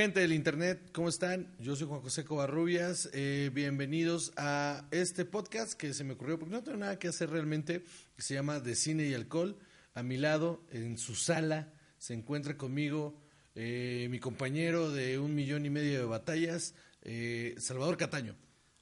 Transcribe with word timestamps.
Gente 0.00 0.20
del 0.20 0.32
Internet, 0.32 0.92
¿cómo 0.94 1.10
están? 1.10 1.54
Yo 1.58 1.76
soy 1.76 1.86
Juan 1.86 2.00
José 2.00 2.24
Covarrubias. 2.24 3.10
Eh, 3.12 3.50
bienvenidos 3.52 4.32
a 4.38 4.88
este 4.92 5.26
podcast 5.26 5.74
que 5.74 5.92
se 5.92 6.04
me 6.04 6.14
ocurrió 6.14 6.38
porque 6.38 6.54
no 6.54 6.62
tengo 6.62 6.78
nada 6.78 6.98
que 6.98 7.08
hacer 7.08 7.28
realmente, 7.28 7.84
se 8.16 8.32
llama 8.32 8.60
De 8.60 8.76
Cine 8.76 9.06
y 9.06 9.12
Alcohol. 9.12 9.58
A 9.92 10.02
mi 10.02 10.16
lado, 10.16 10.64
en 10.70 10.96
su 10.96 11.14
sala, 11.14 11.74
se 11.98 12.14
encuentra 12.14 12.56
conmigo 12.56 13.20
eh, 13.54 14.08
mi 14.10 14.18
compañero 14.20 14.90
de 14.90 15.18
un 15.18 15.34
millón 15.34 15.66
y 15.66 15.70
medio 15.70 15.98
de 15.98 16.06
batallas, 16.06 16.74
eh, 17.02 17.54
Salvador 17.58 17.98
Cataño. 17.98 18.36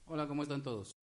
Hola, 0.07 0.29
¿cómo 0.29 0.45
están 0.45 0.63
todos? 0.63 0.95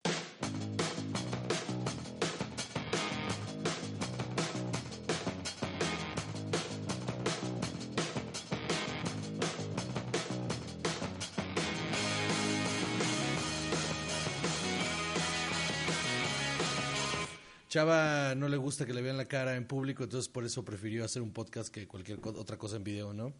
Chava 17.74 18.36
no 18.36 18.46
le 18.46 18.56
gusta 18.56 18.86
que 18.86 18.94
le 18.94 19.02
vean 19.02 19.16
la 19.16 19.24
cara 19.24 19.56
en 19.56 19.66
público, 19.66 20.04
entonces 20.04 20.28
por 20.28 20.44
eso 20.44 20.64
prefirió 20.64 21.04
hacer 21.04 21.22
un 21.22 21.32
podcast 21.32 21.74
que 21.74 21.88
cualquier 21.88 22.20
otra 22.22 22.56
cosa 22.56 22.76
en 22.76 22.84
video, 22.84 23.12
¿no? 23.12 23.34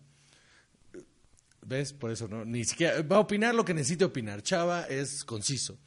¿Ves? 1.64 1.92
Por 1.92 2.10
eso 2.10 2.26
no. 2.26 2.44
Ni 2.44 2.64
siquiera. 2.64 3.00
Va 3.02 3.14
a 3.14 3.20
opinar 3.20 3.54
lo 3.54 3.64
que 3.64 3.74
necesite 3.74 4.04
opinar. 4.04 4.42
Chava 4.42 4.88
es 4.88 5.24
conciso. 5.24 5.78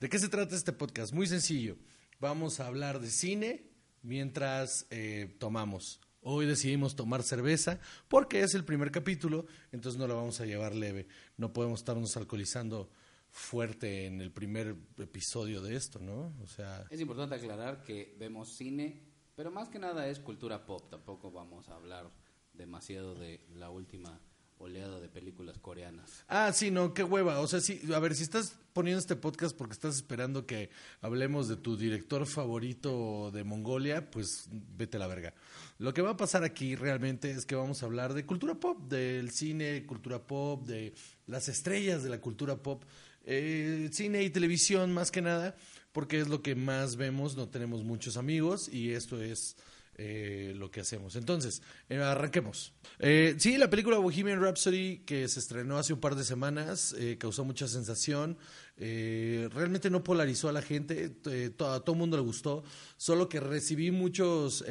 ¿De 0.00 0.08
qué 0.08 0.18
se 0.18 0.28
trata 0.28 0.56
este 0.56 0.72
podcast? 0.72 1.12
Muy 1.12 1.28
sencillo. 1.28 1.76
Vamos 2.18 2.58
a 2.58 2.66
hablar 2.66 2.98
de 2.98 3.08
cine 3.08 3.62
mientras 4.02 4.88
eh, 4.90 5.32
tomamos. 5.38 6.00
Hoy 6.20 6.46
decidimos 6.46 6.96
tomar 6.96 7.22
cerveza 7.22 7.78
porque 8.08 8.40
es 8.40 8.56
el 8.56 8.64
primer 8.64 8.90
capítulo, 8.90 9.46
entonces 9.70 10.00
no 10.00 10.08
lo 10.08 10.16
vamos 10.16 10.40
a 10.40 10.46
llevar 10.46 10.74
leve. 10.74 11.06
No 11.36 11.52
podemos 11.52 11.78
estarnos 11.78 12.16
alcoholizando 12.16 12.90
fuerte 13.34 14.06
en 14.06 14.20
el 14.20 14.30
primer 14.30 14.76
episodio 14.96 15.60
de 15.60 15.74
esto, 15.74 15.98
¿no? 15.98 16.32
O 16.40 16.46
sea, 16.46 16.86
Es 16.88 17.00
importante 17.00 17.34
aclarar 17.34 17.82
que 17.82 18.14
vemos 18.16 18.54
cine, 18.54 19.02
pero 19.34 19.50
más 19.50 19.68
que 19.68 19.80
nada 19.80 20.06
es 20.06 20.20
cultura 20.20 20.64
pop. 20.64 20.88
Tampoco 20.88 21.32
vamos 21.32 21.68
a 21.68 21.74
hablar 21.74 22.08
demasiado 22.52 23.16
de 23.16 23.44
la 23.56 23.70
última 23.70 24.20
oleada 24.58 25.00
de 25.00 25.08
películas 25.08 25.58
coreanas. 25.58 26.24
Ah, 26.28 26.52
sí, 26.52 26.70
no, 26.70 26.94
qué 26.94 27.02
hueva. 27.02 27.40
O 27.40 27.48
sea, 27.48 27.60
sí, 27.60 27.80
a 27.92 27.98
ver, 27.98 28.14
si 28.14 28.22
estás 28.22 28.56
poniendo 28.72 29.00
este 29.00 29.16
podcast 29.16 29.56
porque 29.56 29.72
estás 29.72 29.96
esperando 29.96 30.46
que 30.46 30.70
hablemos 31.00 31.48
de 31.48 31.56
tu 31.56 31.76
director 31.76 32.26
favorito 32.26 33.32
de 33.32 33.42
Mongolia, 33.42 34.12
pues 34.12 34.48
vete 34.50 34.96
a 34.96 35.00
la 35.00 35.08
verga. 35.08 35.34
Lo 35.78 35.92
que 35.92 36.02
va 36.02 36.10
a 36.10 36.16
pasar 36.16 36.44
aquí 36.44 36.76
realmente 36.76 37.32
es 37.32 37.46
que 37.46 37.56
vamos 37.56 37.82
a 37.82 37.86
hablar 37.86 38.14
de 38.14 38.26
cultura 38.26 38.54
pop, 38.54 38.78
del 38.88 39.32
cine, 39.32 39.84
cultura 39.86 40.24
pop, 40.24 40.64
de 40.64 40.94
las 41.26 41.48
estrellas 41.48 42.04
de 42.04 42.10
la 42.10 42.20
cultura 42.20 42.62
pop, 42.62 42.84
eh, 43.24 43.88
cine 43.92 44.22
y 44.22 44.30
televisión 44.30 44.92
más 44.92 45.10
que 45.10 45.22
nada, 45.22 45.56
porque 45.92 46.20
es 46.20 46.28
lo 46.28 46.42
que 46.42 46.54
más 46.54 46.96
vemos, 46.96 47.36
no 47.36 47.48
tenemos 47.48 47.84
muchos 47.84 48.16
amigos 48.16 48.68
y 48.68 48.92
esto 48.92 49.22
es 49.22 49.56
eh, 49.96 50.52
lo 50.56 50.72
que 50.72 50.80
hacemos. 50.80 51.14
Entonces, 51.14 51.62
eh, 51.88 51.98
arranquemos. 51.98 52.72
Eh, 52.98 53.36
sí, 53.38 53.56
la 53.58 53.70
película 53.70 53.98
Bohemian 53.98 54.42
Rhapsody, 54.42 55.04
que 55.06 55.28
se 55.28 55.38
estrenó 55.38 55.78
hace 55.78 55.92
un 55.92 56.00
par 56.00 56.16
de 56.16 56.24
semanas, 56.24 56.96
causó 57.18 57.44
mucha 57.44 57.68
sensación. 57.68 58.36
Realmente 58.76 59.90
no 59.90 60.02
polarizó 60.02 60.48
a 60.48 60.52
la 60.52 60.62
gente, 60.62 61.16
a 61.60 61.80
todo 61.80 61.92
el 61.92 61.98
mundo 61.98 62.16
le 62.16 62.24
gustó, 62.24 62.64
solo 62.96 63.28
que 63.28 63.38
recibí 63.38 63.92
muchos, 63.92 64.64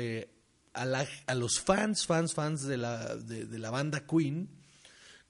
a, 0.73 1.35
los 1.35 1.61
fans, 1.61 2.05
fans, 2.05 2.33
fans 2.33 2.63
de 2.63 2.75
la, 2.75 3.16
de 3.16 3.59
la 3.59 3.69
banda 3.69 4.05
Queen, 4.05 4.49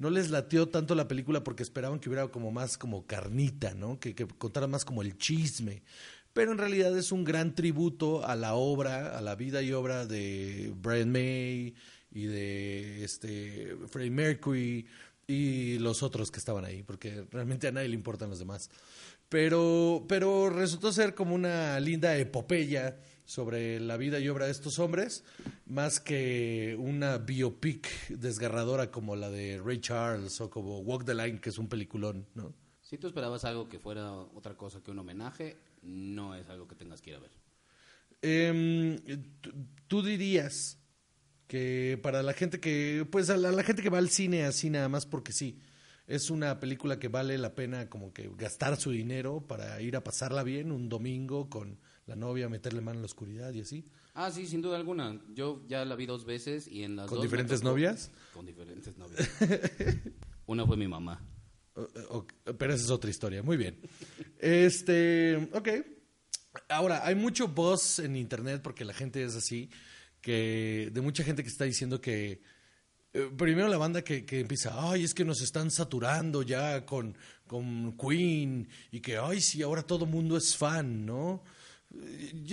no 0.04 0.10
les 0.10 0.32
latió 0.32 0.68
tanto 0.68 0.96
la 0.96 1.08
película 1.08 1.46
porque 1.46 1.64
esperaban 1.64 1.98
que 1.98 2.10
hubiera 2.10 2.28
como 2.28 2.52
más 2.52 2.78
como 2.78 3.08
carnita, 3.08 3.74
¿no? 3.74 4.02
Que, 4.02 4.14
que 4.14 4.28
contara 4.28 4.68
más 4.68 4.84
como 4.84 5.02
el 5.02 5.18
chisme. 5.18 5.82
Pero 6.34 6.52
en 6.52 6.58
realidad 6.58 6.98
es 6.98 7.14
un 7.14 7.24
gran 7.24 7.56
tributo 7.56 8.26
a 8.28 8.36
la 8.36 8.56
obra, 8.56 9.18
a 9.18 9.22
la 9.22 9.36
vida 9.36 9.62
y 9.62 9.72
obra 9.72 10.06
de 10.06 10.74
Brian 10.76 11.10
May 11.10 11.74
y 12.12 12.26
de 12.26 13.06
este 13.06 13.78
Freddie 13.90 14.12
Mercury 14.12 14.88
y 15.26 15.80
los 15.80 16.04
otros 16.04 16.32
que 16.32 16.40
estaban 16.40 16.66
ahí, 16.66 16.84
porque 16.84 17.26
realmente 17.32 17.70
a 17.70 17.72
nadie 17.72 17.88
le 17.88 17.96
importan 17.96 18.30
los 18.30 18.40
demás. 18.40 18.70
Pero, 19.30 20.06
pero 20.10 20.50
resultó 20.50 20.92
ser 20.92 21.16
como 21.16 21.34
una 21.34 21.80
linda 21.80 22.18
epopeya 22.18 22.98
sobre 23.26 23.80
la 23.80 23.98
vida 23.98 24.20
y 24.20 24.28
obra 24.30 24.46
de 24.46 24.52
estos 24.52 24.80
hombres, 24.80 25.24
más 25.66 26.00
que 26.00 26.76
una 26.80 27.18
biopic 27.18 28.08
desgarradora 28.10 28.92
como 28.92 29.16
la 29.16 29.30
de 29.30 29.62
Ray 29.64 29.80
Charles 29.80 30.40
o 30.42 30.50
como 30.50 30.80
Walk 30.80 31.06
the 31.06 31.16
Line, 31.16 31.40
que 31.40 31.50
es 31.50 31.58
un 31.58 31.68
peliculón, 31.70 32.26
¿no? 32.36 32.54
Si 32.82 32.98
tú 32.98 33.08
esperabas 33.08 33.46
algo 33.46 33.68
que 33.70 33.80
fuera 33.80 34.12
otra 34.14 34.56
cosa 34.56 34.82
que 34.84 34.92
un 34.92 35.00
homenaje, 35.00 35.58
no 35.84 36.36
es 36.36 36.48
algo 36.50 36.68
que 36.68 36.76
tengas 36.76 37.02
que 37.02 37.10
ir 37.12 37.16
a 37.16 37.20
ver. 37.20 37.32
Em, 38.22 38.98
tú- 39.88 40.02
dirías 40.04 40.78
que 41.48 42.00
para 42.02 42.24
la 42.24 42.34
gente 42.34 42.60
que, 42.60 43.06
pues 43.12 43.30
a 43.30 43.38
la, 43.38 43.52
la 43.52 43.64
gente 43.64 43.82
que 43.82 43.90
va 43.90 43.98
al 43.98 44.10
cine 44.10 44.44
así 44.44 44.70
nada 44.70 44.90
más 44.90 45.06
porque 45.06 45.32
sí, 45.34 45.60
es 46.08 46.30
una 46.30 46.60
película 46.60 47.00
que 47.00 47.08
vale 47.10 47.38
la 47.38 47.54
pena 47.56 47.90
como 47.90 48.14
que 48.14 48.30
gastar 48.38 48.78
su 48.78 48.92
dinero 48.92 49.42
para 49.48 49.80
ir 49.82 49.96
a 49.96 50.04
pasarla 50.04 50.44
bien 50.44 50.72
un 50.72 50.90
domingo 50.90 51.50
con 51.50 51.80
la 52.06 52.16
novia, 52.16 52.50
meterle 52.50 52.82
mano 52.82 52.98
en 52.98 53.02
la 53.02 53.06
oscuridad 53.06 53.54
y 53.54 53.62
así. 53.62 53.86
Ah, 54.14 54.30
sí, 54.32 54.46
sin 54.48 54.62
duda 54.62 54.76
alguna. 54.78 55.22
Yo 55.34 55.64
ya 55.68 55.86
la 55.86 55.96
vi 55.96 56.06
dos 56.06 56.26
veces 56.26 56.68
y 56.68 56.84
en 56.84 56.96
las 56.96 57.08
¿Con 57.08 57.18
dos 57.18 57.24
diferentes 57.24 57.62
tocó- 57.62 57.70
novias? 57.72 58.12
Con 58.34 58.46
diferentes 58.46 58.98
novias. 58.98 59.30
Una 60.46 60.66
fue 60.66 60.78
mi 60.78 60.88
mamá. 60.88 61.26
O- 61.76 61.90
o- 62.10 62.28
pero 62.58 62.74
esa 62.74 62.84
es 62.84 62.90
otra 62.92 63.10
historia. 63.10 63.42
Muy 63.42 63.58
bien. 63.58 63.80
Este, 64.40 65.50
ok. 65.54 65.70
Ahora, 66.70 67.06
hay 67.06 67.16
mucho 67.16 67.48
buzz 67.48 68.00
en 68.00 68.16
internet 68.16 68.62
porque 68.62 68.86
la 68.86 68.94
gente 68.94 69.24
es 69.24 69.36
así, 69.36 69.70
que 70.22 70.90
de 70.94 71.02
mucha 71.02 71.24
gente 71.24 71.42
que 71.42 71.50
está 71.50 71.64
diciendo 71.66 72.00
que 72.00 72.42
eh, 73.14 73.30
primero 73.36 73.68
la 73.68 73.78
banda 73.78 74.04
que, 74.04 74.24
que 74.26 74.42
empieza, 74.42 74.72
ay, 74.92 75.04
es 75.04 75.14
que 75.16 75.26
nos 75.26 75.42
están 75.42 75.72
saturando 75.72 76.44
ya 76.44 76.86
con, 76.86 77.18
con 77.48 77.98
Queen 77.98 78.68
y 78.92 79.00
que, 79.00 79.18
ay, 79.18 79.42
sí, 79.42 79.62
ahora 79.64 79.82
todo 79.84 80.06
mundo 80.06 80.38
es 80.38 80.56
fan, 80.56 81.06
¿no? 81.06 81.44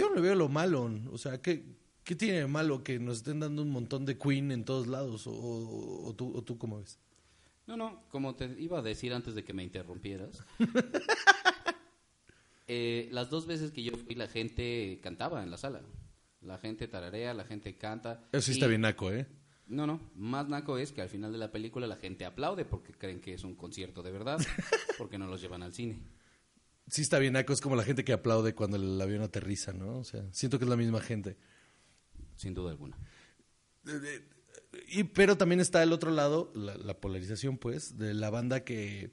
Yo 0.01 0.09
no 0.09 0.15
le 0.17 0.21
veo 0.23 0.35
lo 0.35 0.49
malo, 0.49 0.91
o 1.13 1.19
sea, 1.19 1.41
¿qué, 1.43 1.65
qué 2.05 2.15
tiene 2.17 2.39
de 2.39 2.47
malo 2.47 2.83
que 2.83 2.99
nos 2.99 3.19
estén 3.19 3.41
dando 3.41 3.63
un 3.63 3.71
montón 3.71 4.07
de 4.07 4.17
Queen 4.19 4.51
en 4.53 4.65
todos 4.65 4.87
lados? 4.87 5.27
¿O, 5.27 5.33
o- 5.33 6.09
o 6.09 6.15
tú, 6.15 6.33
o 6.37 6.43
tú 6.43 6.57
cómo 6.59 6.79
ves? 6.79 6.99
No, 7.67 7.77
no, 7.77 8.03
como 8.11 8.35
te 8.35 8.47
iba 8.59 8.79
a 8.79 8.83
decir 8.83 9.13
antes 9.13 9.35
de 9.35 9.45
que 9.45 9.53
me 9.53 9.63
interrumpieras. 9.63 10.43
eh, 12.69 13.09
las 13.13 13.31
dos 13.31 13.47
veces 13.47 13.71
que 13.73 13.83
yo 13.83 13.93
fui, 13.97 14.15
la 14.15 14.29
gente 14.29 15.01
cantaba 15.03 15.43
en 15.43 15.51
la 15.51 15.57
sala. 15.57 15.83
La 16.41 16.57
gente 16.59 16.89
tararea, 16.89 17.35
la 17.35 17.45
gente 17.45 17.77
canta. 17.77 18.25
Eso 18.33 18.43
sí 18.47 18.53
y- 18.53 18.55
está 18.55 18.67
bien 18.67 18.81
naco, 18.83 19.11
¿eh? 19.13 19.27
No, 19.67 19.87
no, 19.87 20.01
más 20.17 20.49
naco 20.49 20.79
es 20.79 20.91
que 20.91 21.01
al 21.01 21.09
final 21.09 21.31
de 21.31 21.39
la 21.39 21.53
película 21.53 21.87
la 21.87 21.95
gente 21.95 22.25
aplaude 22.25 22.65
porque 22.65 22.93
creen 22.93 23.21
que 23.21 23.35
es 23.35 23.45
un 23.45 23.55
concierto 23.55 24.03
de 24.03 24.11
verdad, 24.11 24.39
porque 24.99 25.17
no 25.17 25.29
los 25.29 25.41
llevan 25.41 25.63
al 25.63 25.73
cine. 25.73 26.01
Sí 26.91 27.03
está 27.03 27.19
bien 27.19 27.35
naco, 27.35 27.53
es 27.53 27.61
como 27.61 27.77
la 27.77 27.85
gente 27.85 28.05
que 28.05 28.13
aplaude 28.13 28.55
cuando 28.55 28.77
el 28.77 29.01
avión 29.01 29.23
aterriza, 29.23 29.73
¿no? 29.73 29.99
O 29.99 30.05
sea, 30.05 30.25
siento 30.33 30.59
que 30.59 30.65
es 30.65 30.69
la 30.69 30.77
misma 30.77 31.01
gente. 31.01 31.37
Sin 32.37 32.53
duda 32.53 32.71
alguna. 32.71 32.97
Y, 34.89 35.05
pero 35.05 35.37
también 35.37 35.61
está 35.61 35.83
el 35.83 35.93
otro 35.93 36.11
lado, 36.11 36.53
la, 36.55 36.77
la 36.77 37.01
polarización, 37.01 37.59
pues, 37.59 37.97
de 37.99 38.15
la 38.15 38.31
banda 38.31 38.65
que, 38.65 39.13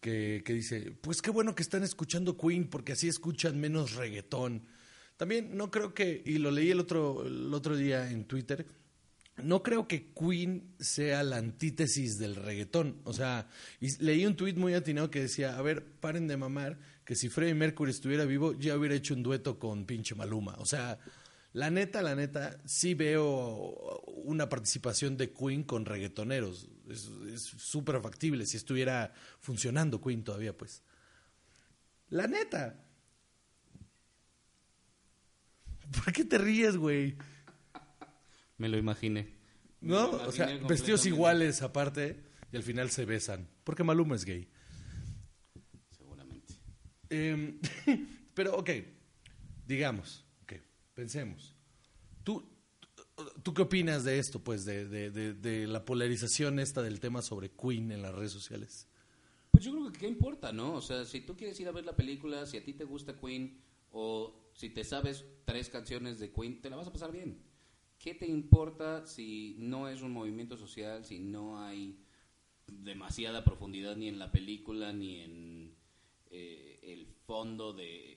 que, 0.00 0.42
que 0.44 0.52
dice, 0.52 0.92
pues 1.00 1.22
qué 1.22 1.30
bueno 1.30 1.54
que 1.54 1.62
están 1.62 1.82
escuchando 1.82 2.36
Queen 2.36 2.68
porque 2.68 2.92
así 2.92 3.08
escuchan 3.08 3.58
menos 3.58 3.94
reggaetón. 3.94 4.66
También 5.16 5.56
no 5.56 5.70
creo 5.70 5.94
que, 5.94 6.22
y 6.26 6.38
lo 6.38 6.50
leí 6.50 6.70
el 6.70 6.80
otro, 6.80 7.26
el 7.26 7.54
otro 7.54 7.76
día 7.76 8.10
en 8.10 8.26
Twitter, 8.26 8.66
no 9.42 9.62
creo 9.62 9.88
que 9.88 10.12
Queen 10.12 10.74
sea 10.78 11.22
la 11.22 11.36
antítesis 11.38 12.18
del 12.18 12.36
reggaetón. 12.36 13.00
O 13.04 13.12
sea, 13.12 13.48
y 13.80 13.96
leí 14.02 14.26
un 14.26 14.36
tuit 14.36 14.56
muy 14.56 14.74
atinado 14.74 15.10
que 15.10 15.22
decía, 15.22 15.56
a 15.56 15.62
ver, 15.62 15.84
paren 16.00 16.28
de 16.28 16.36
mamar, 16.36 16.78
que 17.04 17.14
si 17.14 17.28
Freddie 17.28 17.54
Mercury 17.54 17.90
estuviera 17.90 18.24
vivo, 18.24 18.54
ya 18.54 18.76
hubiera 18.76 18.94
hecho 18.94 19.14
un 19.14 19.22
dueto 19.22 19.58
con 19.58 19.84
pinche 19.84 20.14
Maluma. 20.14 20.54
O 20.58 20.66
sea, 20.66 20.98
La 21.54 21.70
neta, 21.70 22.02
la 22.02 22.16
neta, 22.16 22.60
sí 22.64 22.94
veo 22.94 24.00
una 24.24 24.48
participación 24.48 25.16
de 25.16 25.32
Queen 25.32 25.62
con 25.62 25.84
reggaetoneros. 25.84 26.68
Es 26.88 27.02
súper 27.42 28.00
factible 28.02 28.44
si 28.44 28.56
estuviera 28.56 29.12
funcionando 29.38 30.00
Queen 30.00 30.24
todavía, 30.24 30.56
pues. 30.56 30.82
La 32.08 32.26
neta. 32.26 32.84
¿Por 35.92 36.12
qué 36.12 36.24
te 36.24 36.38
ríes, 36.38 36.76
güey? 36.76 37.16
Me 38.58 38.68
lo 38.68 38.76
imaginé. 38.76 39.32
¿No? 39.80 40.10
O 40.10 40.32
sea, 40.32 40.46
vestidos 40.66 41.06
iguales 41.06 41.62
aparte 41.62 42.20
y 42.50 42.56
al 42.56 42.64
final 42.64 42.90
se 42.90 43.04
besan. 43.04 43.48
Porque 43.62 43.84
Maluma 43.84 44.16
es 44.16 44.24
gay. 44.24 44.48
Eh, 47.10 47.60
pero, 48.34 48.56
ok, 48.56 48.70
digamos, 49.66 50.24
ok, 50.42 50.54
pensemos. 50.94 51.54
¿Tú, 52.22 52.42
¿Tú 53.42 53.54
qué 53.54 53.62
opinas 53.62 54.04
de 54.04 54.18
esto, 54.18 54.42
pues, 54.42 54.64
de, 54.64 54.86
de, 54.88 55.10
de, 55.10 55.34
de 55.34 55.66
la 55.66 55.84
polarización 55.84 56.58
esta 56.58 56.82
del 56.82 57.00
tema 57.00 57.22
sobre 57.22 57.50
Queen 57.50 57.92
en 57.92 58.02
las 58.02 58.14
redes 58.14 58.32
sociales? 58.32 58.88
Pues 59.50 59.64
yo 59.64 59.72
creo 59.72 59.92
que 59.92 60.00
qué 60.00 60.08
importa, 60.08 60.52
¿no? 60.52 60.74
O 60.74 60.80
sea, 60.80 61.04
si 61.04 61.20
tú 61.20 61.36
quieres 61.36 61.60
ir 61.60 61.68
a 61.68 61.72
ver 61.72 61.84
la 61.84 61.94
película, 61.94 62.44
si 62.44 62.56
a 62.56 62.64
ti 62.64 62.72
te 62.72 62.82
gusta 62.82 63.20
Queen 63.20 63.56
o 63.92 64.50
si 64.52 64.70
te 64.70 64.82
sabes 64.82 65.24
tres 65.44 65.68
canciones 65.68 66.18
de 66.18 66.32
Queen, 66.32 66.60
te 66.60 66.70
la 66.70 66.76
vas 66.76 66.88
a 66.88 66.92
pasar 66.92 67.12
bien. 67.12 67.40
¿Qué 67.96 68.14
te 68.14 68.26
importa 68.26 69.06
si 69.06 69.54
no 69.60 69.88
es 69.88 70.02
un 70.02 70.10
movimiento 70.10 70.56
social, 70.56 71.04
si 71.04 71.20
no 71.20 71.60
hay 71.60 72.00
demasiada 72.66 73.44
profundidad 73.44 73.94
ni 73.94 74.08
en 74.08 74.18
la 74.18 74.32
película 74.32 74.92
ni 74.92 75.20
en 75.20 75.53
el 77.34 77.40
fondo 77.40 77.72
de 77.72 78.16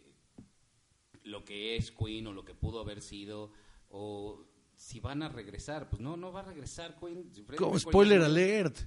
lo 1.24 1.44
que 1.44 1.76
es 1.76 1.92
Queen 1.92 2.28
o 2.28 2.34
lo 2.34 2.46
que 2.46 2.54
pudo 2.54 2.80
haber 2.80 3.02
sido 3.02 3.52
o 3.90 4.46
si 4.76 5.00
van 5.00 5.24
a 5.24 5.30
regresar? 5.30 5.90
Pues 5.90 6.02
no, 6.02 6.16
no 6.18 6.32
va 6.32 6.42
a 6.42 6.44
regresar 6.44 7.00
Queen. 7.00 7.32
Como 7.58 7.74
Mercury 7.74 7.80
spoiler 7.80 8.22
alert. 8.22 8.78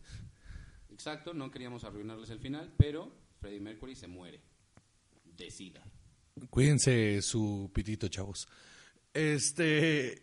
Exacto, 0.93 1.35
no 1.35 1.51
queríamos 1.51 1.83
arruinarles 1.83 2.31
el 2.31 2.39
final, 2.39 2.73
pero 2.77 3.13
Freddie 3.41 3.61
Mercury 3.61 3.97
se 3.97 4.07
muere. 4.07 4.41
Decida. 5.37 5.83
Cuídense 6.49 7.23
su 7.23 7.71
pitito, 7.75 8.07
chavos. 8.09 8.47
Este. 9.13 10.23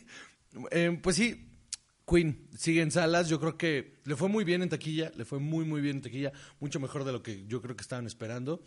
eh, 0.72 0.98
pues 1.00 1.16
sí, 1.16 1.48
Queen 2.08 2.48
sigue 2.56 2.82
en 2.82 2.90
salas. 2.90 3.28
Yo 3.28 3.38
creo 3.38 3.56
que 3.56 4.00
le 4.04 4.16
fue 4.16 4.28
muy 4.28 4.42
bien 4.42 4.62
en 4.62 4.68
taquilla. 4.68 5.12
Le 5.16 5.24
fue 5.24 5.38
muy, 5.38 5.64
muy 5.64 5.80
bien 5.80 5.96
en 5.96 6.02
taquilla. 6.02 6.32
Mucho 6.58 6.80
mejor 6.80 7.04
de 7.04 7.12
lo 7.12 7.22
que 7.22 7.46
yo 7.46 7.62
creo 7.62 7.76
que 7.76 7.82
estaban 7.82 8.06
esperando. 8.06 8.62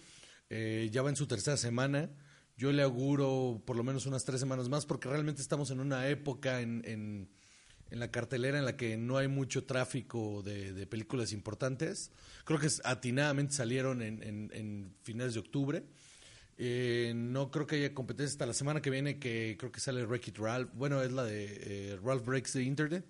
Eh, 0.53 0.89
ya 0.91 1.01
va 1.01 1.09
en 1.09 1.15
su 1.15 1.27
tercera 1.27 1.55
semana. 1.55 2.09
Yo 2.57 2.73
le 2.73 2.83
auguro 2.83 3.63
por 3.65 3.77
lo 3.77 3.85
menos 3.85 4.05
unas 4.05 4.25
tres 4.25 4.41
semanas 4.41 4.67
más, 4.67 4.85
porque 4.85 5.07
realmente 5.07 5.41
estamos 5.41 5.71
en 5.71 5.79
una 5.79 6.09
época 6.09 6.59
en, 6.59 6.83
en, 6.85 7.29
la 7.89 8.11
cartelera 8.11 8.59
en 8.59 8.65
la 8.65 8.75
que 8.75 8.97
no 8.97 9.17
hay 9.17 9.29
mucho 9.29 9.63
tráfico 9.63 10.43
de, 10.43 10.85
películas 10.87 11.31
importantes. 11.31 12.11
Creo 12.43 12.59
que 12.59 12.67
atinadamente 12.83 13.53
salieron 13.53 14.01
en, 14.01 14.21
en- 14.21 14.93
finales 15.03 15.35
de 15.35 15.39
octubre. 15.39 15.83
Eh, 16.57 17.13
no 17.15 17.49
creo 17.49 17.65
que 17.65 17.77
haya 17.77 17.93
competencia 17.93 18.33
hasta 18.33 18.45
la 18.45 18.53
semana 18.53 18.81
que 18.81 18.89
viene, 18.89 19.19
que 19.19 19.55
creo 19.57 19.71
que 19.71 19.79
sale 19.79 20.05
Wreck-It 20.05 20.37
Ralph. 20.37 20.69
Bueno, 20.73 21.01
es 21.01 21.13
la 21.13 21.23
de 21.23 21.45
eh, 21.93 21.99
Ralph 22.03 22.25
Breaks 22.25 22.51
the 22.51 22.61
Internet, 22.61 23.05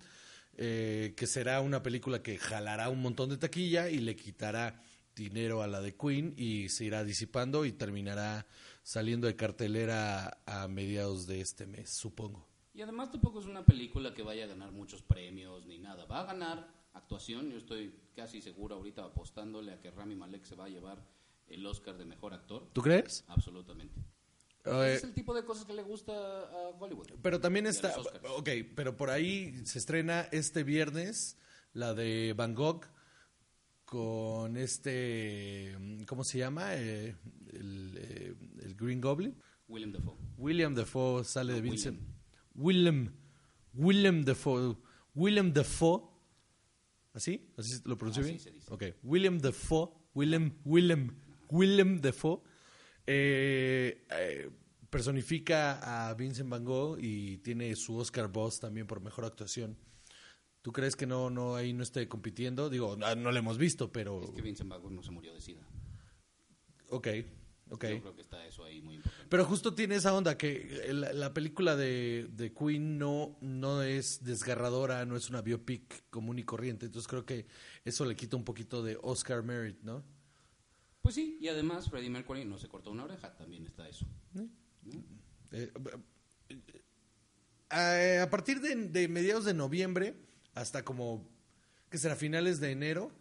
eh, 0.56 1.12
que 1.16 1.26
será 1.26 1.60
una 1.60 1.82
película 1.82 2.22
que 2.22 2.38
jalará 2.38 2.88
un 2.88 3.02
montón 3.02 3.30
de 3.30 3.36
taquilla 3.36 3.90
y 3.90 3.98
le 3.98 4.14
quitará 4.14 4.80
dinero 5.14 5.62
a 5.62 5.66
la 5.66 5.80
de 5.80 5.96
Queen 5.96 6.34
y 6.36 6.68
se 6.68 6.84
irá 6.84 7.04
disipando 7.04 7.64
y 7.64 7.72
terminará 7.72 8.46
saliendo 8.82 9.26
de 9.26 9.36
cartelera 9.36 10.38
a 10.46 10.68
mediados 10.68 11.26
de 11.26 11.40
este 11.40 11.66
mes, 11.66 11.90
supongo. 11.90 12.48
Y 12.74 12.82
además 12.82 13.10
tampoco 13.10 13.40
es 13.40 13.46
una 13.46 13.64
película 13.64 14.14
que 14.14 14.22
vaya 14.22 14.44
a 14.44 14.48
ganar 14.48 14.72
muchos 14.72 15.02
premios 15.02 15.66
ni 15.66 15.78
nada. 15.78 16.06
Va 16.06 16.20
a 16.20 16.24
ganar 16.24 16.68
actuación. 16.94 17.50
Yo 17.50 17.58
estoy 17.58 17.94
casi 18.16 18.40
seguro 18.40 18.76
ahorita 18.76 19.04
apostándole 19.04 19.72
a 19.72 19.80
que 19.80 19.90
Rami 19.90 20.14
Malek 20.14 20.44
se 20.44 20.56
va 20.56 20.64
a 20.64 20.68
llevar 20.68 21.04
el 21.48 21.66
Oscar 21.66 21.98
de 21.98 22.06
Mejor 22.06 22.32
Actor. 22.32 22.70
¿Tú 22.72 22.80
crees? 22.80 23.24
Absolutamente. 23.28 24.00
Es 24.64 25.02
el 25.02 25.12
tipo 25.12 25.34
de 25.34 25.44
cosas 25.44 25.64
que 25.64 25.74
le 25.74 25.82
gusta 25.82 26.12
a 26.12 26.68
Hollywood. 26.78 27.08
Pero 27.20 27.40
también 27.40 27.66
está, 27.66 27.94
ok, 28.36 28.48
pero 28.76 28.96
por 28.96 29.10
ahí 29.10 29.60
se 29.66 29.80
estrena 29.80 30.28
este 30.30 30.62
viernes 30.62 31.36
la 31.72 31.94
de 31.94 32.32
Van 32.36 32.54
Gogh 32.54 32.86
con 33.92 34.56
este, 34.56 35.76
¿cómo 36.06 36.24
se 36.24 36.38
llama? 36.38 36.74
Eh, 36.76 37.14
el, 37.52 37.94
eh, 37.98 38.34
el 38.62 38.74
Green 38.74 39.02
Goblin. 39.02 39.36
William 39.68 39.92
Dafoe. 39.92 40.16
William 40.38 40.74
Dafoe 40.74 41.24
sale 41.24 41.52
de 41.52 41.60
No, 41.60 41.70
Vincent. 41.70 42.00
William. 42.54 43.12
William 43.74 44.24
Dafoe. 44.24 44.78
William 45.14 45.52
Dafoe. 45.52 46.04
¿Así? 47.12 47.52
¿Así 47.58 47.82
lo 47.84 47.98
pronuncio 47.98 48.24
bien? 48.24 48.40
se 48.40 48.50
dice. 48.50 48.72
Ok. 48.72 48.84
William 49.02 49.38
Dafoe. 49.38 49.90
William, 50.14 50.54
William, 50.64 51.14
William 51.50 52.00
Dafoe. 52.00 52.40
eh, 53.06 54.06
eh, 54.10 54.50
personifica 54.88 56.08
a 56.08 56.14
Vincent 56.14 56.48
Van 56.48 56.64
Gogh 56.64 56.98
y 56.98 57.36
tiene 57.38 57.76
su 57.76 57.96
Oscar 57.96 58.28
Boss 58.32 58.58
también 58.58 58.86
por 58.86 59.02
mejor 59.02 59.26
actuación. 59.26 59.76
¿Tú 60.62 60.70
crees 60.70 60.94
que 60.94 61.06
no, 61.06 61.28
no 61.28 61.56
ahí 61.56 61.72
no 61.72 61.82
esté 61.82 62.06
compitiendo? 62.06 62.70
Digo, 62.70 62.96
no, 62.96 63.14
no 63.16 63.32
lo 63.32 63.38
hemos 63.38 63.58
visto, 63.58 63.90
pero. 63.90 64.22
Es 64.22 64.30
que 64.30 64.42
Vincent 64.42 64.70
no 64.70 65.02
se 65.02 65.10
murió 65.10 65.34
de 65.34 65.40
sida. 65.40 65.66
Ok, 66.88 67.08
ok. 67.70 67.84
Yo 67.86 68.00
creo 68.00 68.14
que 68.14 68.20
está 68.20 68.46
eso 68.46 68.62
ahí 68.62 68.80
muy 68.80 68.94
importante. 68.94 69.26
Pero 69.28 69.44
justo 69.44 69.74
tiene 69.74 69.96
esa 69.96 70.14
onda 70.14 70.38
que 70.38 70.88
la, 70.92 71.12
la 71.12 71.34
película 71.34 71.74
de, 71.74 72.28
de 72.30 72.52
Queen 72.52 72.96
no, 72.96 73.36
no 73.40 73.82
es 73.82 74.22
desgarradora, 74.22 75.04
no 75.04 75.16
es 75.16 75.30
una 75.30 75.42
biopic 75.42 76.08
común 76.10 76.38
y 76.38 76.44
corriente. 76.44 76.86
Entonces 76.86 77.08
creo 77.08 77.26
que 77.26 77.46
eso 77.84 78.04
le 78.04 78.14
quita 78.14 78.36
un 78.36 78.44
poquito 78.44 78.84
de 78.84 78.96
Oscar 79.02 79.42
merit, 79.42 79.80
¿no? 79.82 80.04
Pues 81.00 81.16
sí, 81.16 81.38
y 81.40 81.48
además 81.48 81.90
Freddie 81.90 82.10
Mercury 82.10 82.44
no 82.44 82.56
se 82.58 82.68
cortó 82.68 82.92
una 82.92 83.02
oreja, 83.02 83.34
también 83.34 83.66
está 83.66 83.88
eso. 83.88 84.06
Eh, 85.50 85.72
eh, 87.72 88.20
a 88.20 88.30
partir 88.30 88.60
de, 88.60 88.76
de 88.76 89.08
mediados 89.08 89.44
de 89.44 89.54
noviembre 89.54 90.14
hasta 90.54 90.84
como, 90.84 91.28
que 91.90 91.98
será 91.98 92.16
finales 92.16 92.60
de 92.60 92.70
enero, 92.70 93.12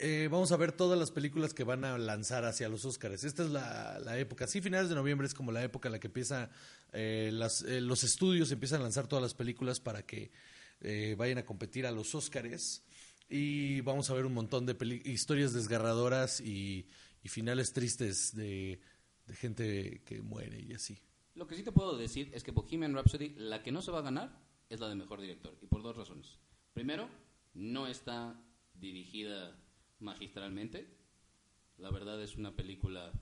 eh, 0.00 0.28
vamos 0.30 0.52
a 0.52 0.56
ver 0.56 0.72
todas 0.72 0.98
las 0.98 1.10
películas 1.10 1.52
que 1.52 1.64
van 1.64 1.84
a 1.84 1.98
lanzar 1.98 2.44
hacia 2.44 2.68
los 2.68 2.84
Oscars. 2.84 3.24
Esta 3.24 3.42
es 3.42 3.50
la, 3.50 4.18
época. 4.18 4.46
Sí, 4.46 4.60
finales 4.60 4.88
de 4.88 4.94
noviembre 4.94 5.26
es 5.26 5.34
como 5.34 5.50
la 5.50 5.64
época 5.64 5.88
en 5.88 5.92
la 5.92 5.98
que 5.98 6.06
empieza, 6.06 6.50
eh, 6.92 7.32
eh, 7.66 7.80
los 7.80 8.04
estudios 8.04 8.52
empiezan 8.52 8.80
a 8.80 8.84
lanzar 8.84 9.08
todas 9.08 9.22
las 9.22 9.34
películas 9.34 9.80
para 9.80 10.04
que 10.04 10.30
vayan 11.16 11.38
a 11.38 11.44
competir 11.44 11.86
a 11.86 11.90
los 11.90 12.14
Oscars. 12.14 12.84
Y 13.28 13.80
vamos 13.80 14.08
a 14.08 14.14
ver 14.14 14.24
un 14.24 14.32
montón 14.32 14.64
de 14.64 15.02
historias 15.04 15.52
desgarradoras 15.52 16.40
y, 16.40 16.86
y 17.22 17.28
finales 17.28 17.72
tristes 17.72 18.34
de, 18.34 18.80
de 19.26 19.34
gente 19.34 20.02
que 20.04 20.22
muere 20.22 20.60
y 20.60 20.72
así. 20.74 20.98
Lo 21.34 21.46
que 21.46 21.54
sí 21.54 21.62
te 21.62 21.72
puedo 21.72 21.96
decir 21.96 22.30
es 22.34 22.42
que 22.42 22.50
Bohemian 22.50 22.94
Rhapsody, 22.94 23.34
la 23.36 23.62
que 23.62 23.70
no 23.70 23.82
se 23.82 23.90
va 23.90 23.98
a 23.98 24.02
ganar, 24.02 24.47
es 24.68 24.80
la 24.80 24.88
de 24.88 24.94
mejor 24.94 25.20
director. 25.20 25.56
Y 25.62 25.66
por 25.66 25.82
dos 25.82 25.96
razones. 25.96 26.38
Primero, 26.74 27.08
no 27.54 27.86
está 27.86 28.40
dirigida 28.74 29.56
magistralmente. 29.98 30.96
La 31.76 31.90
verdad 31.90 32.22
es 32.22 32.36
una 32.36 32.54
película 32.54 33.12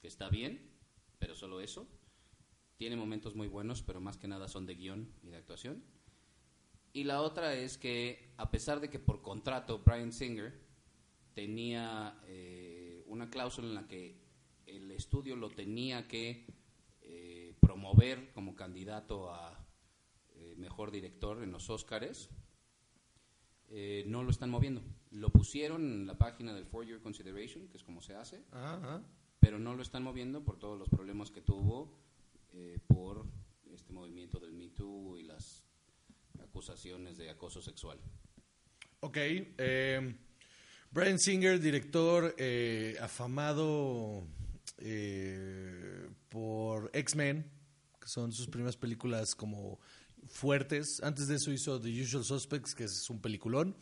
que 0.00 0.08
está 0.08 0.28
bien, 0.28 0.70
pero 1.18 1.34
solo 1.34 1.60
eso. 1.60 1.88
Tiene 2.76 2.96
momentos 2.96 3.34
muy 3.34 3.48
buenos, 3.48 3.82
pero 3.82 4.00
más 4.00 4.16
que 4.16 4.28
nada 4.28 4.48
son 4.48 4.66
de 4.66 4.74
guion 4.74 5.12
y 5.22 5.28
de 5.28 5.36
actuación. 5.36 5.84
Y 6.92 7.04
la 7.04 7.22
otra 7.22 7.54
es 7.54 7.78
que, 7.78 8.34
a 8.36 8.50
pesar 8.50 8.80
de 8.80 8.90
que 8.90 8.98
por 8.98 9.22
contrato 9.22 9.78
Brian 9.78 10.12
Singer 10.12 10.60
tenía 11.32 12.20
eh, 12.26 13.02
una 13.06 13.30
cláusula 13.30 13.68
en 13.68 13.74
la 13.74 13.88
que 13.88 14.20
el 14.66 14.90
estudio 14.90 15.36
lo 15.36 15.50
tenía 15.50 16.06
que 16.06 16.46
eh, 17.00 17.54
promover 17.60 18.32
como 18.32 18.54
candidato 18.54 19.32
a 19.32 19.61
eh, 20.52 20.56
mejor 20.56 20.90
director 20.90 21.42
en 21.42 21.52
los 21.52 21.68
Oscars, 21.70 22.28
eh, 23.68 24.04
no 24.06 24.22
lo 24.22 24.30
están 24.30 24.50
moviendo. 24.50 24.82
Lo 25.10 25.30
pusieron 25.30 25.82
en 25.82 26.06
la 26.06 26.18
página 26.18 26.54
del 26.54 26.66
For 26.66 26.84
Your 26.84 27.00
Consideration, 27.00 27.68
que 27.68 27.76
es 27.76 27.84
como 27.84 28.00
se 28.00 28.14
hace, 28.14 28.42
pero 29.40 29.58
no 29.58 29.74
lo 29.74 29.82
están 29.82 30.02
moviendo 30.02 30.44
por 30.44 30.58
todos 30.58 30.78
los 30.78 30.88
problemas 30.88 31.30
que 31.30 31.40
tuvo 31.40 31.98
eh, 32.52 32.78
por 32.86 33.26
este 33.72 33.92
movimiento 33.92 34.38
del 34.38 34.52
Me 34.52 34.68
Too 34.68 35.18
y 35.18 35.22
las 35.24 35.64
acusaciones 36.42 37.16
de 37.16 37.30
acoso 37.30 37.60
sexual. 37.62 37.98
Ok. 39.00 39.16
eh, 39.16 40.14
Brian 40.90 41.18
Singer, 41.18 41.58
director 41.58 42.34
eh, 42.36 42.96
afamado 43.00 44.26
eh, 44.76 46.08
por 46.28 46.90
X-Men, 46.92 47.50
que 47.98 48.08
son 48.08 48.30
sus 48.32 48.48
primeras 48.48 48.76
películas 48.76 49.34
como 49.34 49.80
fuertes. 50.32 51.00
Antes 51.02 51.28
de 51.28 51.36
eso 51.36 51.52
hizo 51.52 51.80
The 51.80 52.02
Usual 52.02 52.24
Suspects, 52.24 52.74
que 52.74 52.84
es 52.84 53.08
un 53.10 53.20
peliculón. 53.20 53.76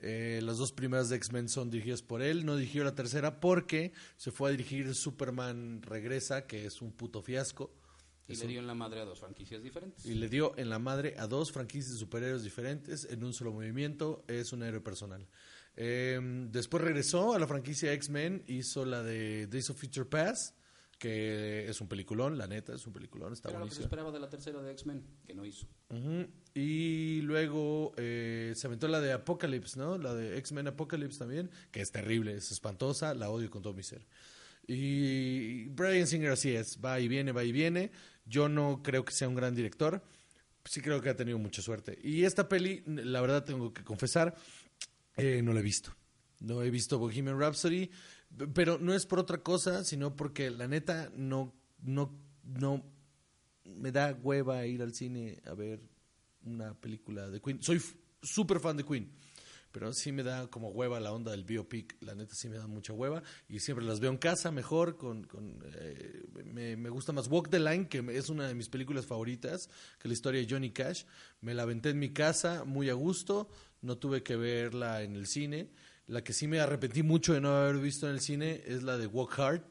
Eh, 0.00 0.40
las 0.42 0.58
dos 0.58 0.72
primeras 0.72 1.08
de 1.08 1.16
X-Men 1.16 1.48
son 1.48 1.70
dirigidas 1.70 2.02
por 2.02 2.20
él. 2.22 2.44
No 2.44 2.56
dirigió 2.56 2.84
la 2.84 2.94
tercera 2.94 3.40
porque 3.40 3.92
se 4.16 4.30
fue 4.32 4.48
a 4.48 4.52
dirigir 4.52 4.94
Superman 4.94 5.80
Regresa, 5.82 6.46
que 6.46 6.66
es 6.66 6.82
un 6.82 6.92
puto 6.92 7.22
fiasco. 7.22 7.72
Y 8.26 8.32
Es 8.32 8.38
le 8.40 8.44
un- 8.46 8.50
dio 8.52 8.60
en 8.60 8.66
la 8.66 8.74
madre 8.74 9.00
a 9.00 9.04
dos 9.04 9.20
franquicias 9.20 9.62
diferentes. 9.62 10.04
y 10.06 10.14
le 10.14 10.28
dio 10.28 10.56
en 10.58 10.68
la 10.70 10.78
madre 10.78 11.14
a 11.18 11.26
dos 11.26 11.52
franquicias 11.52 11.92
de 11.92 11.98
superhéroes 11.98 12.42
diferentes 12.42 13.06
en 13.10 13.22
un 13.22 13.32
solo 13.34 13.52
movimiento. 13.52 14.24
Es 14.28 14.52
un 14.52 14.62
héroe 14.62 14.80
personal. 14.80 15.26
Eh, 15.76 16.18
después 16.50 16.82
regresó 16.82 17.34
a 17.34 17.38
la 17.38 17.46
franquicia 17.46 17.92
X-Men, 17.92 18.44
hizo 18.46 18.84
la 18.84 19.02
de 19.02 19.46
Days 19.46 19.70
of 19.70 19.78
Future 19.78 20.06
Past, 20.06 20.56
que 21.04 21.68
es 21.68 21.80
un 21.82 21.86
peliculón, 21.86 22.38
la 22.38 22.46
neta, 22.46 22.74
es 22.74 22.86
un 22.86 22.94
peliculón, 22.94 23.34
está 23.34 23.50
Era 23.50 23.58
lo 23.58 23.66
que 23.66 23.72
se 23.72 23.74
buenísimo. 23.80 23.84
esperaba 23.84 24.10
de 24.10 24.20
la 24.20 24.30
tercera 24.30 24.62
de 24.62 24.72
X-Men, 24.72 25.04
que 25.26 25.34
no 25.34 25.44
hizo. 25.44 25.66
Ujú. 25.90 26.26
Y 26.54 27.20
luego 27.20 27.92
eh, 27.98 28.54
se 28.56 28.66
aventó 28.68 28.88
la 28.88 29.02
de 29.02 29.12
Apocalypse, 29.12 29.78
¿no? 29.78 29.98
La 29.98 30.14
de 30.14 30.38
X-Men 30.38 30.68
Apocalypse 30.68 31.18
también, 31.18 31.50
que 31.70 31.82
es 31.82 31.90
terrible, 31.92 32.32
es 32.34 32.50
espantosa, 32.50 33.12
la 33.14 33.28
odio 33.28 33.50
con 33.50 33.60
todo 33.60 33.74
mi 33.74 33.82
ser. 33.82 34.06
Y 34.66 35.66
Brian 35.68 36.06
Singer 36.06 36.30
así 36.30 36.56
es, 36.56 36.78
va 36.82 36.98
y 37.00 37.06
viene, 37.06 37.32
va 37.32 37.44
y 37.44 37.52
viene. 37.52 37.90
Yo 38.24 38.48
no 38.48 38.80
creo 38.82 39.04
que 39.04 39.12
sea 39.12 39.28
un 39.28 39.34
gran 39.34 39.54
director, 39.54 40.02
sí 40.64 40.80
creo 40.80 41.02
que 41.02 41.10
ha 41.10 41.16
tenido 41.16 41.38
mucha 41.38 41.60
suerte. 41.60 41.98
Y 42.02 42.24
esta 42.24 42.48
peli, 42.48 42.82
la 42.86 43.20
verdad 43.20 43.44
tengo 43.44 43.74
que 43.74 43.84
confesar, 43.84 44.34
eh, 45.18 45.42
no 45.42 45.52
la 45.52 45.60
he 45.60 45.62
visto. 45.62 45.94
No 46.40 46.62
he 46.62 46.70
visto 46.70 46.98
Bohemian 46.98 47.38
Rhapsody, 47.38 47.90
pero 48.54 48.78
no 48.78 48.94
es 48.94 49.06
por 49.06 49.18
otra 49.18 49.42
cosa, 49.42 49.84
sino 49.84 50.16
porque 50.16 50.50
la 50.50 50.68
neta 50.68 51.10
no, 51.14 51.54
no, 51.82 52.18
no 52.42 52.84
me 53.64 53.92
da 53.92 54.12
hueva 54.22 54.66
ir 54.66 54.82
al 54.82 54.94
cine 54.94 55.40
a 55.44 55.54
ver 55.54 55.80
una 56.44 56.74
película 56.74 57.28
de 57.30 57.40
Queen. 57.40 57.62
Soy 57.62 57.80
súper 58.22 58.60
fan 58.60 58.76
de 58.76 58.84
Queen, 58.84 59.10
pero 59.72 59.92
sí 59.92 60.12
me 60.12 60.22
da 60.22 60.48
como 60.48 60.68
hueva 60.70 61.00
la 61.00 61.12
onda 61.12 61.30
del 61.30 61.44
biopic. 61.44 61.96
La 62.00 62.14
neta 62.14 62.34
sí 62.34 62.48
me 62.48 62.58
da 62.58 62.66
mucha 62.66 62.92
hueva 62.92 63.22
y 63.48 63.60
siempre 63.60 63.84
las 63.84 64.00
veo 64.00 64.10
en 64.10 64.18
casa 64.18 64.50
mejor. 64.50 64.96
Con, 64.96 65.24
con, 65.24 65.62
eh, 65.74 66.22
me, 66.44 66.76
me 66.76 66.90
gusta 66.90 67.12
más 67.12 67.28
Walk 67.28 67.50
the 67.50 67.60
Line, 67.60 67.88
que 67.88 68.04
es 68.12 68.28
una 68.28 68.46
de 68.46 68.54
mis 68.54 68.68
películas 68.68 69.06
favoritas, 69.06 69.68
que 69.98 70.08
la 70.08 70.14
historia 70.14 70.40
de 70.40 70.48
Johnny 70.48 70.70
Cash. 70.70 71.04
Me 71.40 71.54
la 71.54 71.62
aventé 71.62 71.90
en 71.90 71.98
mi 71.98 72.12
casa 72.12 72.64
muy 72.64 72.90
a 72.90 72.94
gusto, 72.94 73.48
no 73.80 73.98
tuve 73.98 74.22
que 74.22 74.36
verla 74.36 75.02
en 75.02 75.16
el 75.16 75.26
cine. 75.26 75.70
La 76.06 76.22
que 76.22 76.32
sí 76.32 76.46
me 76.46 76.60
arrepentí 76.60 77.02
mucho 77.02 77.32
de 77.32 77.40
no 77.40 77.56
haber 77.56 77.78
visto 77.78 78.06
en 78.06 78.14
el 78.14 78.20
cine 78.20 78.62
es 78.66 78.82
la 78.82 78.98
de 78.98 79.06
Walk 79.06 79.38
Hard, 79.38 79.62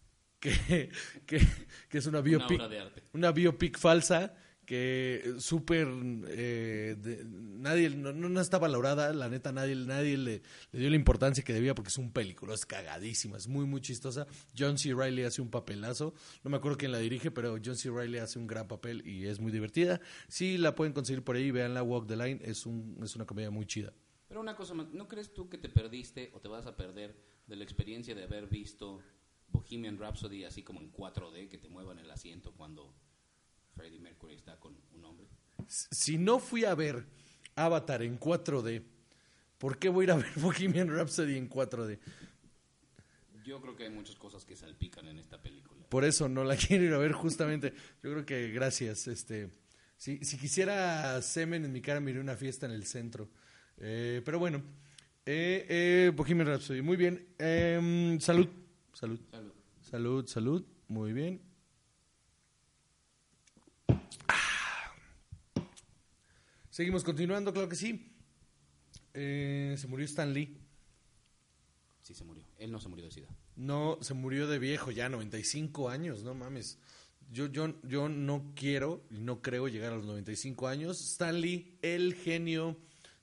que, 0.40 0.90
que, 1.26 1.40
que 1.88 1.98
es 1.98 2.06
una 2.06 2.20
biopic 2.20 2.58
obra 2.58 2.68
de 2.68 2.80
arte. 2.80 3.02
una 3.12 3.30
biopic 3.30 3.78
falsa 3.78 4.34
que 4.70 5.34
súper 5.38 5.88
eh, 6.28 6.96
nadie 7.24 7.90
no, 7.90 8.12
no 8.12 8.40
está 8.40 8.56
valorada 8.58 9.12
la 9.12 9.28
neta 9.28 9.50
nadie 9.50 9.74
nadie 9.74 10.16
le, 10.16 10.42
le 10.70 10.78
dio 10.78 10.88
la 10.88 10.94
importancia 10.94 11.42
que 11.42 11.52
debía 11.52 11.74
porque 11.74 11.88
es 11.88 11.98
un 11.98 12.12
película 12.12 12.54
es 12.54 12.64
cagadísima 12.66 13.36
es 13.36 13.48
muy 13.48 13.66
muy 13.66 13.80
chistosa. 13.80 14.28
John 14.56 14.78
C. 14.78 14.94
Reilly 14.94 15.24
hace 15.24 15.42
un 15.42 15.50
papelazo 15.50 16.14
no 16.44 16.50
me 16.50 16.56
acuerdo 16.56 16.78
quién 16.78 16.92
la 16.92 16.98
dirige 16.98 17.32
pero 17.32 17.58
John 17.62 17.74
C. 17.74 17.90
Reilly 17.90 18.18
hace 18.18 18.38
un 18.38 18.46
gran 18.46 18.68
papel 18.68 19.02
y 19.04 19.26
es 19.26 19.40
muy 19.40 19.50
divertida. 19.50 20.00
Sí 20.28 20.56
la 20.56 20.76
pueden 20.76 20.92
conseguir 20.92 21.24
por 21.24 21.34
ahí 21.34 21.50
vean 21.50 21.74
la 21.74 21.82
Walk 21.82 22.06
the 22.06 22.16
Line 22.16 22.40
es 22.44 22.64
un 22.64 22.96
es 23.02 23.16
una 23.16 23.26
comedia 23.26 23.50
muy 23.50 23.66
chida 23.66 23.92
Pero 24.30 24.40
una 24.40 24.54
cosa 24.54 24.74
más, 24.74 24.86
¿no 24.92 25.08
crees 25.08 25.34
tú 25.34 25.48
que 25.48 25.58
te 25.58 25.68
perdiste 25.68 26.30
o 26.34 26.40
te 26.40 26.46
vas 26.46 26.64
a 26.64 26.76
perder 26.76 27.16
de 27.48 27.56
la 27.56 27.64
experiencia 27.64 28.14
de 28.14 28.22
haber 28.22 28.46
visto 28.46 29.02
Bohemian 29.48 29.98
Rhapsody 29.98 30.44
así 30.44 30.62
como 30.62 30.80
en 30.80 30.92
4D, 30.92 31.48
que 31.48 31.58
te 31.58 31.68
muevan 31.68 31.98
el 31.98 32.08
asiento 32.08 32.52
cuando 32.52 32.94
Freddie 33.74 33.98
Mercury 33.98 34.36
está 34.36 34.60
con 34.60 34.80
un 34.92 35.04
hombre? 35.04 35.26
si 35.66 36.16
no 36.16 36.38
fui 36.38 36.64
a 36.64 36.76
ver 36.76 37.04
Avatar 37.56 38.04
en 38.04 38.20
4D 38.20 38.84
¿por 39.58 39.80
qué 39.80 39.88
voy 39.88 40.04
a 40.04 40.04
ir 40.04 40.10
a 40.12 40.16
ver 40.16 40.30
Bohemian 40.36 40.88
Rhapsody 40.88 41.36
en 41.36 41.50
4D? 41.50 41.98
Yo 43.42 43.60
creo 43.60 43.74
que 43.74 43.82
hay 43.82 43.90
muchas 43.90 44.14
cosas 44.14 44.44
que 44.44 44.54
salpican 44.54 45.08
en 45.08 45.18
esta 45.18 45.42
película. 45.42 45.84
Por 45.88 46.04
eso 46.04 46.28
no 46.28 46.44
la 46.44 46.54
quiero 46.68 46.84
ir 46.84 46.94
a 46.94 46.98
ver 46.98 47.10
justamente. 47.10 47.74
Yo 48.00 48.12
creo 48.12 48.24
que 48.24 48.50
gracias. 48.50 49.08
Este, 49.08 49.50
si, 49.96 50.24
si 50.24 50.38
quisiera 50.38 51.20
semen 51.20 51.64
en 51.64 51.72
mi 51.72 51.80
cara, 51.80 51.98
me 51.98 52.12
iría 52.12 52.20
a 52.20 52.22
una 52.22 52.36
fiesta 52.36 52.66
en 52.66 52.72
el 52.72 52.86
centro. 52.86 53.28
Eh, 53.80 54.20
pero 54.24 54.38
bueno, 54.38 54.62
eh, 55.24 55.66
eh, 55.68 56.12
Bohemian 56.14 56.46
Rhapsody. 56.46 56.82
Muy 56.82 56.96
bien. 56.96 57.26
Em, 57.38 58.20
salud. 58.20 58.48
Salud. 58.92 59.20
Salud. 59.30 59.52
Salud, 59.80 60.26
salud. 60.26 60.64
Muy 60.88 61.12
bien. 61.12 61.40
Ah. 64.28 64.92
Seguimos 66.68 67.04
continuando, 67.04 67.52
claro 67.52 67.68
que 67.68 67.76
sí. 67.76 68.12
Eh, 69.14 69.74
se 69.78 69.86
murió 69.86 70.04
Stan 70.04 70.32
Lee. 70.32 70.56
Sí, 72.02 72.14
se 72.14 72.24
murió. 72.24 72.44
Él 72.58 72.70
no 72.70 72.80
se 72.80 72.88
murió 72.88 73.04
de 73.06 73.10
sida. 73.10 73.28
No, 73.56 73.98
se 74.00 74.14
murió 74.14 74.46
de 74.46 74.58
viejo 74.58 74.90
ya, 74.90 75.08
95 75.08 75.88
años, 75.88 76.22
no 76.22 76.34
mames. 76.34 76.78
Yo, 77.32 77.46
yo, 77.46 77.80
yo 77.82 78.08
no 78.08 78.52
quiero 78.54 79.04
y 79.10 79.20
no 79.20 79.42
creo 79.42 79.68
llegar 79.68 79.92
a 79.92 79.96
los 79.96 80.06
95 80.06 80.68
años. 80.68 81.00
Stan 81.00 81.40
Lee, 81.40 81.78
el 81.82 82.14
genio 82.14 82.76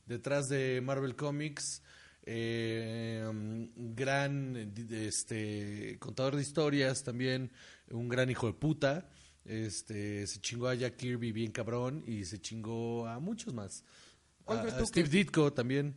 detrás 0.08 0.50
de 0.50 0.82
Marvel 0.82 1.16
Comics, 1.16 1.84
eh, 2.24 3.26
um, 3.30 3.70
gran 3.96 4.74
este, 4.92 5.98
contador 6.00 6.36
de 6.36 6.42
historias 6.42 7.04
también, 7.04 7.52
un 7.92 8.08
gran 8.10 8.30
hijo 8.30 8.48
de 8.48 8.54
puta. 8.54 9.10
Este, 9.46 10.28
se 10.28 10.42
chingó 10.42 10.68
a 10.68 10.76
Jack 10.76 10.98
Kirby 10.98 11.32
bien 11.32 11.52
cabrón 11.52 12.04
y 12.06 12.26
se 12.26 12.40
chingó 12.42 13.08
a 13.08 13.20
muchos 13.20 13.54
más. 13.54 13.84
¿Cuál 14.44 14.60
A- 14.60 14.62
crees 14.64 14.76
a 14.76 14.80
tú 14.80 14.86
Steve 14.88 15.10
que- 15.10 15.18
Ditko 15.18 15.54
también. 15.54 15.96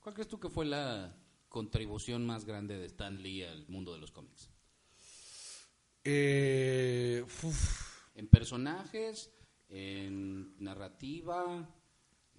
¿Cuál 0.00 0.14
crees 0.14 0.28
tú 0.28 0.40
que 0.40 0.48
fue 0.48 0.64
la 0.64 1.14
contribución 1.50 2.24
más 2.24 2.46
grande 2.46 2.78
de 2.78 2.86
Stan 2.86 3.20
Lee 3.22 3.42
al 3.42 3.66
mundo 3.68 3.92
de 3.92 3.98
los 3.98 4.12
cómics? 4.12 4.48
Eh. 6.04 7.24
En 8.14 8.28
personajes, 8.28 9.30
en 9.68 10.56
narrativa, 10.58 11.68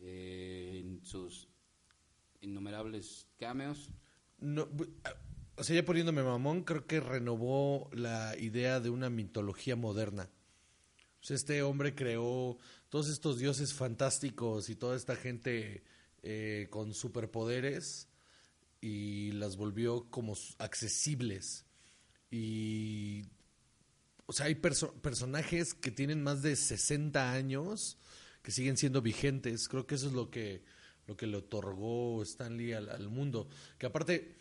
eh, 0.01 0.81
en 0.84 1.05
sus 1.05 1.48
innumerables 2.41 3.27
cameos. 3.38 3.89
Ah, 5.03 5.15
o 5.58 5.63
sea, 5.63 5.75
ya 5.75 5.86
poniéndome 5.86 6.24
mamón, 6.24 6.63
creo 6.63 6.88
que 6.88 7.00
renovó 7.00 7.89
la 7.93 8.36
idea 8.38 8.79
de 8.79 8.89
una 8.89 9.10
mitología 9.10 9.75
moderna. 9.75 10.29
O 11.22 11.24
sea, 11.24 11.36
este 11.36 11.62
hombre 11.62 11.93
creó 11.93 12.58
todos 12.89 13.10
estos 13.10 13.38
dioses 13.38 13.74
fantásticos 13.74 14.70
y 14.70 14.75
toda 14.75 14.96
esta 14.96 15.15
gente 15.15 15.84
eh, 16.24 16.67
con 16.72 16.93
superpoderes 16.96 18.08
y 18.81 19.31
las 19.34 19.55
volvió 19.55 20.10
como 20.10 20.36
accesibles. 20.58 21.65
Y, 22.31 23.25
o 24.25 24.34
sea, 24.34 24.48
hay 24.48 24.55
perso- 24.55 24.93
personajes 25.01 25.75
que 25.75 25.91
tienen 25.91 26.24
más 26.24 26.41
de 26.41 26.55
60 26.55 27.31
años 27.34 28.00
que 28.41 28.51
siguen 28.51 28.77
siendo 28.77 29.01
vigentes. 29.01 29.67
Creo 29.67 29.86
que 29.86 29.95
eso 29.95 30.07
es 30.07 30.13
lo 30.13 30.29
que, 30.29 30.63
lo 31.07 31.15
que 31.15 31.27
le 31.27 31.38
otorgó 31.38 32.21
Stanley 32.24 32.74
al, 32.74 32.89
al 32.89 33.10
mundo. 33.10 33.48
Que 33.77 33.86
aparte, 33.86 34.36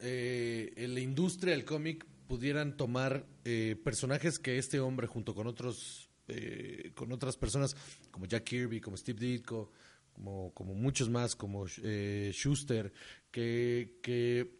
eh, 0.00 0.72
en 0.76 0.94
la 0.94 1.00
industria 1.00 1.52
del 1.54 1.64
cómic 1.64 2.04
pudieran 2.26 2.76
tomar 2.76 3.26
eh, 3.44 3.76
personajes 3.82 4.38
que 4.38 4.58
este 4.58 4.78
hombre 4.80 5.06
junto 5.06 5.34
con 5.34 5.46
otros 5.46 6.08
eh, 6.28 6.92
con 6.94 7.10
otras 7.10 7.36
personas 7.36 7.74
como 8.12 8.26
Jack 8.26 8.44
Kirby, 8.44 8.80
como 8.80 8.96
Steve 8.96 9.18
Ditko, 9.18 9.72
como, 10.12 10.52
muchos 10.74 11.08
más, 11.10 11.34
como 11.34 11.66
eh, 11.82 12.30
Schuster, 12.32 12.92
que, 13.32 13.98
que 14.02 14.54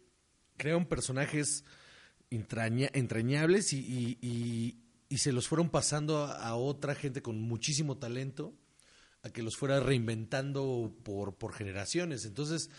crean 0.57 0.85
personajes 0.85 1.63
entraña- 2.29 2.89
entrañables 2.93 3.71
y- 3.71 4.17
y 5.11 5.17
se 5.17 5.33
los 5.33 5.49
fueron 5.49 5.69
pasando 5.69 6.23
a, 6.23 6.55
otra 6.55 6.95
gente 6.95 7.21
con 7.21 7.41
muchísimo 7.41 7.97
talento 7.97 8.55
a 9.23 9.29
que 9.29 9.43
los 9.43 9.57
fuera 9.57 9.81
reinventando 9.81 10.95
por, 11.03 11.35
por 11.35 11.51
generaciones. 11.51 12.23
Entonces, 12.23 12.69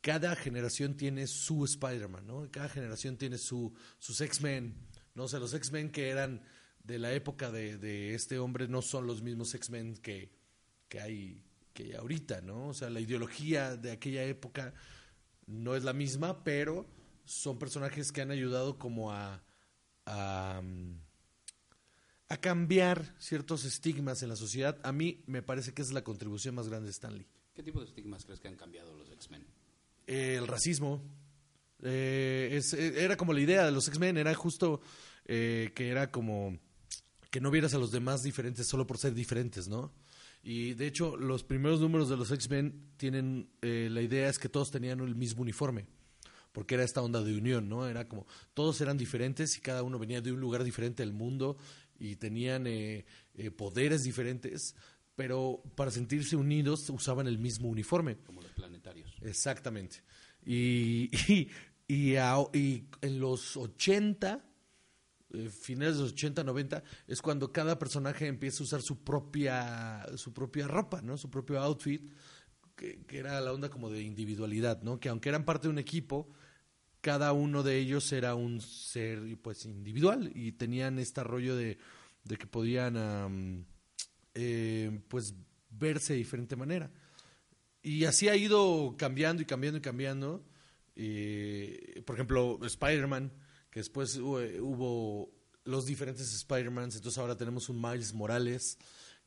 cada 0.00 0.34
generación 0.34 0.96
tiene 0.96 1.26
su 1.26 1.66
Spider-Man, 1.66 2.26
¿no? 2.26 2.50
Cada 2.50 2.70
generación 2.70 3.18
tiene 3.18 3.36
su, 3.36 3.74
sus 3.98 4.22
X-Men, 4.22 4.74
¿no? 5.14 5.24
O 5.24 5.28
sea, 5.28 5.38
los 5.38 5.52
X-Men 5.52 5.90
que 5.90 6.08
eran 6.08 6.42
de 6.82 6.98
la 6.98 7.12
época 7.12 7.50
de, 7.50 8.14
este 8.14 8.38
hombre 8.38 8.68
no 8.68 8.80
son 8.80 9.06
los 9.06 9.20
mismos 9.20 9.54
X-Men 9.54 9.98
que, 9.98 10.32
que, 10.88 10.98
hay, 10.98 11.42
que 11.74 11.82
hay 11.82 11.92
ahorita, 11.92 12.40
¿no? 12.40 12.68
O 12.68 12.74
sea, 12.74 12.88
la 12.88 13.00
ideología 13.00 13.76
de 13.76 13.92
aquella 13.92 14.24
época 14.24 14.72
no 15.46 15.76
es 15.76 15.84
la 15.84 15.92
misma, 15.92 16.42
pero 16.42 16.86
son 17.26 17.58
personajes 17.58 18.12
que 18.12 18.22
han 18.22 18.30
ayudado 18.30 18.78
como 18.78 19.12
a, 19.12 19.44
a, 20.06 20.62
mm, 20.64 21.11
a 22.32 22.38
cambiar 22.38 23.14
ciertos 23.18 23.64
estigmas 23.64 24.22
en 24.22 24.28
la 24.30 24.36
sociedad. 24.36 24.78
A 24.84 24.92
mí 24.92 25.22
me 25.26 25.42
parece 25.42 25.72
que 25.74 25.82
esa 25.82 25.90
es 25.90 25.94
la 25.94 26.02
contribución 26.04 26.54
más 26.54 26.68
grande 26.68 26.86
de 26.86 26.92
Stanley. 26.92 27.26
¿Qué 27.54 27.62
tipo 27.62 27.80
de 27.80 27.86
estigmas 27.86 28.24
crees 28.24 28.40
que 28.40 28.48
han 28.48 28.56
cambiado 28.56 28.96
los 28.96 29.10
X-Men? 29.12 29.44
Eh, 30.06 30.36
el 30.38 30.46
racismo. 30.46 31.02
Eh, 31.82 32.50
es- 32.52 32.72
eh, 32.74 33.02
era 33.04 33.16
como 33.16 33.32
la 33.32 33.40
idea 33.40 33.64
de 33.66 33.72
los 33.72 33.86
X-Men, 33.88 34.16
era 34.16 34.34
justo 34.34 34.80
eh, 35.26 35.70
que 35.74 35.88
era 35.88 36.10
como 36.10 36.58
que 37.30 37.40
no 37.40 37.50
vieras 37.50 37.74
a 37.74 37.78
los 37.78 37.90
demás 37.92 38.22
diferentes 38.22 38.66
solo 38.68 38.86
por 38.86 38.98
ser 38.98 39.14
diferentes, 39.14 39.68
¿no? 39.68 39.92
Y 40.42 40.74
de 40.74 40.86
hecho, 40.86 41.16
los 41.16 41.44
primeros 41.44 41.80
números 41.80 42.08
de 42.08 42.16
los 42.16 42.30
X-Men 42.30 42.92
tienen, 42.96 43.48
eh, 43.62 43.88
la 43.90 44.02
idea 44.02 44.28
es 44.28 44.38
que 44.38 44.48
todos 44.48 44.70
tenían 44.70 45.00
el 45.00 45.14
mismo 45.14 45.42
uniforme, 45.42 45.86
porque 46.52 46.74
era 46.74 46.82
esta 46.84 47.00
onda 47.00 47.22
de 47.22 47.34
unión, 47.36 47.68
¿no? 47.68 47.86
Era 47.88 48.08
como, 48.08 48.26
todos 48.52 48.80
eran 48.80 48.98
diferentes 48.98 49.56
y 49.56 49.60
cada 49.60 49.82
uno 49.82 49.98
venía 49.98 50.20
de 50.20 50.32
un 50.32 50.40
lugar 50.40 50.64
diferente 50.64 51.02
del 51.04 51.12
mundo 51.12 51.56
y 52.02 52.16
tenían 52.16 52.66
eh, 52.66 53.04
eh, 53.34 53.50
poderes 53.52 54.02
diferentes, 54.02 54.74
pero 55.14 55.62
para 55.76 55.90
sentirse 55.90 56.34
unidos 56.36 56.90
usaban 56.90 57.26
el 57.28 57.38
mismo 57.38 57.68
uniforme. 57.68 58.16
Como 58.18 58.42
los 58.42 58.50
planetarios. 58.52 59.14
Exactamente. 59.22 60.02
Y, 60.44 61.10
y, 61.32 61.48
y, 61.86 62.16
a- 62.16 62.36
y 62.52 62.84
en 63.02 63.20
los 63.20 63.56
80, 63.56 64.44
eh, 65.34 65.48
finales 65.48 65.96
de 65.96 66.02
los 66.02 66.12
80, 66.12 66.42
90, 66.42 66.82
es 67.06 67.22
cuando 67.22 67.52
cada 67.52 67.78
personaje 67.78 68.26
empieza 68.26 68.62
a 68.62 68.64
usar 68.64 68.82
su 68.82 69.04
propia, 69.04 70.04
su 70.16 70.32
propia 70.32 70.66
ropa, 70.66 71.02
¿no? 71.02 71.16
Su 71.16 71.30
propio 71.30 71.60
outfit, 71.60 72.10
que, 72.74 73.04
que 73.06 73.18
era 73.18 73.40
la 73.40 73.52
onda 73.52 73.68
como 73.70 73.90
de 73.90 74.02
individualidad, 74.02 74.82
¿no? 74.82 74.98
Que 74.98 75.08
aunque 75.08 75.28
eran 75.28 75.44
parte 75.44 75.68
de 75.68 75.72
un 75.72 75.78
equipo, 75.78 76.32
cada 77.02 77.32
uno 77.32 77.62
de 77.62 77.78
ellos 77.78 78.10
era 78.12 78.34
un 78.34 78.60
ser 78.60 79.20
pues 79.42 79.66
individual 79.66 80.30
y 80.34 80.52
tenían 80.52 80.98
este 80.98 81.22
rollo 81.22 81.56
de, 81.56 81.76
de 82.24 82.36
que 82.38 82.46
podían 82.46 83.66
eh, 84.34 85.00
pues 85.08 85.34
verse 85.68 86.14
de 86.14 86.20
diferente 86.20 86.56
manera. 86.56 86.90
Y 87.82 88.04
así 88.04 88.28
ha 88.28 88.36
ido 88.36 88.94
cambiando 88.96 89.42
y 89.42 89.46
cambiando 89.46 89.78
y 89.78 89.82
cambiando. 89.82 90.46
Eh, 90.94 92.02
por 92.06 92.14
ejemplo, 92.14 92.60
Spider-Man, 92.62 93.32
que 93.68 93.80
después 93.80 94.16
hubo, 94.18 94.38
hubo 94.60 95.34
los 95.64 95.86
diferentes 95.86 96.32
Spider-Mans, 96.32 96.96
entonces 96.96 97.18
ahora 97.18 97.36
tenemos 97.36 97.68
un 97.68 97.80
Miles 97.80 98.14
Morales, 98.14 98.78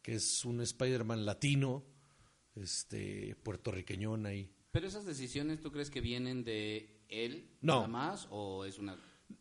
que 0.01 0.15
es 0.15 0.45
un 0.45 0.61
Spider-Man 0.61 1.25
latino, 1.25 1.85
este 2.55 3.35
puertorriqueñón 3.43 4.25
ahí. 4.25 4.49
Pero 4.71 4.87
esas 4.87 5.05
decisiones, 5.05 5.61
¿tú 5.61 5.71
crees 5.71 5.89
que 5.89 6.01
vienen 6.01 6.43
de 6.43 6.94
él 7.09 7.49
No. 7.61 7.75
nada 7.75 7.87
más? 7.87 8.27
¿O 8.31 8.65
es 8.65 8.77
una 8.79 8.95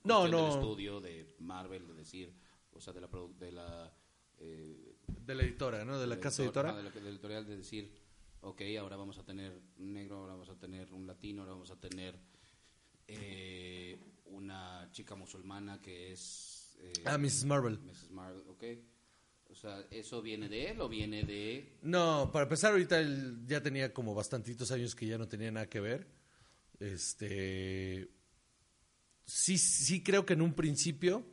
No, 0.05 0.21
cuestión 0.21 0.31
no. 0.31 0.43
del 0.51 0.53
estudio 0.61 1.01
de 1.01 1.35
Marvel 1.41 1.87
de 1.87 1.95
decir, 1.95 2.33
o 2.73 2.81
sea, 2.81 2.93
de 2.93 3.01
la, 3.01 3.09
de 3.39 3.53
la, 3.53 3.93
eh, 4.39 4.97
De 5.07 5.35
la 5.35 5.43
editora, 5.43 5.85
¿no? 5.85 5.99
De 5.99 6.07
la 6.07 6.19
casa 6.21 6.43
editor- 6.43 6.67
editora. 6.67 6.77
de 6.77 6.83
la, 6.83 6.91
de 6.91 7.01
la 7.01 7.09
editorial 7.11 7.47
de 7.47 7.57
decir, 7.57 7.93
ok, 8.41 8.61
ahora 8.79 8.97
vamos 8.97 9.19
a 9.19 9.25
tener 9.25 9.59
un 9.79 9.93
negro, 9.93 10.17
ahora 10.19 10.33
vamos 10.35 10.49
a 10.51 10.59
tener 10.59 10.93
un 10.93 11.07
latino, 11.07 11.43
ahora 11.43 11.53
vamos 11.53 11.71
a 11.71 11.77
tener 11.81 12.19
eh, 13.09 13.99
una 14.27 14.89
chica 14.93 15.15
musulmana 15.15 15.81
que 15.81 16.13
es... 16.13 16.77
eh, 16.81 16.93
Ah, 17.05 17.19
Mrs. 17.19 17.45
Marvel. 17.45 17.79
Mrs. 17.81 18.11
Marvel, 18.11 18.43
ok. 18.49 18.65
O 19.51 19.55
sea, 19.55 19.87
¿eso 19.91 20.21
viene 20.23 20.49
de 20.49 20.71
él 20.71 20.81
o 20.81 20.89
viene 20.89 21.23
de... 21.23 21.77
No, 21.83 22.31
para 22.33 22.45
empezar, 22.45 22.73
ahorita 22.73 22.99
él 22.99 23.45
ya 23.47 23.63
tenía 23.63 23.93
como 23.93 24.15
bastantitos 24.15 24.73
años 24.73 24.95
que 24.95 25.07
ya 25.07 25.17
no 25.19 25.29
tenía 25.29 25.53
nada 25.53 25.69
que 25.69 25.81
ver. 25.81 26.09
Este. 26.85 28.11
Sí, 29.25 29.57
sí, 29.57 30.03
creo 30.03 30.27
que 30.27 30.35
en 30.35 30.43
un 30.43 30.55
principio, 30.55 31.25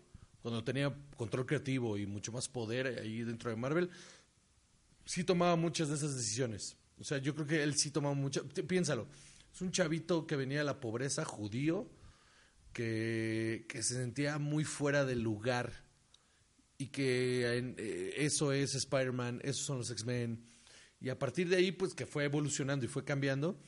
cuando 0.42 0.64
tenía 0.64 0.96
control 1.18 1.46
creativo 1.46 1.98
y 1.98 2.06
mucho 2.06 2.32
más 2.32 2.48
poder 2.48 3.00
ahí 3.00 3.24
dentro 3.24 3.50
de 3.50 3.58
Marvel, 3.58 3.90
sí 5.06 5.24
tomaba 5.24 5.56
muchas 5.58 5.90
de 5.90 5.96
esas 5.96 6.16
decisiones. 6.16 6.78
O 7.00 7.04
sea, 7.04 7.18
yo 7.18 7.36
creo 7.36 7.48
que 7.48 7.64
él 7.64 7.76
sí 7.76 7.92
tomaba 7.92 8.16
muchas. 8.16 8.44
Piénsalo, 8.68 9.08
es 9.54 9.62
un 9.62 9.72
chavito 9.72 10.26
que 10.26 10.38
venía 10.38 10.60
de 10.60 10.64
la 10.64 10.80
pobreza, 10.80 11.26
judío, 11.26 11.90
que, 12.72 13.66
se 13.70 13.96
sentía 13.96 14.38
muy 14.38 14.64
fuera 14.64 15.04
del 15.04 15.22
lugar 15.22 15.84
y 16.78 16.88
que 16.88 17.74
eh, 17.78 18.14
eso 18.18 18.54
es 18.54 18.74
Spider-Man, 18.74 19.42
esos 19.44 19.66
son 19.66 19.80
los 19.80 19.92
X-Men. 19.92 20.46
Y 21.02 21.10
a 21.10 21.20
partir 21.20 21.50
de 21.50 21.58
ahí, 21.58 21.72
pues 21.72 21.94
que 21.94 22.06
fue 22.06 22.24
evolucionando 22.24 22.86
y 22.86 22.88
fue 22.88 23.04
cambiando, 23.04 23.60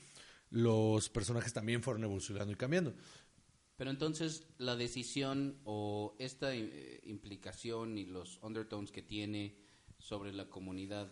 los 0.54 1.10
personajes 1.10 1.52
también 1.52 1.82
fueron 1.82 2.04
evolucionando 2.04 2.54
y 2.54 2.56
cambiando. 2.56 2.94
Pero 3.76 3.90
entonces 3.90 4.46
la 4.60 4.76
decisión 4.76 5.60
o 5.66 6.16
esta 6.20 6.54
eh, 6.56 7.02
implicación 7.06 7.98
y 7.98 8.06
los 8.06 8.38
undertones 8.44 8.92
que 8.92 9.02
tiene 9.02 9.58
sobre 9.98 10.32
la 10.32 10.48
comunidad 10.50 11.12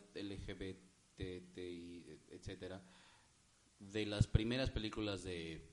LGBTI, 1.18 2.20
etcétera, 2.30 2.84
de 3.80 4.06
las 4.06 4.28
primeras 4.28 4.70
películas 4.70 5.24
de 5.24 5.68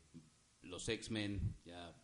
los 0.62 0.88
X-Men, 0.88 1.56
ya 1.64 1.94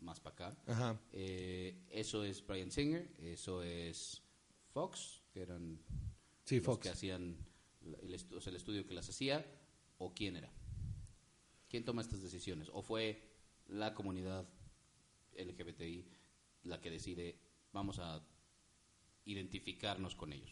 más 0.00 0.18
para 0.20 0.34
acá, 0.34 0.62
Ajá. 0.66 1.00
eh, 1.12 1.84
eso 1.90 2.24
es 2.24 2.44
Brian 2.46 2.70
Singer, 2.70 3.14
eso 3.18 3.62
es 3.62 4.22
Fox, 4.72 5.22
que 5.32 5.42
eran 5.42 5.78
Sí, 6.44 6.56
los 6.56 6.64
Fox. 6.64 6.82
que 6.84 6.88
hacían 6.88 7.36
el, 8.02 8.14
estu- 8.14 8.44
el 8.46 8.56
estudio 8.56 8.86
que 8.86 8.94
las 8.94 9.08
hacía, 9.08 9.44
o 9.98 10.12
quién 10.14 10.36
era. 10.36 10.50
¿Quién 11.72 11.86
toma 11.86 12.02
estas 12.02 12.20
decisiones? 12.20 12.68
¿O 12.74 12.82
fue 12.82 13.18
la 13.68 13.94
comunidad 13.94 14.46
LGBTI 15.38 16.06
la 16.64 16.82
que 16.82 16.90
decide, 16.90 17.38
vamos 17.72 17.98
a 17.98 18.22
identificarnos 19.24 20.14
con 20.14 20.34
ellos? 20.34 20.50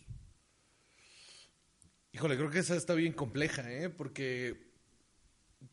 Híjole, 2.12 2.38
creo 2.38 2.48
que 2.48 2.60
esa 2.60 2.74
está 2.74 2.94
bien 2.94 3.12
compleja, 3.12 3.70
¿eh? 3.70 3.90
Porque 3.90 4.72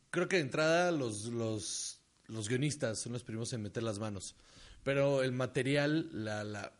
creo 0.09 0.27
que 0.27 0.35
de 0.35 0.41
entrada 0.41 0.91
los, 0.91 1.27
los, 1.27 2.01
los 2.25 2.49
guionistas 2.49 2.99
son 2.99 3.13
los 3.13 3.23
primeros 3.23 3.53
en 3.53 3.61
meter 3.61 3.83
las 3.83 3.99
manos. 3.99 4.35
Pero 4.83 5.23
el 5.23 5.31
material, 5.31 6.09
la, 6.11 6.43
la... 6.43 6.73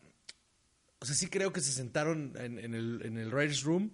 O 0.98 1.06
sea, 1.06 1.14
sí 1.14 1.28
creo 1.28 1.54
que 1.54 1.62
se 1.62 1.72
sentaron 1.72 2.34
en, 2.36 2.58
el, 2.74 3.00
en 3.02 3.16
el 3.16 3.32
Writers 3.32 3.62
Room 3.62 3.92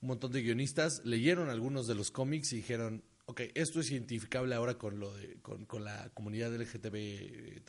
un 0.00 0.08
montón 0.08 0.32
de 0.32 0.42
guionistas, 0.42 1.02
leyeron 1.04 1.50
algunos 1.50 1.86
de 1.86 1.94
los 1.94 2.10
cómics 2.10 2.52
y 2.52 2.56
dijeron, 2.56 3.04
ok, 3.28 3.42
esto 3.54 3.80
es 3.80 3.90
identificable 3.90 4.54
ahora 4.54 4.78
con, 4.78 4.98
lo 4.98 5.14
de, 5.14 5.36
con, 5.42 5.66
con 5.66 5.84
la 5.84 6.10
comunidad 6.14 6.50
LGTB 6.50 7.60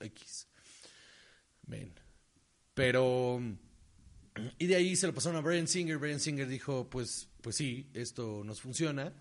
X. 0.00 0.48
Men. 1.66 1.94
Pero... 2.74 3.40
Y 4.58 4.66
de 4.66 4.74
ahí 4.74 4.96
se 4.96 5.06
lo 5.06 5.14
pasaron 5.14 5.38
a 5.38 5.42
Brian 5.42 5.68
Singer. 5.68 5.98
Brian 5.98 6.18
Singer 6.18 6.48
dijo, 6.48 6.90
pues, 6.90 7.28
pues 7.40 7.54
sí, 7.54 7.88
esto 7.94 8.42
nos 8.44 8.60
funciona. 8.60 9.12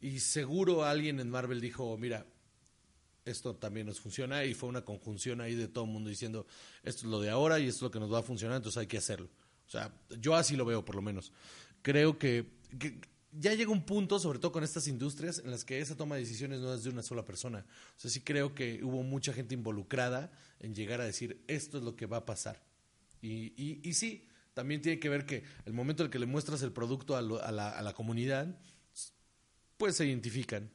Y 0.00 0.18
seguro 0.18 0.84
alguien 0.84 1.18
en 1.18 1.30
Marvel 1.30 1.60
dijo, 1.60 1.96
mira, 1.96 2.26
esto 3.24 3.56
también 3.56 3.86
nos 3.86 3.98
funciona. 3.98 4.44
Y 4.44 4.52
fue 4.52 4.68
una 4.68 4.84
conjunción 4.84 5.40
ahí 5.40 5.54
de 5.54 5.68
todo 5.68 5.84
el 5.84 5.90
mundo 5.90 6.10
diciendo, 6.10 6.46
esto 6.82 7.06
es 7.06 7.10
lo 7.10 7.20
de 7.20 7.30
ahora 7.30 7.58
y 7.60 7.68
esto 7.68 7.78
es 7.78 7.82
lo 7.82 7.90
que 7.92 8.00
nos 8.00 8.12
va 8.12 8.18
a 8.18 8.22
funcionar, 8.22 8.58
entonces 8.58 8.78
hay 8.78 8.88
que 8.88 8.98
hacerlo. 8.98 9.30
O 9.66 9.70
sea, 9.70 9.92
yo 10.20 10.34
así 10.34 10.54
lo 10.56 10.64
veo 10.64 10.84
por 10.84 10.96
lo 10.96 11.02
menos. 11.02 11.32
Creo 11.82 12.18
que, 12.18 12.55
ya 13.32 13.54
llega 13.54 13.70
un 13.70 13.84
punto, 13.84 14.18
sobre 14.18 14.38
todo 14.38 14.52
con 14.52 14.64
estas 14.64 14.86
industrias, 14.88 15.38
en 15.40 15.50
las 15.50 15.64
que 15.64 15.80
esa 15.80 15.96
toma 15.96 16.14
de 16.14 16.22
decisiones 16.22 16.60
no 16.60 16.72
es 16.72 16.84
de 16.84 16.90
una 16.90 17.02
sola 17.02 17.24
persona. 17.24 17.66
O 17.96 18.00
sea, 18.00 18.10
sí 18.10 18.20
creo 18.20 18.54
que 18.54 18.82
hubo 18.82 19.02
mucha 19.02 19.32
gente 19.32 19.54
involucrada 19.54 20.30
en 20.60 20.74
llegar 20.74 21.00
a 21.00 21.04
decir, 21.04 21.42
esto 21.46 21.78
es 21.78 21.84
lo 21.84 21.96
que 21.96 22.06
va 22.06 22.18
a 22.18 22.26
pasar. 22.26 22.62
Y, 23.20 23.52
y, 23.62 23.80
y 23.82 23.94
sí, 23.94 24.26
también 24.54 24.80
tiene 24.80 24.98
que 24.98 25.08
ver 25.08 25.26
que 25.26 25.44
el 25.66 25.72
momento 25.72 26.02
en 26.02 26.06
el 26.06 26.10
que 26.12 26.18
le 26.18 26.26
muestras 26.26 26.62
el 26.62 26.72
producto 26.72 27.16
a, 27.16 27.22
lo- 27.22 27.42
a 27.42 27.52
la, 27.52 27.70
a 27.70 27.82
la 27.82 27.92
comunidad, 27.92 28.58
pues 29.76 29.96
se 29.96 30.06
identifican 30.06 30.70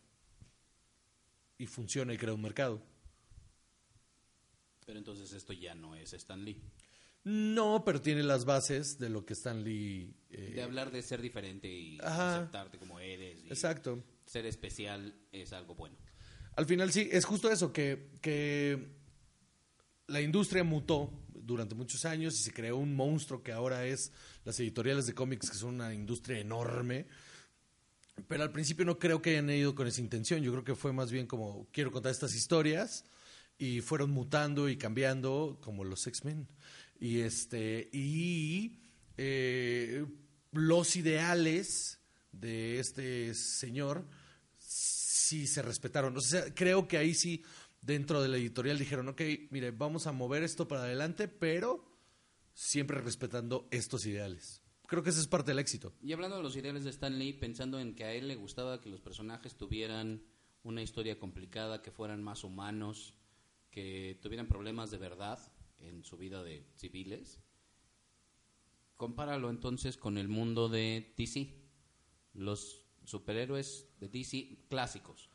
y 1.57 1.65
funciona 1.65 2.13
y 2.13 2.17
crea 2.17 2.33
un 2.33 2.41
mercado. 2.41 2.81
Pero 4.85 4.99
entonces 4.99 5.31
esto 5.33 5.53
ya 5.53 5.73
no 5.73 5.95
es 5.95 6.13
Stan 6.13 6.43
Lee. 6.43 6.61
No, 7.23 7.83
pero 7.85 8.01
tiene 8.01 8.23
las 8.23 8.45
bases 8.45 8.97
de 8.97 9.09
lo 9.09 9.25
que 9.25 9.33
Stan 9.33 9.63
Lee... 9.63 10.15
eh, 10.31 10.53
De 10.55 10.63
hablar 10.63 10.91
de 10.91 11.01
ser 11.03 11.21
diferente 11.21 11.67
y 11.67 11.99
Ajá. 12.01 12.37
aceptarte 12.37 12.77
como 12.79 12.99
eres. 12.99 13.43
y 13.45 13.47
Exacto. 13.49 14.03
Ser 14.25 14.45
especial 14.47 15.13
es 15.31 15.53
algo 15.53 15.75
bueno. 15.75 15.95
Al 16.55 16.65
final 16.65 16.91
sí, 16.91 17.07
es 17.11 17.25
justo 17.25 17.51
eso, 17.51 17.71
que, 17.71 18.09
que 18.21 18.95
la 20.07 20.21
industria 20.21 20.63
mutó 20.63 21.11
durante 21.33 21.75
muchos 21.75 22.05
años 22.05 22.39
y 22.39 22.43
se 22.43 22.51
creó 22.53 22.77
un 22.77 22.95
monstruo 22.95 23.43
que 23.43 23.51
ahora 23.51 23.85
es 23.85 24.11
las 24.43 24.59
editoriales 24.59 25.05
de 25.05 25.13
cómics, 25.13 25.49
que 25.49 25.57
son 25.57 25.75
una 25.75 25.93
industria 25.93 26.39
enorme. 26.39 27.05
Pero 28.27 28.43
al 28.43 28.51
principio 28.51 28.83
no 28.85 28.99
creo 28.99 29.21
que 29.21 29.31
hayan 29.31 29.49
ido 29.49 29.75
con 29.75 29.87
esa 29.87 30.01
intención. 30.01 30.41
Yo 30.41 30.51
creo 30.51 30.63
que 30.63 30.75
fue 30.75 30.91
más 30.91 31.11
bien 31.11 31.27
como 31.27 31.67
quiero 31.71 31.91
contar 31.91 32.11
estas 32.11 32.35
historias 32.35 33.05
y 33.57 33.81
fueron 33.81 34.11
mutando 34.11 34.69
y 34.69 34.77
cambiando 34.77 35.59
como 35.61 35.83
los 35.83 36.05
X-Men. 36.07 36.47
Y 37.01 37.21
este 37.21 37.89
y 37.91 38.79
eh, 39.17 40.05
los 40.51 40.95
ideales 40.95 41.99
de 42.31 42.79
este 42.79 43.33
señor 43.33 44.05
sí 44.59 45.47
se 45.47 45.63
respetaron. 45.63 46.15
O 46.15 46.21
sea, 46.21 46.53
creo 46.53 46.87
que 46.87 46.97
ahí 46.97 47.15
sí 47.15 47.43
dentro 47.81 48.21
de 48.21 48.29
la 48.29 48.37
editorial 48.37 48.77
dijeron, 48.77 49.09
ok, 49.09 49.21
mire, 49.49 49.71
vamos 49.71 50.05
a 50.05 50.11
mover 50.11 50.43
esto 50.43 50.67
para 50.67 50.83
adelante, 50.83 51.27
pero 51.27 51.83
siempre 52.53 53.01
respetando 53.01 53.67
estos 53.71 54.05
ideales. 54.05 54.61
Creo 54.85 55.01
que 55.01 55.09
ese 55.09 55.21
es 55.21 55.27
parte 55.27 55.51
del 55.51 55.59
éxito. 55.59 55.93
Y 56.03 56.13
hablando 56.13 56.37
de 56.37 56.43
los 56.43 56.55
ideales 56.55 56.83
de 56.83 56.91
Stan 56.91 57.17
Lee, 57.17 57.33
pensando 57.33 57.79
en 57.79 57.95
que 57.95 58.03
a 58.03 58.13
él 58.13 58.27
le 58.27 58.35
gustaba 58.35 58.79
que 58.79 58.89
los 58.89 59.01
personajes 59.01 59.55
tuvieran 59.55 60.21
una 60.61 60.83
historia 60.83 61.17
complicada, 61.17 61.81
que 61.81 61.89
fueran 61.89 62.21
más 62.21 62.43
humanos, 62.43 63.15
que 63.71 64.19
tuvieran 64.21 64.47
problemas 64.47 64.91
de 64.91 64.97
verdad 64.99 65.39
en 65.81 66.03
su 66.03 66.17
vida 66.17 66.43
de 66.43 66.65
civiles, 66.75 67.39
compáralo 68.97 69.49
entonces 69.49 69.97
con 69.97 70.17
el 70.17 70.27
mundo 70.27 70.69
de 70.69 71.13
DC, 71.17 71.55
los 72.33 72.85
superhéroes 73.03 73.87
de 73.99 74.09
DC 74.09 74.65
clásicos. 74.69 75.29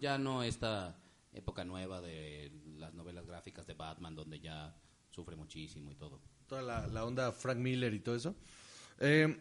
Ya 0.00 0.18
no 0.18 0.42
esta 0.42 1.00
época 1.32 1.64
nueva 1.64 2.00
de 2.00 2.52
las 2.78 2.94
novelas 2.94 3.26
gráficas 3.26 3.66
de 3.66 3.74
Batman, 3.74 4.14
donde 4.14 4.40
ya 4.40 4.76
sufre 5.10 5.36
muchísimo 5.36 5.90
y 5.90 5.96
todo. 5.96 6.20
Toda 6.46 6.62
la, 6.62 7.04
onda 7.04 7.32
Frank 7.32 7.58
Miller 7.58 7.92
y 7.94 8.00
todo 8.00 8.14
eso. 8.14 8.34
Eh, 9.00 9.36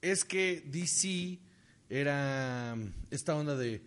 es 0.00 0.24
que 0.24 0.62
DC 0.66 1.38
era 1.88 2.76
esta 3.10 3.36
onda 3.36 3.56
de 3.56 3.84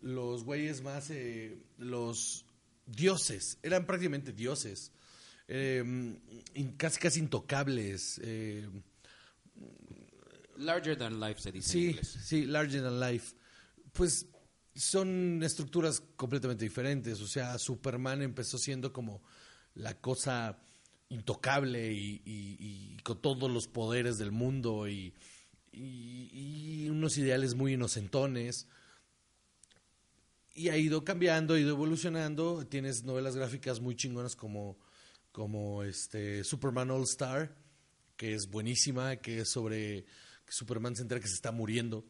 los 0.00 0.44
güeyes 0.44 0.82
más, 0.82 1.10
eh, 1.10 1.58
los 1.78 2.43
dioses, 2.86 3.58
eran 3.62 3.86
prácticamente 3.86 4.32
dioses, 4.32 4.92
eh, 5.48 5.82
in- 6.54 6.72
casi 6.76 6.98
casi 7.00 7.20
intocables. 7.20 8.20
eh, 8.22 8.68
Larger 10.56 10.96
than 10.96 11.18
life 11.18 11.40
se 11.40 11.50
dice 11.50 11.66
en 11.66 11.72
Sí, 11.72 11.86
inglés. 11.90 12.18
sí, 12.24 12.46
larger 12.46 12.82
than 12.82 13.00
life. 13.00 13.34
Pues 13.92 14.26
son 14.74 15.42
estructuras 15.42 16.00
completamente 16.16 16.64
diferentes. 16.64 17.20
O 17.20 17.26
sea, 17.26 17.58
Superman 17.58 18.22
empezó 18.22 18.56
siendo 18.58 18.92
como 18.92 19.22
la 19.74 20.00
cosa 20.00 20.58
intocable 21.08 21.92
y, 21.92 22.22
y- 22.24 22.56
y 22.58 22.96
con 23.02 23.20
todos 23.20 23.50
los 23.50 23.66
poderes 23.68 24.16
del 24.18 24.30
mundo 24.32 24.88
y 24.88 25.12
unos 26.88 27.18
ideales 27.18 27.54
muy 27.54 27.74
inocentones. 27.74 28.68
Y 30.54 30.68
ha 30.68 30.76
ido 30.76 31.04
cambiando, 31.04 31.54
ha 31.54 31.60
ido 31.60 31.70
evolucionando. 31.70 32.66
Tienes 32.66 33.04
novelas 33.04 33.36
gráficas 33.36 33.80
muy 33.80 33.96
chingonas 33.96 34.36
como, 34.36 34.78
como 35.32 35.82
este 35.82 36.44
Superman 36.44 36.90
All 36.90 37.02
Star, 37.02 37.56
que 38.16 38.34
es 38.34 38.48
buenísima, 38.48 39.16
que 39.16 39.40
es 39.40 39.50
sobre 39.50 40.04
que 40.46 40.52
Superman 40.52 40.94
se 40.94 41.02
entera 41.02 41.20
que 41.20 41.28
se 41.28 41.34
está 41.34 41.50
muriendo 41.50 42.04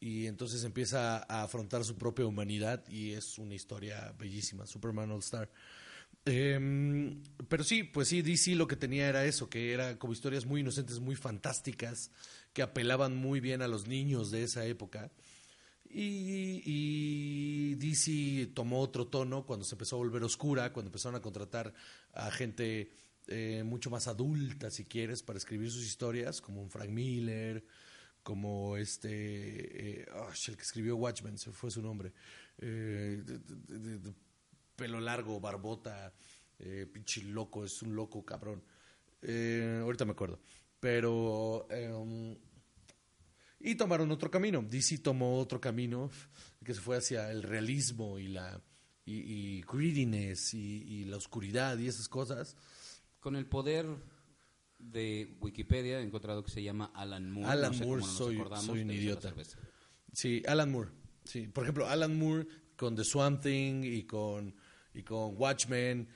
y 0.00 0.26
entonces 0.26 0.64
empieza 0.64 1.24
a 1.28 1.42
afrontar 1.42 1.84
su 1.84 1.96
propia 1.96 2.26
humanidad 2.26 2.86
y 2.88 3.12
es 3.12 3.38
una 3.38 3.54
historia 3.54 4.14
bellísima, 4.18 4.66
Superman 4.66 5.10
All 5.10 5.20
Star. 5.20 5.50
Em, 6.24 7.22
pero 7.48 7.64
sí, 7.64 7.82
pues 7.82 8.08
sí, 8.08 8.22
DC 8.22 8.54
lo 8.54 8.68
que 8.68 8.76
tenía 8.76 9.08
era 9.08 9.24
eso, 9.24 9.48
que 9.48 9.72
era 9.72 9.98
como 9.98 10.12
historias 10.12 10.46
muy 10.46 10.60
inocentes, 10.60 11.00
muy 11.00 11.16
fantásticas, 11.16 12.10
que 12.52 12.62
apelaban 12.62 13.16
muy 13.16 13.40
bien 13.40 13.62
a 13.62 13.68
los 13.68 13.86
niños 13.86 14.30
de 14.30 14.44
esa 14.44 14.64
época. 14.66 15.10
Y, 15.90 16.62
y 16.64 17.74
DC 17.76 18.52
tomó 18.54 18.80
otro 18.80 19.06
tono 19.06 19.46
cuando 19.46 19.64
se 19.64 19.74
empezó 19.74 19.96
a 19.96 19.98
volver 19.98 20.22
oscura, 20.22 20.72
cuando 20.72 20.88
empezaron 20.88 21.16
a 21.16 21.22
contratar 21.22 21.72
a 22.12 22.30
gente 22.30 22.90
eh, 23.26 23.62
mucho 23.64 23.90
más 23.90 24.08
adulta, 24.08 24.70
si 24.70 24.84
quieres, 24.84 25.22
para 25.22 25.38
escribir 25.38 25.70
sus 25.70 25.84
historias, 25.84 26.40
como 26.40 26.60
un 26.62 26.70
Frank 26.70 26.90
Miller, 26.90 27.64
como 28.22 28.76
este, 28.76 30.00
eh, 30.00 30.06
ah, 30.12 30.28
el 30.48 30.56
que 30.56 30.62
escribió 30.62 30.96
Watchmen, 30.96 31.38
se 31.38 31.50
fue 31.52 31.70
su 31.70 31.80
nombre, 31.80 32.12
eh, 32.58 33.22
pelo 34.76 35.00
largo, 35.00 35.40
barbota, 35.40 36.12
eh, 36.58 36.86
pinche 36.92 37.22
loco, 37.22 37.64
es 37.64 37.82
un 37.82 37.94
loco 37.94 38.24
cabrón. 38.24 38.62
Ahorita 39.22 40.04
me 40.04 40.12
acuerdo. 40.12 40.40
Pero... 40.80 41.66
em, 41.70 42.36
y 43.60 43.74
tomaron 43.74 44.10
otro 44.10 44.30
camino. 44.30 44.62
DC 44.62 44.98
tomó 44.98 45.38
otro 45.38 45.60
camino 45.60 46.10
que 46.64 46.74
se 46.74 46.80
fue 46.80 46.96
hacia 46.96 47.30
el 47.30 47.42
realismo 47.42 48.18
y 48.18 48.28
la 48.28 48.60
y, 49.04 49.14
y 49.58 49.62
greediness 49.62 50.52
y, 50.54 50.82
y 50.82 51.04
la 51.06 51.16
oscuridad 51.16 51.78
y 51.78 51.88
esas 51.88 52.08
cosas. 52.08 52.56
Con 53.20 53.36
el 53.36 53.46
poder 53.46 53.86
de 54.78 55.36
Wikipedia 55.40 55.98
he 55.98 56.02
encontrado 56.02 56.44
que 56.44 56.50
se 56.50 56.62
llama 56.62 56.92
Alan 56.94 57.30
Moore. 57.30 57.50
Alan 57.50 57.72
no 57.72 57.78
sé 57.78 57.84
Moore, 57.84 58.02
soy- 58.04 58.36
un 58.80 58.90
idiota. 58.90 59.34
Sí, 60.12 60.42
Alan 60.46 60.70
Moore. 60.70 60.90
Sí, 61.24 61.48
por 61.48 61.64
ejemplo, 61.64 61.86
Alan 61.88 62.16
Moore 62.18 62.46
con 62.76 62.94
The 62.94 63.04
Swamp 63.04 63.42
Thing 63.42 63.82
y 63.84 64.04
con 64.04 64.54
y 64.94 65.02
con 65.02 65.34
Watchmen, 65.36 66.08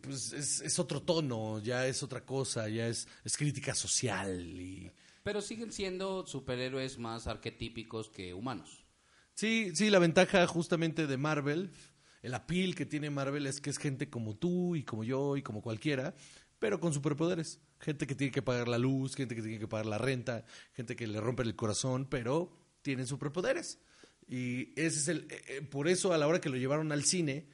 pues 0.00 0.32
es, 0.32 0.60
es 0.60 0.78
otro 0.78 1.02
tono, 1.02 1.60
ya 1.60 1.86
es 1.86 2.02
otra 2.02 2.24
cosa, 2.24 2.68
ya 2.68 2.88
es, 2.88 3.06
es 3.24 3.36
crítica 3.36 3.74
social 3.74 4.40
y 4.60 4.90
Pero 5.24 5.40
siguen 5.40 5.72
siendo 5.72 6.26
superhéroes 6.26 6.98
más 6.98 7.26
arquetípicos 7.26 8.10
que 8.10 8.34
humanos. 8.34 8.84
Sí, 9.34 9.72
sí, 9.74 9.90
la 9.90 9.98
ventaja 9.98 10.46
justamente 10.46 11.06
de 11.08 11.16
Marvel, 11.16 11.72
el 12.22 12.34
appeal 12.34 12.74
que 12.74 12.86
tiene 12.86 13.10
Marvel 13.10 13.46
es 13.46 13.60
que 13.60 13.70
es 13.70 13.78
gente 13.78 14.08
como 14.08 14.36
tú 14.36 14.76
y 14.76 14.84
como 14.84 15.02
yo 15.02 15.36
y 15.36 15.42
como 15.42 15.62
cualquiera, 15.62 16.14
pero 16.58 16.78
con 16.78 16.92
superpoderes. 16.92 17.58
Gente 17.80 18.06
que 18.06 18.14
tiene 18.14 18.32
que 18.32 18.42
pagar 18.42 18.68
la 18.68 18.78
luz, 18.78 19.16
gente 19.16 19.34
que 19.34 19.42
tiene 19.42 19.58
que 19.58 19.66
pagar 19.66 19.86
la 19.86 19.98
renta, 19.98 20.44
gente 20.74 20.94
que 20.94 21.06
le 21.06 21.20
rompe 21.20 21.42
el 21.42 21.56
corazón, 21.56 22.06
pero 22.08 22.56
tienen 22.82 23.06
superpoderes. 23.06 23.80
Y 24.28 24.78
ese 24.78 24.98
es 24.98 25.08
el, 25.08 25.26
eh, 25.30 25.42
eh, 25.48 25.62
por 25.62 25.88
eso 25.88 26.12
a 26.12 26.18
la 26.18 26.26
hora 26.26 26.40
que 26.40 26.48
lo 26.50 26.56
llevaron 26.56 26.92
al 26.92 27.04
cine, 27.04 27.48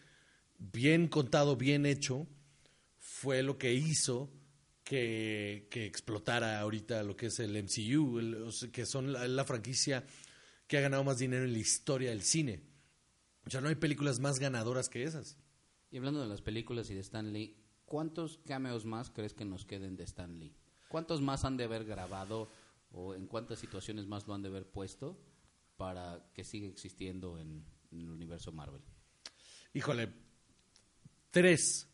bien 0.58 1.08
contado, 1.08 1.56
bien 1.56 1.86
hecho, 1.86 2.26
fue 2.98 3.42
lo 3.42 3.58
que 3.58 3.72
hizo 3.72 4.30
que, 4.90 5.68
que 5.70 5.86
explotara 5.86 6.58
ahorita 6.58 7.04
lo 7.04 7.16
que 7.16 7.26
es 7.26 7.38
el 7.38 7.54
MCU, 7.56 8.18
el- 8.18 8.70
que 8.72 8.84
son 8.86 9.12
la, 9.12 9.28
la 9.28 9.44
franquicia 9.44 10.04
que 10.66 10.78
ha 10.78 10.80
ganado 10.80 11.04
más 11.04 11.20
dinero 11.20 11.44
en 11.44 11.52
la 11.52 11.60
historia 11.60 12.10
del 12.10 12.22
cine. 12.22 12.60
O 13.46 13.50
sea, 13.50 13.60
no 13.60 13.68
hay 13.68 13.76
películas 13.76 14.18
más 14.18 14.40
ganadoras 14.40 14.88
que 14.88 15.04
esas. 15.04 15.38
Y 15.92 15.98
hablando 15.98 16.20
de 16.20 16.26
las 16.26 16.42
películas 16.42 16.90
y 16.90 16.94
de 16.94 17.00
Stan 17.02 17.32
Lee, 17.32 17.56
¿cuántos 17.84 18.38
cameos 18.38 18.84
más 18.84 19.10
crees 19.10 19.32
que 19.32 19.44
nos 19.44 19.64
queden 19.64 19.94
de 19.96 20.02
Stan 20.02 20.36
Lee? 20.40 20.56
¿Cuántos 20.88 21.20
más 21.22 21.44
han 21.44 21.56
de 21.56 21.64
haber 21.64 21.84
grabado 21.84 22.50
o 22.90 23.14
en 23.14 23.28
cuántas 23.28 23.60
situaciones 23.60 24.08
más 24.08 24.26
lo 24.26 24.34
han 24.34 24.42
de 24.42 24.48
haber 24.48 24.66
puesto 24.66 25.22
para 25.76 26.32
que 26.34 26.42
siga 26.42 26.66
existiendo 26.66 27.38
en, 27.38 27.64
en 27.92 28.00
el 28.00 28.10
universo 28.10 28.50
Marvel? 28.50 28.82
Híjole, 29.72 30.12
tres, 31.30 31.86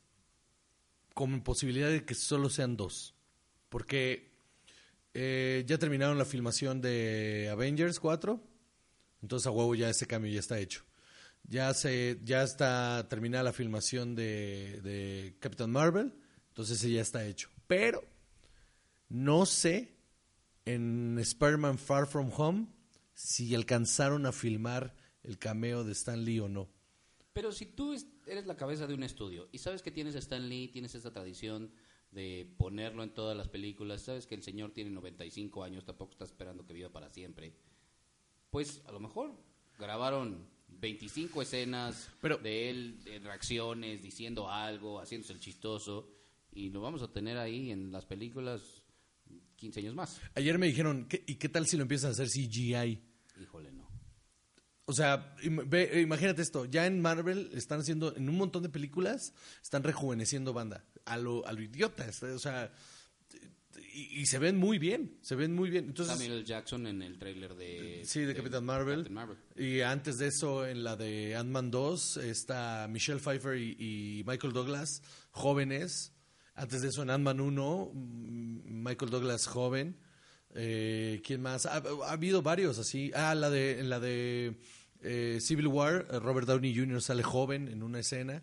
con 1.16 1.40
posibilidad 1.40 1.88
de 1.88 2.04
que 2.04 2.14
solo 2.14 2.50
sean 2.50 2.76
dos. 2.76 3.14
Porque 3.70 4.34
eh, 5.14 5.64
ya 5.66 5.78
terminaron 5.78 6.18
la 6.18 6.26
filmación 6.26 6.82
de 6.82 7.48
Avengers 7.50 7.98
4, 8.00 8.38
entonces 9.22 9.46
a 9.46 9.50
huevo 9.50 9.74
ya 9.74 9.88
ese 9.88 10.06
cambio 10.06 10.30
ya 10.30 10.40
está 10.40 10.58
hecho. 10.58 10.84
Ya, 11.44 11.72
se, 11.72 12.20
ya 12.22 12.42
está 12.42 13.08
terminada 13.08 13.44
la 13.44 13.54
filmación 13.54 14.14
de, 14.14 15.34
Captain 15.40 15.70
Marvel, 15.70 16.12
entonces 16.48 16.80
ese 16.80 16.92
ya 16.92 17.00
está 17.00 17.24
hecho. 17.24 17.48
Pero 17.66 18.04
no 19.08 19.46
sé 19.46 19.96
en 20.66 21.18
Spider-Man 21.18 21.78
Far 21.78 22.06
From 22.06 22.30
Home 22.36 22.66
si 23.14 23.54
alcanzaron 23.54 24.26
a 24.26 24.32
filmar 24.32 24.94
el 25.22 25.38
cameo 25.38 25.82
de 25.82 25.92
Stan 25.92 26.22
Lee 26.22 26.40
o 26.40 26.48
no. 26.50 26.68
Pero 27.32 27.52
si 27.52 27.64
tú 27.64 27.94
eres 28.26 28.46
la 28.46 28.56
cabeza 28.56 28.86
de 28.86 28.94
un 28.94 29.02
estudio 29.02 29.48
y 29.52 29.58
sabes 29.58 29.82
que 29.82 29.90
tienes 29.90 30.14
a 30.16 30.18
Stan 30.18 30.48
Lee, 30.48 30.68
tienes 30.68 30.94
esta 30.94 31.12
tradición 31.12 31.70
de 32.10 32.52
ponerlo 32.58 33.02
en 33.02 33.10
todas 33.14 33.36
las 33.36 33.48
películas, 33.48 34.02
sabes 34.02 34.26
que 34.26 34.34
el 34.34 34.42
señor 34.42 34.72
tiene 34.72 34.90
95 34.90 35.62
años, 35.64 35.84
tampoco 35.84 36.12
está 36.12 36.24
esperando 36.24 36.64
que 36.64 36.72
viva 36.72 36.88
para 36.90 37.10
siempre, 37.10 37.52
pues 38.50 38.82
a 38.86 38.92
lo 38.92 39.00
mejor 39.00 39.32
grabaron 39.78 40.46
25 40.68 41.42
escenas 41.42 42.10
Pero- 42.20 42.38
de 42.38 42.70
él 42.70 43.00
en 43.06 43.24
reacciones, 43.24 44.02
diciendo 44.02 44.50
algo, 44.50 45.00
haciéndose 45.00 45.32
el 45.32 45.40
chistoso, 45.40 46.08
y 46.52 46.70
lo 46.70 46.80
vamos 46.80 47.02
a 47.02 47.12
tener 47.12 47.36
ahí 47.38 47.70
en 47.70 47.92
las 47.92 48.06
películas 48.06 48.82
15 49.56 49.80
años 49.80 49.94
más. 49.94 50.20
Ayer 50.34 50.58
me 50.58 50.66
dijeron, 50.66 51.06
¿qué- 51.08 51.22
¿y 51.26 51.34
qué 51.36 51.48
tal 51.48 51.66
si 51.66 51.76
lo 51.76 51.82
empiezan 51.82 52.08
a 52.08 52.12
hacer 52.12 52.28
CGI? 52.28 53.00
Híjole. 53.42 53.70
O 54.88 54.92
sea, 54.92 55.34
ve- 55.42 56.00
imagínate 56.00 56.42
esto, 56.42 56.64
ya 56.64 56.86
en 56.86 57.00
Marvel 57.00 57.50
están 57.54 57.80
haciendo, 57.80 58.14
en 58.16 58.28
un 58.28 58.36
montón 58.36 58.62
de 58.62 58.68
películas, 58.68 59.34
están 59.62 59.82
rejuveneciendo 59.82 60.52
banda, 60.52 60.84
a 61.04 61.16
lo, 61.16 61.44
a 61.46 61.52
lo 61.52 61.60
idiota, 61.60 62.06
o 62.34 62.38
sea, 62.38 62.72
y, 63.92 64.20
y 64.20 64.26
se 64.26 64.38
ven 64.38 64.56
muy 64.56 64.78
bien, 64.78 65.18
se 65.22 65.34
ven 65.34 65.54
muy 65.54 65.70
bien. 65.70 65.86
Entonces, 65.86 66.16
Samuel. 66.16 66.44
Jackson 66.44 66.86
en 66.86 67.02
el 67.02 67.18
tráiler 67.18 67.56
de... 67.56 68.02
sí, 68.04 68.20
de, 68.20 68.34
Capitán 68.34 68.64
Marvel. 68.64 68.98
Captain 68.98 69.14
Marvel. 69.14 69.36
Y 69.56 69.80
antes 69.80 70.18
de 70.18 70.28
eso, 70.28 70.66
en 70.66 70.84
la 70.84 70.96
de 70.96 71.34
Ant-Man 71.34 71.70
2, 71.72 72.18
está 72.18 72.86
Michelle 72.88 73.20
Pfeiffer 73.20 73.58
y, 73.58 73.76
y 74.20 74.24
Michael 74.24 74.52
Douglas, 74.52 75.02
jóvenes. 75.32 76.12
Antes 76.54 76.80
de 76.82 76.88
eso, 76.88 77.02
en 77.02 77.10
Ant-Man 77.10 77.40
1, 77.40 77.90
mm, 77.92 78.60
Michael 78.84 79.10
Douglas 79.10 79.46
joven. 79.46 79.98
Eh, 80.54 81.20
¿Quién 81.24 81.42
más? 81.42 81.66
Ha, 81.66 81.82
ha 82.04 82.12
habido 82.12 82.40
varios 82.40 82.78
así. 82.78 83.10
Ah, 83.14 83.34
la 83.34 83.50
de, 83.50 83.78
en 83.80 83.90
la 83.90 84.00
de 84.00 84.58
eh, 85.06 85.38
Civil 85.40 85.68
War, 85.68 86.06
eh, 86.10 86.18
Robert 86.18 86.46
Downey 86.46 86.76
Jr. 86.76 87.00
sale 87.00 87.22
joven 87.22 87.68
en 87.68 87.82
una 87.82 88.00
escena. 88.00 88.42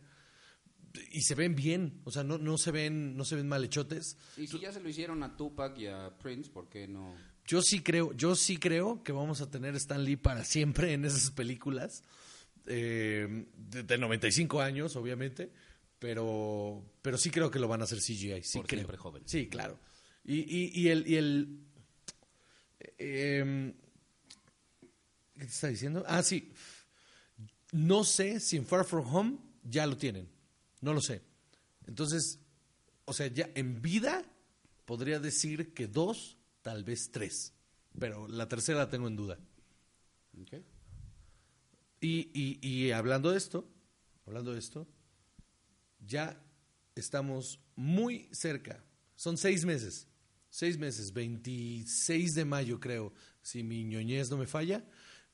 Y 1.11 1.21
se 1.21 1.33
ven 1.33 1.55
bien, 1.55 2.01
o 2.03 2.11
sea, 2.11 2.23
no, 2.23 2.37
no 2.37 2.57
se 2.57 2.71
ven, 2.71 3.17
no 3.17 3.25
se 3.25 3.35
ven 3.35 3.47
malhechotes. 3.47 4.15
Y 4.37 4.45
si 4.47 4.59
ya 4.59 4.71
se 4.71 4.79
lo 4.79 4.89
hicieron 4.89 5.23
a 5.23 5.35
Tupac 5.35 5.77
y 5.79 5.87
a 5.87 6.15
Prince, 6.19 6.51
¿por 6.51 6.69
qué 6.69 6.87
no? 6.87 7.15
Yo 7.45 7.61
sí 7.61 7.81
creo, 7.81 8.13
yo 8.13 8.35
sí 8.35 8.57
creo 8.57 9.03
que 9.03 9.11
vamos 9.11 9.41
a 9.41 9.49
tener 9.49 9.75
Stan 9.75 10.03
Lee 10.03 10.15
para 10.17 10.45
siempre 10.45 10.93
en 10.93 11.03
esas 11.05 11.31
películas. 11.31 12.03
Eh, 12.67 13.45
de, 13.57 13.83
de 13.83 13.97
95 13.97 14.61
años, 14.61 14.95
obviamente. 14.95 15.51
Pero, 15.99 16.83
pero 17.01 17.17
sí 17.17 17.31
creo 17.31 17.49
que 17.49 17.59
lo 17.59 17.67
van 17.67 17.81
a 17.81 17.85
hacer 17.85 17.97
CGI. 17.99 18.43
Sí 18.43 18.59
Por 18.59 18.67
creo. 18.67 18.79
siempre 18.81 18.97
joven. 18.97 19.23
Sí, 19.25 19.47
claro. 19.47 19.79
Y, 20.23 20.39
y, 20.41 20.71
y 20.79 20.89
el. 20.89 21.07
Y 21.07 21.15
el 21.15 21.59
eh, 22.97 23.73
¿Qué 25.43 25.47
te 25.47 25.55
está 25.55 25.67
diciendo? 25.67 26.05
Ah, 26.07 26.23
sí. 26.23 26.53
No 27.73 28.05
sé 28.05 28.39
si 28.39 28.55
en 28.55 28.65
Far 28.65 28.85
From 28.85 29.13
Home 29.13 29.37
ya 29.61 29.85
lo 29.85 29.97
tienen. 29.97 30.29
No 30.79 30.93
lo 30.93 31.01
sé. 31.01 31.21
Entonces, 31.85 32.39
o 33.03 33.11
sea, 33.11 33.27
ya 33.27 33.49
en 33.53 33.81
vida 33.81 34.23
podría 34.85 35.19
decir 35.19 35.73
que 35.73 35.87
dos, 35.87 36.37
tal 36.61 36.85
vez 36.85 37.11
tres. 37.11 37.51
Pero 37.99 38.25
la 38.29 38.47
tercera 38.47 38.77
la 38.77 38.89
tengo 38.89 39.09
en 39.09 39.17
duda. 39.17 39.37
Y, 41.99 42.29
y 42.65 42.91
hablando 42.91 43.29
de 43.29 43.37
esto, 43.37 43.67
hablando 44.25 44.53
de 44.53 44.59
esto, 44.59 44.87
ya 46.07 46.41
estamos 46.95 47.59
muy 47.75 48.29
cerca. 48.31 48.81
Son 49.17 49.37
seis 49.37 49.65
meses. 49.65 50.07
Seis 50.49 50.77
meses, 50.77 51.11
26 51.11 52.33
de 52.33 52.45
mayo 52.45 52.79
creo, 52.79 53.11
si 53.41 53.61
mi 53.61 53.83
ñoñez 53.83 54.29
no 54.29 54.37
me 54.37 54.47
falla. 54.47 54.85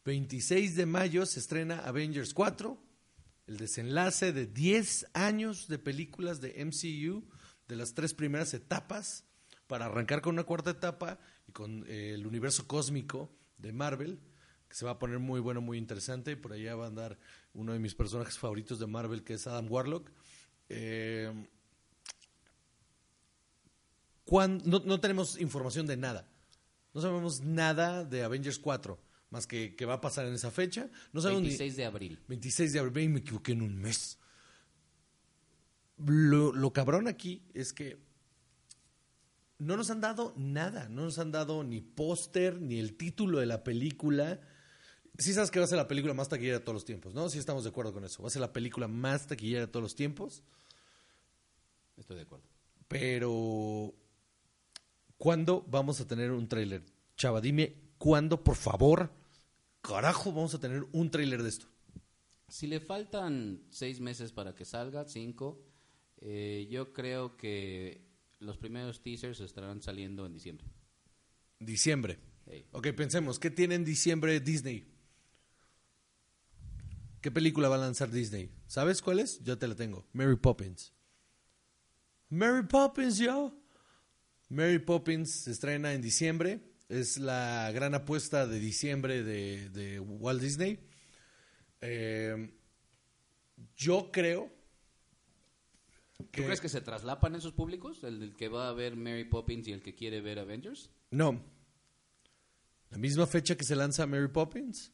26 0.06 0.76
de 0.76 0.86
mayo 0.86 1.26
se 1.26 1.40
estrena 1.40 1.80
Avengers 1.80 2.34
4, 2.34 2.78
el 3.48 3.58
desenlace 3.58 4.32
de 4.32 4.46
10 4.46 5.08
años 5.14 5.68
de 5.68 5.80
películas 5.80 6.40
de 6.40 6.64
MCU, 6.64 7.28
de 7.68 7.76
las 7.76 7.94
tres 7.94 8.14
primeras 8.14 8.54
etapas, 8.54 9.26
para 9.68 9.86
arrancar 9.86 10.22
con 10.22 10.34
una 10.34 10.44
cuarta 10.44 10.72
etapa 10.72 11.20
y 11.48 11.52
con 11.52 11.86
eh, 11.88 12.14
el 12.16 12.26
universo 12.26 12.68
cósmico 12.68 13.32
de 13.58 13.74
Marvel, 13.74 14.20
que 14.68 14.76
se 14.76 14.86
va 14.86 14.92
a 14.92 15.00
poner 15.00 15.20
muy 15.20 15.40
bueno, 15.40 15.62
muy 15.62 15.78
interesante. 15.78 16.32
Y 16.32 16.36
por 16.36 16.54
allá 16.54 16.76
va 16.76 16.86
a 16.86 16.88
andar 16.88 17.20
uno 17.54 17.74
de 17.74 17.80
mis 17.80 17.94
personajes 17.94 18.38
favoritos 18.38 18.80
de 18.80 18.88
Marvel, 18.88 19.24
que 19.24 19.34
es 19.34 19.48
Adam 19.48 19.70
Warlock. 19.70 20.12
Eh, 20.70 21.32
no, 24.32 24.80
no 24.80 25.00
tenemos 25.00 25.40
información 25.40 25.88
de 25.88 25.98
nada. 25.98 26.28
No 26.94 27.02
sabemos 27.02 27.42
nada 27.42 28.04
de 28.04 28.24
Avengers 28.24 28.58
4, 28.60 29.00
más 29.30 29.46
que 29.48 29.76
que 29.76 29.86
va 29.86 29.96
a 29.96 30.02
pasar 30.02 30.26
en 30.26 30.34
esa 30.34 30.52
fecha. 30.52 30.89
No 31.13 31.22
sabemos 31.22 31.44
ni- 31.44 31.50
26 31.50 31.76
de 31.78 31.86
abril. 31.86 32.20
26 32.28 32.74
de 32.74 32.80
abril, 32.80 33.10
me 33.10 33.20
equivoqué 33.20 33.52
en 33.54 33.62
un 33.62 33.78
mes. 33.78 34.18
Lo, 35.98 36.54
lo 36.54 36.72
cabrón 36.72 37.08
aquí 37.08 37.44
es 37.54 37.74
que 37.74 37.98
no 39.58 39.76
nos 39.76 39.89
han 39.89 40.00
dado 40.00 40.34
nada, 40.38 40.88
no 40.88 41.04
nos 41.04 41.20
han 41.20 41.32
dado 41.32 41.63
ni 41.65 41.82
póster, 41.82 42.62
ni 42.62 42.80
el 42.80 42.96
título 42.96 43.39
de 43.39 43.46
la 43.46 43.63
película. 43.63 44.39
Sí 45.18 45.34
sabes 45.34 45.52
que 45.52 45.60
va 45.60 45.65
a 45.65 45.68
ser 45.68 45.78
la 45.78 45.89
película 45.89 46.13
más 46.13 46.30
taquillera 46.30 46.60
de 46.60 46.63
todos 46.63 46.76
los 46.76 46.86
tiempos, 46.86 47.13
¿no? 47.13 47.28
Sí 47.28 47.38
estamos 47.38 47.65
de 47.65 47.70
acuerdo 47.72 47.92
con 47.92 48.06
eso. 48.06 48.22
Va 48.24 48.30
a 48.30 48.32
ser 48.32 48.39
la 48.39 48.54
película 48.54 48.88
más 48.88 49.28
taquillera 49.28 49.62
de 49.62 49.68
todos 49.68 49.84
los 49.84 49.96
tiempos, 49.96 50.44
Estoy 51.98 52.15
de 52.15 52.22
acuerdo. 52.24 52.46
pero 52.88 53.94
¿cuándo 55.18 55.65
vamos 55.68 56.00
a 56.00 56.08
tener 56.08 56.32
un 56.32 56.48
tráiler? 56.48 56.86
Chava, 57.18 57.42
dime, 57.42 57.76
¿cuándo, 57.98 58.42
por 58.42 58.56
favor, 58.56 59.12
carajo, 59.82 60.32
vamos 60.32 60.54
a 60.54 60.60
tener 60.60 60.86
un 60.92 61.10
tráiler 61.12 61.44
de 61.44 61.50
esto? 61.50 61.68
Si 62.48 62.68
le 62.68 62.80
faltan 62.80 63.63
seis 63.70 64.00
meses 64.00 64.32
para 64.32 64.56
que 64.56 64.65
salga, 64.65 65.06
cinco, 65.06 65.63
eh, 66.18 66.68
yo 66.70 66.94
creo 66.94 67.38
que 67.38 68.08
los 68.39 68.58
primeros 68.58 69.02
teasers 69.02 69.39
estarán 69.39 69.82
saliendo 69.82 70.26
en 70.26 70.34
diciembre. 70.34 70.68
Diciembre. 71.60 72.20
Ok, 72.72 72.88
pensemos, 72.94 73.38
¿qué 73.38 73.52
tiene 73.52 73.76
en 73.76 73.86
diciembre 73.86 74.39
Disney? 74.39 74.88
¿Qué 77.22 77.32
película 77.32 77.70
va 77.70 77.76
a 77.76 77.80
lanzar 77.80 78.10
Disney? 78.10 78.50
¿Sabes 78.65 79.02
cuál 79.02 79.20
es? 79.20 79.44
Yo 79.44 79.58
te 79.58 79.68
la 79.68 79.76
tengo. 79.76 80.08
Mary 80.13 80.36
Poppins. 80.36 80.94
Mary 82.30 82.65
Poppins, 82.65 83.18
yo. 83.18 83.54
Mary 84.48 84.80
Poppins 84.80 85.30
se 85.30 85.52
estrena 85.52 85.94
en 85.94 86.02
diciembre. 86.02 86.68
Es 86.89 87.17
la 87.17 87.71
gran 87.71 87.95
apuesta 87.95 88.47
de 88.47 88.60
diciembre 88.60 89.23
de, 89.23 89.69
de 89.69 89.99
Walt 89.99 90.41
Disney. 90.41 90.80
Eh, 91.82 92.52
yo 93.78 94.12
creo 94.12 94.52
¿Tú 96.32 96.43
crees 96.43 96.60
que 96.60 96.69
se 96.69 96.82
traslapan 96.82 97.36
esos 97.36 97.54
públicos? 97.54 98.04
¿El, 98.04 98.19
del 98.19 98.36
que 98.36 98.49
va 98.49 98.67
a 98.67 98.73
ver 98.73 98.95
Mary 98.95 99.23
Poppins 99.23 99.67
y 99.67 99.71
el 99.71 99.82
que 99.82 99.95
quiere 99.95 100.19
ver 100.19 100.39
Avengers? 100.39 100.89
No. 101.12 101.41
La 102.89 102.97
misma 102.97 103.25
fecha 103.25 103.56
que 103.56 103.63
se 103.63 103.75
lanza 103.75 104.06
Mary 104.06 104.28
Poppins, 104.28 104.91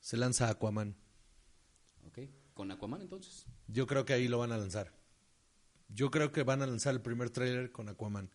se 0.00 0.16
lanza 0.16 0.48
Aquaman. 0.48 0.96
¿Ok? 2.06 2.18
¿Con 2.52 2.70
Aquaman 2.72 3.02
entonces? 3.02 3.46
Yo 3.68 3.86
creo 3.86 4.04
que 4.04 4.12
ahí 4.12 4.26
lo 4.26 4.38
van 4.38 4.50
a 4.52 4.58
lanzar. 4.58 4.92
Yo 5.88 6.10
creo 6.10 6.32
que 6.32 6.42
van 6.42 6.62
a 6.62 6.66
lanzar 6.66 6.94
el 6.94 7.00
primer 7.00 7.30
tráiler 7.30 7.70
con 7.70 7.88
Aquaman. 7.88 8.30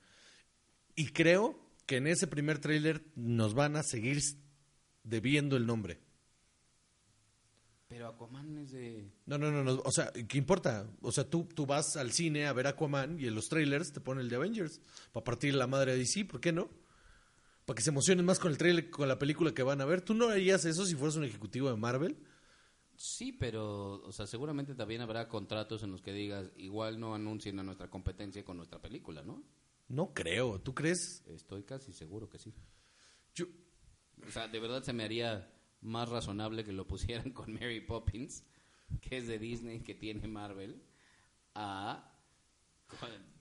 Y 0.95 1.07
creo 1.07 1.59
que 1.91 1.97
en 1.97 2.07
ese 2.07 2.25
primer 2.25 2.59
tráiler 2.59 3.03
nos 3.17 3.53
van 3.53 3.75
a 3.75 3.83
seguir 3.83 4.21
debiendo 5.03 5.57
el 5.57 5.65
nombre. 5.65 5.99
Pero 7.89 8.07
Aquaman 8.07 8.59
es 8.59 8.71
de... 8.71 9.11
No, 9.25 9.37
no, 9.37 9.51
no, 9.51 9.61
no. 9.61 9.81
O 9.83 9.91
sea, 9.91 10.09
¿qué 10.13 10.37
importa? 10.37 10.89
O 11.01 11.11
sea, 11.11 11.29
tú, 11.29 11.49
tú 11.53 11.65
vas 11.65 11.97
al 11.97 12.13
cine 12.13 12.47
a 12.47 12.53
ver 12.53 12.67
Aquaman 12.67 13.19
y 13.19 13.27
en 13.27 13.35
los 13.35 13.49
trailers 13.49 13.91
te 13.91 13.99
ponen 13.99 14.21
el 14.23 14.29
de 14.29 14.37
Avengers. 14.37 14.79
Para 15.11 15.25
partir 15.25 15.53
la 15.53 15.67
madre 15.67 15.91
de 15.91 15.97
DC, 15.97 16.23
¿por 16.23 16.39
qué 16.39 16.53
no? 16.53 16.69
Para 17.65 17.75
que 17.75 17.83
se 17.83 17.89
emocionen 17.89 18.23
más 18.25 18.39
con 18.39 18.53
el 18.53 18.57
trailer, 18.57 18.89
con 18.89 19.09
la 19.09 19.19
película 19.19 19.53
que 19.53 19.61
van 19.61 19.81
a 19.81 19.85
ver. 19.85 19.99
¿Tú 19.99 20.13
no 20.13 20.29
harías 20.29 20.63
eso 20.63 20.85
si 20.85 20.95
fueras 20.95 21.17
un 21.17 21.25
ejecutivo 21.25 21.69
de 21.69 21.75
Marvel? 21.75 22.15
Sí, 22.95 23.33
pero, 23.33 24.01
o 24.01 24.13
sea, 24.13 24.27
seguramente 24.27 24.75
también 24.75 25.01
habrá 25.01 25.27
contratos 25.27 25.83
en 25.83 25.91
los 25.91 26.01
que 26.01 26.13
digas, 26.13 26.53
igual 26.55 27.01
no 27.01 27.15
anuncien 27.15 27.59
a 27.59 27.63
nuestra 27.63 27.89
competencia 27.89 28.45
con 28.45 28.55
nuestra 28.55 28.79
película, 28.79 29.23
¿no? 29.23 29.43
No 29.91 30.13
creo. 30.13 30.59
¿Tú 30.59 30.73
crees? 30.73 31.21
Estoy 31.27 31.63
casi 31.63 31.91
seguro 31.91 32.29
que 32.29 32.39
sí. 32.39 32.53
Yo, 33.35 33.45
O 34.25 34.31
sea, 34.31 34.47
de 34.47 34.59
verdad 34.59 34.83
se 34.83 34.93
me 34.93 35.03
haría 35.03 35.51
más 35.81 36.07
razonable 36.07 36.63
que 36.63 36.71
lo 36.71 36.87
pusieran 36.87 37.31
con 37.33 37.53
Mary 37.53 37.81
Poppins, 37.81 38.43
que 39.01 39.17
es 39.17 39.27
de 39.27 39.37
Disney, 39.37 39.81
que 39.81 39.93
tiene 39.93 40.27
Marvel, 40.27 40.81
a... 41.55 42.07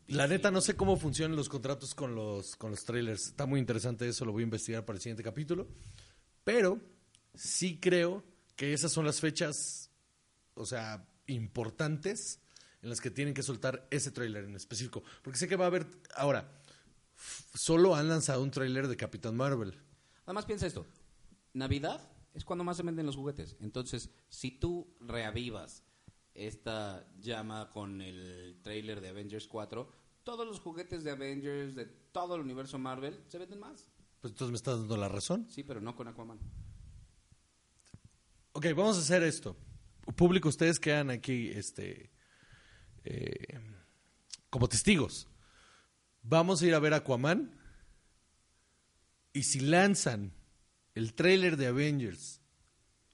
La 0.08 0.26
neta, 0.26 0.50
no 0.50 0.60
sé 0.60 0.74
cómo 0.74 0.96
funcionan 0.96 1.36
los 1.36 1.48
contratos 1.48 1.94
con 1.94 2.16
los, 2.16 2.56
con 2.56 2.72
los 2.72 2.84
trailers. 2.84 3.28
Está 3.28 3.46
muy 3.46 3.60
interesante 3.60 4.08
eso, 4.08 4.24
lo 4.24 4.32
voy 4.32 4.42
a 4.42 4.44
investigar 4.44 4.84
para 4.84 4.96
el 4.96 5.02
siguiente 5.02 5.22
capítulo. 5.22 5.68
Pero 6.42 6.80
sí 7.34 7.78
creo 7.78 8.24
que 8.56 8.72
esas 8.72 8.92
son 8.92 9.04
las 9.04 9.20
fechas, 9.20 9.90
o 10.54 10.66
sea, 10.66 11.06
importantes 11.26 12.40
en 12.82 12.88
las 12.88 13.00
que 13.00 13.10
tienen 13.10 13.34
que 13.34 13.42
soltar 13.42 13.86
ese 13.90 14.10
trailer 14.10 14.44
en 14.44 14.56
específico. 14.56 15.02
Porque 15.22 15.38
sé 15.38 15.48
que 15.48 15.56
va 15.56 15.64
a 15.64 15.68
haber. 15.68 15.86
Ahora, 16.14 16.50
solo 17.54 17.94
han 17.94 18.08
lanzado 18.08 18.42
un 18.42 18.50
trailer 18.50 18.88
de 18.88 18.96
Capitán 18.96 19.36
Marvel. 19.36 19.74
Además, 20.24 20.46
piensa 20.46 20.66
esto. 20.66 20.86
Navidad 21.52 22.08
es 22.34 22.44
cuando 22.44 22.64
más 22.64 22.76
se 22.76 22.82
venden 22.82 23.06
los 23.06 23.16
juguetes. 23.16 23.56
Entonces, 23.60 24.10
si 24.28 24.50
tú 24.50 24.96
reavivas 25.00 25.82
esta 26.34 27.06
llama 27.18 27.70
con 27.70 28.00
el 28.00 28.58
tráiler 28.62 29.00
de 29.00 29.08
Avengers 29.08 29.46
4, 29.48 29.90
todos 30.22 30.46
los 30.46 30.60
juguetes 30.60 31.02
de 31.02 31.10
Avengers, 31.10 31.74
de 31.74 31.86
todo 31.86 32.36
el 32.36 32.42
universo 32.42 32.78
Marvel, 32.78 33.20
se 33.26 33.38
venden 33.38 33.58
más. 33.58 33.86
Pues 34.20 34.32
entonces 34.32 34.52
me 34.52 34.56
estás 34.56 34.78
dando 34.78 34.96
la 34.96 35.08
razón. 35.08 35.46
Sí, 35.50 35.64
pero 35.64 35.80
no 35.80 35.96
con 35.96 36.08
Aquaman. 36.08 36.38
Ok, 38.52 38.66
vamos 38.76 38.96
a 38.96 39.00
hacer 39.00 39.22
esto. 39.22 39.56
Público, 40.16 40.48
ustedes 40.48 40.78
quedan 40.78 41.10
aquí 41.10 41.48
este, 41.48 42.10
eh, 43.04 43.58
como 44.50 44.68
testigos. 44.68 45.28
Vamos 46.22 46.60
a 46.62 46.66
ir 46.66 46.74
a 46.74 46.78
ver 46.80 46.94
Aquaman. 46.94 47.56
Y 49.32 49.44
si 49.44 49.60
lanzan 49.60 50.32
el 50.94 51.14
tráiler 51.14 51.56
de 51.56 51.68
Avengers 51.68 52.40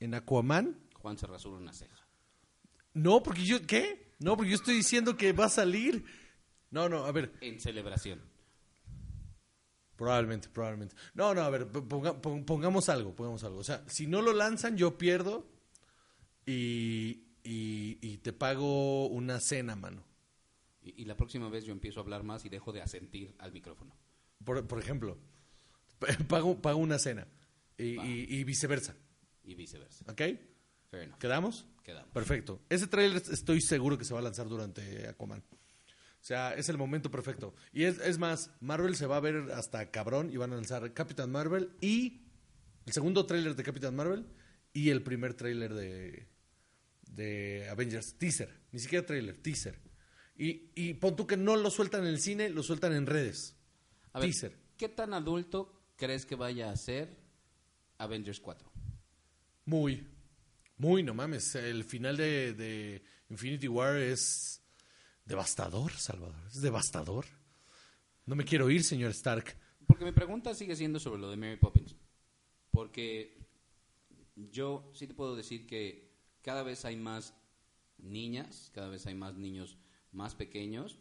en 0.01 0.15
Aquaman, 0.15 0.79
Juan 0.95 1.19
se 1.19 1.27
rasura 1.27 1.59
una 1.59 1.73
ceja. 1.73 2.07
no, 2.95 3.23
porque 3.23 3.45
yo, 3.45 3.67
¿qué? 3.67 4.15
No, 4.19 4.35
porque 4.37 4.51
yo 4.53 4.57
estoy 4.57 4.75
diciendo 4.77 5.17
que 5.17 5.33
va 5.33 5.45
a 5.47 5.51
salir. 5.51 6.05
No, 6.71 6.89
no, 6.89 7.05
a 7.05 7.13
ver, 7.13 7.33
En 7.43 7.61
celebración. 7.61 8.21
probablemente, 9.97 10.49
probablemente. 10.49 10.97
No, 11.15 11.35
no, 11.35 11.43
a 11.43 11.51
ver, 11.51 11.71
ponga- 11.71 12.21
pon- 12.21 12.45
pongamos 12.45 12.89
algo, 12.89 13.15
pongamos 13.15 13.45
algo. 13.45 13.59
O 13.59 13.65
sea, 13.65 13.85
si 13.89 14.07
no 14.07 14.23
lo 14.23 14.33
lanzan, 14.33 14.77
yo 14.77 14.97
pierdo 14.99 15.47
y, 16.47 17.26
y, 17.47 17.99
y 18.03 18.19
te 18.19 18.33
pago 18.33 19.07
una 19.07 19.41
cena, 19.41 19.77
mano. 19.77 20.05
Y, 20.83 21.03
y 21.03 21.05
la 21.05 21.17
próxima 21.17 21.49
vez 21.49 21.65
yo 21.65 21.73
empiezo 21.73 22.01
a 22.01 22.03
hablar 22.03 22.23
más 22.25 22.45
y 22.45 22.49
dejo 22.49 22.73
de 22.73 22.83
asentir 22.83 23.35
al 23.39 23.53
micrófono. 23.53 23.95
Por, 24.45 24.67
por 24.67 24.79
ejemplo, 24.79 25.17
pago, 26.29 26.61
pago 26.61 26.79
una 26.79 26.99
cena 26.99 27.27
y 27.79 28.45
viceversa. 28.45 28.97
Y 29.45 29.55
viceversa. 29.55 30.05
¿Ok? 30.11 30.23
Fair 30.91 31.05
enough. 31.05 31.19
¿Quedamos? 31.19 31.67
Quedamos. 31.83 32.11
Perfecto. 32.13 32.61
Ese 32.69 32.89
trailer 32.89 33.23
estoy 33.31 33.61
seguro 33.61 33.97
que 33.97 34.05
se 34.05 34.13
va 34.13 34.21
a 34.21 34.23
lanzar 34.23 34.49
durante 34.49 35.09
Aquaman. 35.09 35.41
O 35.41 36.25
sea, 36.27 36.55
es 36.55 36.69
el 36.69 36.77
momento 36.77 37.11
perfecto. 37.13 37.55
Y 37.73 37.85
es, 37.85 38.01
es 38.01 38.19
más, 38.19 38.51
Marvel 38.61 38.97
se 38.97 39.07
va 39.07 39.19
a 39.19 39.21
ver 39.21 39.53
hasta 39.55 39.93
cabrón 39.93 40.31
y 40.33 40.37
van 40.37 40.53
a 40.53 40.57
lanzar 40.57 40.93
Capitán 40.93 41.31
Marvel 41.31 41.71
y 41.81 42.23
el 42.87 42.93
segundo 42.93 43.25
tráiler 43.27 43.55
de 43.55 43.63
Capitán 43.63 43.95
Marvel 43.95 44.27
y 44.73 44.91
el 44.91 45.03
primer 45.05 45.35
tráiler 45.35 45.75
de, 45.75 46.27
de 47.07 47.69
Avengers. 47.71 48.15
Teaser. 48.19 48.53
Ni 48.73 48.81
siquiera 48.81 49.07
tráiler, 49.07 49.37
teaser. 49.39 49.79
Y, 50.37 50.71
y 50.75 50.95
pon 50.95 51.17
tú 51.17 51.27
que 51.27 51.37
no 51.37 51.57
lo 51.57 51.71
sueltan 51.71 52.03
en 52.03 52.09
el 52.09 52.21
cine, 52.21 52.51
lo 52.51 52.63
sueltan 52.63 52.93
en 52.93 53.07
redes. 53.07 53.57
A 54.13 54.21
ver, 54.21 54.31
teaser. 54.31 54.57
¿qué 54.77 54.89
tan 54.89 55.15
adulto 55.15 55.73
crees 55.97 56.27
que 56.27 56.35
vaya 56.35 56.71
a 56.71 56.77
ser 56.77 57.17
Avengers 57.99 58.41
4? 58.41 58.71
Muy, 59.65 60.07
Muy, 60.79 61.03
no 61.03 61.15
mames. 61.15 61.55
El 61.55 61.85
final 61.85 62.17
de, 62.17 62.53
de 62.53 63.03
Infinity 63.31 63.67
War 63.67 63.97
es 63.97 64.63
devastador, 65.25 65.93
Salvador. 65.93 66.37
Es 66.49 66.61
devastador. 66.61 67.25
No 68.27 68.35
me 68.37 68.45
quiero 68.45 68.69
ir, 68.71 68.85
señor 68.85 69.11
Stark. 69.13 69.57
Porque 69.87 70.05
mi 70.05 70.13
pregunta 70.13 70.55
sigue 70.55 70.77
siendo 70.77 70.99
sobre 70.99 71.21
lo 71.21 71.31
de 71.31 71.37
Mary 71.37 71.57
Poppins. 71.57 71.95
Porque 72.71 73.39
yo 74.35 74.91
sí 74.95 75.07
te 75.07 75.15
puedo 75.15 75.35
decir 75.35 75.67
que 75.67 76.06
cada 76.47 76.63
vez 76.63 76.85
hay 76.85 76.95
más 76.95 77.35
niñas, 77.99 78.71
cada 78.73 78.89
vez 78.89 79.05
hay 79.07 79.17
más 79.17 79.35
niños 79.35 79.77
más 80.13 80.37
pequeños 80.37 80.97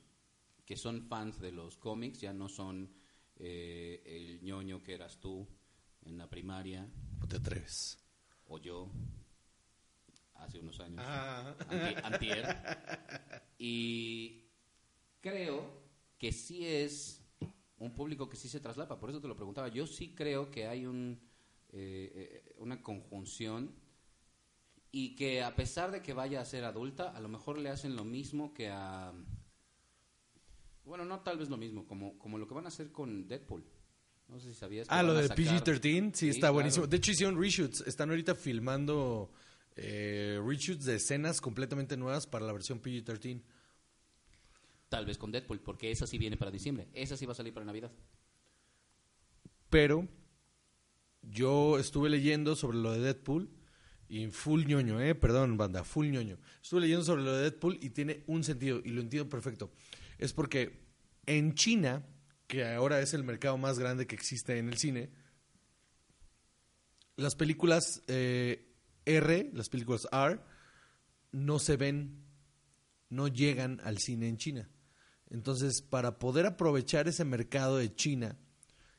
que 0.65 0.75
son 0.75 1.03
fans 1.03 1.39
de 1.39 1.51
los 1.51 1.77
cómics, 1.77 2.19
ya 2.19 2.33
no 2.33 2.49
son 2.49 2.89
eh, 3.35 4.01
el 4.07 4.41
ñoño 4.41 4.81
que 4.81 4.95
eras 4.95 5.19
tú 5.19 5.47
en 6.01 6.17
la 6.17 6.27
primaria. 6.27 6.89
No 7.19 7.27
te 7.27 7.35
atreves. 7.35 7.99
O 8.47 8.57
yo, 8.57 8.89
hace 10.33 10.59
unos 10.59 10.79
años. 10.79 11.03
Ah. 11.05 11.55
Anti- 11.69 12.01
antier. 12.03 12.45
Y 13.59 14.49
creo 15.21 15.81
que 16.17 16.31
sí 16.31 16.65
es 16.65 17.21
un 17.77 17.93
público 17.93 18.27
que 18.27 18.35
sí 18.35 18.49
se 18.49 18.59
traslapa, 18.59 18.99
por 18.99 19.11
eso 19.11 19.21
te 19.21 19.27
lo 19.27 19.35
preguntaba. 19.35 19.67
Yo 19.69 19.85
sí 19.85 20.15
creo 20.15 20.49
que 20.49 20.65
hay 20.67 20.85
un, 20.87 21.21
eh, 21.69 22.41
eh, 22.47 22.55
una 22.57 22.81
conjunción 22.81 23.73
y 24.97 25.13
que 25.15 25.43
a 25.43 25.53
pesar 25.57 25.91
de 25.91 26.01
que 26.01 26.13
vaya 26.13 26.39
a 26.39 26.45
ser 26.45 26.63
adulta, 26.63 27.09
a 27.09 27.19
lo 27.19 27.27
mejor 27.27 27.57
le 27.57 27.67
hacen 27.69 27.97
lo 27.97 28.05
mismo 28.05 28.53
que 28.53 28.69
a... 28.69 29.11
Bueno, 30.85 31.03
no 31.03 31.19
tal 31.19 31.37
vez 31.37 31.49
lo 31.49 31.57
mismo, 31.57 31.85
como, 31.85 32.17
como 32.17 32.37
lo 32.37 32.47
que 32.47 32.53
van 32.53 32.63
a 32.63 32.69
hacer 32.69 32.93
con 32.93 33.27
Deadpool. 33.27 33.65
No 34.29 34.39
sé 34.39 34.53
si 34.53 34.55
sabías. 34.57 34.87
que 34.87 34.93
Ah, 34.93 35.03
lo 35.03 35.13
de 35.13 35.27
sacar- 35.27 35.37
PG-13, 35.37 36.11
sí, 36.13 36.17
Sí, 36.19 36.29
está 36.29 36.39
claro. 36.41 36.53
buenísimo. 36.53 36.87
De 36.87 36.95
hecho, 36.95 37.11
hicieron 37.11 37.37
reshoots. 37.41 37.81
Están 37.87 38.09
ahorita 38.09 38.35
filmando 38.35 39.31
eh, 39.75 40.39
reshoots 40.41 40.85
de 40.85 40.95
escenas 40.95 41.41
completamente 41.41 41.97
nuevas 41.97 42.25
para 42.25 42.45
la 42.45 42.53
versión 42.53 42.81
PG-13. 42.81 43.41
Tal 44.87 45.05
vez 45.05 45.17
con 45.17 45.29
Deadpool, 45.31 45.59
porque 45.59 45.91
esa 45.91 46.07
sí 46.07 46.17
viene 46.17 46.37
para 46.37 46.51
diciembre. 46.51 46.87
Esa 46.93 47.17
sí 47.17 47.25
va 47.25 47.33
a 47.33 47.35
salir 47.35 47.53
para 47.53 47.65
Navidad. 47.65 47.91
Pero 49.69 50.07
yo 51.21 51.79
estuve 51.79 52.09
leyendo 52.09 52.55
sobre 52.55 52.77
lo 52.77 52.93
de 52.93 52.99
Deadpool 53.01 53.49
y 54.07 54.27
full 54.27 54.65
ñoño, 54.65 55.01
eh, 55.01 55.15
perdón, 55.15 55.57
banda, 55.57 55.83
full 55.83 56.07
ñoño. 56.07 56.37
Estuve 56.61 56.81
leyendo 56.81 57.03
sobre 57.03 57.23
lo 57.23 57.33
de 57.33 57.43
Deadpool 57.43 57.79
y 57.81 57.89
tiene 57.89 58.23
un 58.27 58.43
sentido 58.43 58.81
y 58.83 58.89
lo 58.89 59.01
entiendo 59.01 59.29
perfecto. 59.29 59.71
Es 60.17 60.33
porque 60.33 60.85
en 61.25 61.55
China, 61.55 62.05
que 62.47 62.65
ahora 62.65 62.99
es 63.01 63.13
el 63.13 63.23
mercado 63.23 63.57
más 63.57 63.79
grande 63.79 64.07
que 64.07 64.15
existe 64.15 64.57
en 64.57 64.69
el 64.69 64.77
cine, 64.77 65.09
las 67.15 67.35
películas 67.35 68.03
eh, 68.07 68.73
R, 69.05 69.49
las 69.53 69.69
películas 69.69 70.07
R, 70.11 70.39
no 71.31 71.59
se 71.59 71.77
ven, 71.77 72.25
no 73.09 73.27
llegan 73.27 73.81
al 73.83 73.97
cine 73.97 74.27
en 74.27 74.37
China. 74.37 74.69
Entonces, 75.29 75.81
para 75.81 76.19
poder 76.19 76.45
aprovechar 76.45 77.07
ese 77.07 77.25
mercado 77.25 77.77
de 77.77 77.93
China, 77.95 78.37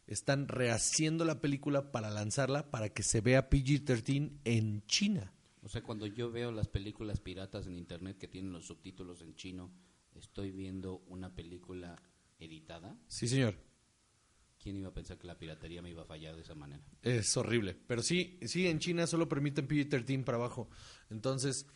están 0.07 0.49
rehaciendo 0.49 1.25
la 1.25 1.40
película 1.40 1.90
para 1.90 2.11
lanzarla 2.11 2.71
para 2.71 2.90
que 2.90 3.03
se 3.03 3.21
vea 3.21 3.51
PG-13 3.51 4.40
en 4.45 4.87
China. 4.87 5.33
O 5.62 5.69
sea, 5.69 5.83
cuando 5.83 6.07
yo 6.07 6.31
veo 6.31 6.53
las 6.53 6.69
películas 6.69 7.21
piratas 7.21 7.66
en 7.66 7.75
internet 7.75 8.19
que 8.19 8.29
tienen 8.29 8.53
los 8.53 8.66
subtítulos 8.66 9.21
en 9.23 9.35
chino, 9.35 9.73
estoy 10.14 10.53
viendo 10.53 11.03
una 11.09 11.35
película 11.35 12.01
editada. 12.38 12.97
Sí, 13.09 13.27
señor. 13.27 13.57
¿Quién 14.62 14.77
iba 14.77 14.88
a 14.88 14.95
pensar 14.95 15.19
que 15.19 15.27
la 15.27 15.38
piratería 15.38 15.83
me 15.83 15.90
iba 15.90 16.03
a 16.03 16.07
fallar 16.07 16.35
de 16.37 16.42
esa 16.42 16.55
manera? 16.55 16.83
Es 17.03 17.37
horrible. 17.37 17.77
Pero 17.87 18.03
sí, 18.03 18.38
sí, 18.42 18.66
en 18.66 18.79
China 18.79 19.07
solo 19.07 19.29
permiten 19.29 19.69
PG-13 19.69 20.25
para 20.25 20.38
abajo. 20.38 20.69
Entonces, 21.11 21.66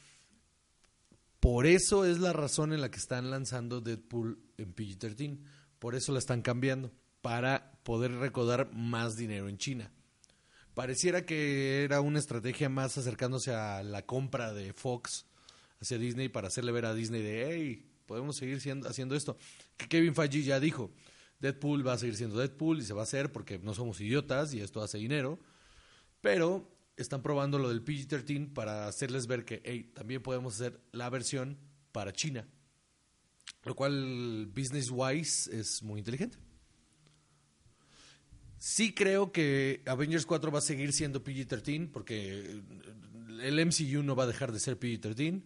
por 1.40 1.66
eso 1.66 2.04
es 2.04 2.18
la 2.20 2.32
razón 2.32 2.72
en 2.72 2.80
la 2.80 2.90
que 2.90 2.98
están 2.98 3.30
lanzando 3.30 3.80
Deadpool 3.80 4.40
en 4.56 4.74
PG-13. 4.74 5.38
Por 5.78 5.94
eso 5.94 6.12
la 6.12 6.18
están 6.18 6.42
cambiando. 6.42 6.92
Para 7.22 7.72
poder 7.82 8.12
recaudar 8.12 8.72
más 8.72 9.16
dinero 9.16 9.48
en 9.48 9.58
China. 9.58 9.92
Pareciera 10.74 11.26
que 11.26 11.84
era 11.84 12.00
una 12.00 12.18
estrategia 12.18 12.68
más 12.68 12.96
acercándose 12.96 13.52
a 13.52 13.82
la 13.82 14.06
compra 14.06 14.52
de 14.52 14.72
Fox 14.72 15.26
hacia 15.80 15.98
Disney 15.98 16.28
para 16.28 16.48
hacerle 16.48 16.72
ver 16.72 16.86
a 16.86 16.94
Disney 16.94 17.22
de, 17.22 17.50
hey, 17.50 17.90
podemos 18.06 18.36
seguir 18.36 18.58
haciendo 18.86 19.16
esto. 19.16 19.36
Que 19.76 19.88
Kevin 19.88 20.14
Feige 20.14 20.42
ya 20.42 20.60
dijo, 20.60 20.92
Deadpool 21.40 21.86
va 21.86 21.94
a 21.94 21.98
seguir 21.98 22.16
siendo 22.16 22.38
Deadpool 22.38 22.80
y 22.80 22.84
se 22.84 22.94
va 22.94 23.00
a 23.00 23.04
hacer 23.04 23.32
porque 23.32 23.58
no 23.58 23.74
somos 23.74 24.00
idiotas 24.00 24.54
y 24.54 24.60
esto 24.60 24.82
hace 24.82 24.98
dinero. 24.98 25.38
Pero 26.20 26.70
están 26.96 27.22
probando 27.22 27.58
lo 27.58 27.68
del 27.70 27.84
PG-13 27.84 28.52
para 28.52 28.86
hacerles 28.86 29.26
ver 29.26 29.44
que, 29.44 29.62
hey, 29.64 29.90
también 29.94 30.22
podemos 30.22 30.54
hacer 30.54 30.80
la 30.92 31.08
versión 31.10 31.58
para 31.92 32.12
China. 32.12 32.46
Lo 33.64 33.74
cual, 33.74 34.46
business-wise, 34.54 35.58
es 35.58 35.82
muy 35.82 35.98
inteligente. 35.98 36.38
Sí 38.62 38.92
creo 38.94 39.32
que 39.32 39.82
Avengers 39.86 40.26
4 40.26 40.52
va 40.52 40.58
a 40.58 40.62
seguir 40.62 40.92
siendo 40.92 41.24
PG-13 41.24 41.90
porque 41.90 42.60
el 43.40 43.58
MCU 43.58 44.02
no 44.02 44.14
va 44.14 44.24
a 44.24 44.26
dejar 44.26 44.52
de 44.52 44.60
ser 44.60 44.78
PG-13. 44.78 45.42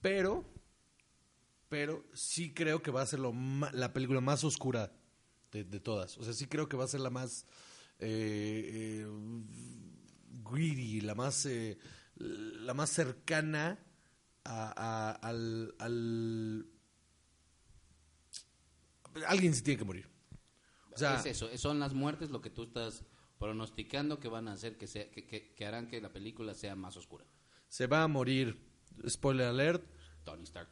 Pero, 0.00 0.44
pero 1.68 2.04
sí 2.12 2.52
creo 2.52 2.82
que 2.82 2.90
va 2.90 3.02
a 3.02 3.06
ser 3.06 3.20
lo 3.20 3.32
la 3.72 3.92
película 3.92 4.20
más 4.20 4.42
oscura 4.42 4.92
de, 5.52 5.62
de 5.62 5.78
todas. 5.78 6.18
O 6.18 6.24
sea, 6.24 6.32
sí 6.32 6.46
creo 6.46 6.68
que 6.68 6.76
va 6.76 6.84
a 6.84 6.88
ser 6.88 6.98
la 7.00 7.10
más 7.10 7.46
eh, 8.00 9.04
eh, 9.04 9.06
greedy, 10.50 11.02
la 11.02 11.14
más, 11.14 11.46
eh, 11.46 11.78
la 12.16 12.74
más 12.74 12.90
cercana 12.90 13.78
a- 14.42 14.72
a- 14.76 15.12
al, 15.12 15.72
al... 15.78 16.66
Alguien 19.28 19.54
se 19.54 19.62
tiene 19.62 19.78
que 19.78 19.84
morir. 19.84 20.15
O 20.96 20.98
sea, 20.98 21.14
es 21.20 21.26
eso, 21.26 21.48
son 21.58 21.78
las 21.78 21.94
muertes 21.94 22.30
lo 22.30 22.40
que 22.40 22.50
tú 22.50 22.64
estás 22.64 23.04
pronosticando 23.38 24.18
que 24.18 24.28
van 24.28 24.48
a 24.48 24.52
hacer 24.52 24.76
que, 24.78 24.86
sea, 24.86 25.10
que, 25.10 25.26
que- 25.26 25.54
que 25.54 25.66
harán 25.66 25.88
que 25.88 26.00
la 26.00 26.12
película 26.12 26.54
sea 26.54 26.74
más 26.76 26.96
oscura. 26.96 27.24
se 27.68 27.86
va 27.86 28.02
a 28.02 28.08
morir, 28.08 28.58
spoiler 29.08 29.46
alert, 29.48 29.84
Tony 30.24 30.44
Stark. 30.44 30.68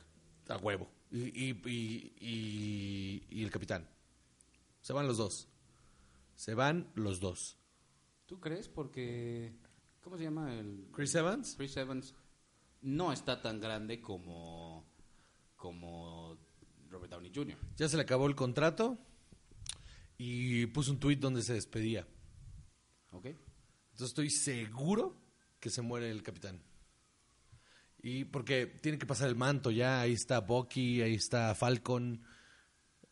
a 0.48 0.56
huevo. 0.56 0.90
Y, 1.10 1.24
y, 1.28 1.60
y, 1.66 2.14
y- 2.20 3.26
y 3.30 3.44
el 3.44 3.50
capitán. 3.50 3.88
Se 4.80 4.92
van 4.92 5.06
los 5.06 5.16
dos. 5.18 5.48
Se 6.34 6.54
van 6.54 6.90
los 6.94 7.20
dos. 7.20 7.58
¿Tú 8.26 8.40
crees? 8.40 8.68
Porque... 8.68 9.54
¿Cómo 10.00 10.16
se 10.18 10.24
llama 10.24 10.52
el...? 10.58 10.88
Chris 10.92 11.14
Evans. 11.14 11.54
Chris 11.56 11.76
Evans 11.76 12.14
no 12.82 13.12
está 13.12 13.40
tan 13.40 13.60
grande 13.60 14.00
como, 14.02 14.84
como 15.56 16.37
Robert 16.88 17.10
Downey 17.12 17.32
Jr. 17.34 17.56
Ya 17.76 17.88
se 17.88 17.96
le 17.96 18.02
acabó 18.02 18.26
el 18.26 18.34
contrato 18.34 18.98
y 20.18 20.66
puso 20.66 20.92
un 20.92 21.00
tuit 21.00 21.18
donde 21.18 21.42
se 21.42 21.55
despedía. 21.55 22.07
¿Ok? 23.11 23.27
Entonces 23.27 24.09
estoy 24.09 24.31
seguro 24.31 25.16
que 25.61 25.70
se 25.70 25.83
muere 25.83 26.11
el 26.11 26.22
capitán. 26.22 26.62
Y 28.03 28.24
porque 28.24 28.66
tiene 28.66 28.98
que 28.98 29.07
pasar 29.07 29.29
el 29.29 29.37
manto 29.37 29.70
ya, 29.70 30.00
ahí 30.00 30.12
está 30.12 30.40
Bucky, 30.40 31.00
ahí 31.00 31.14
está 31.14 31.55
Falcon. 31.55 32.22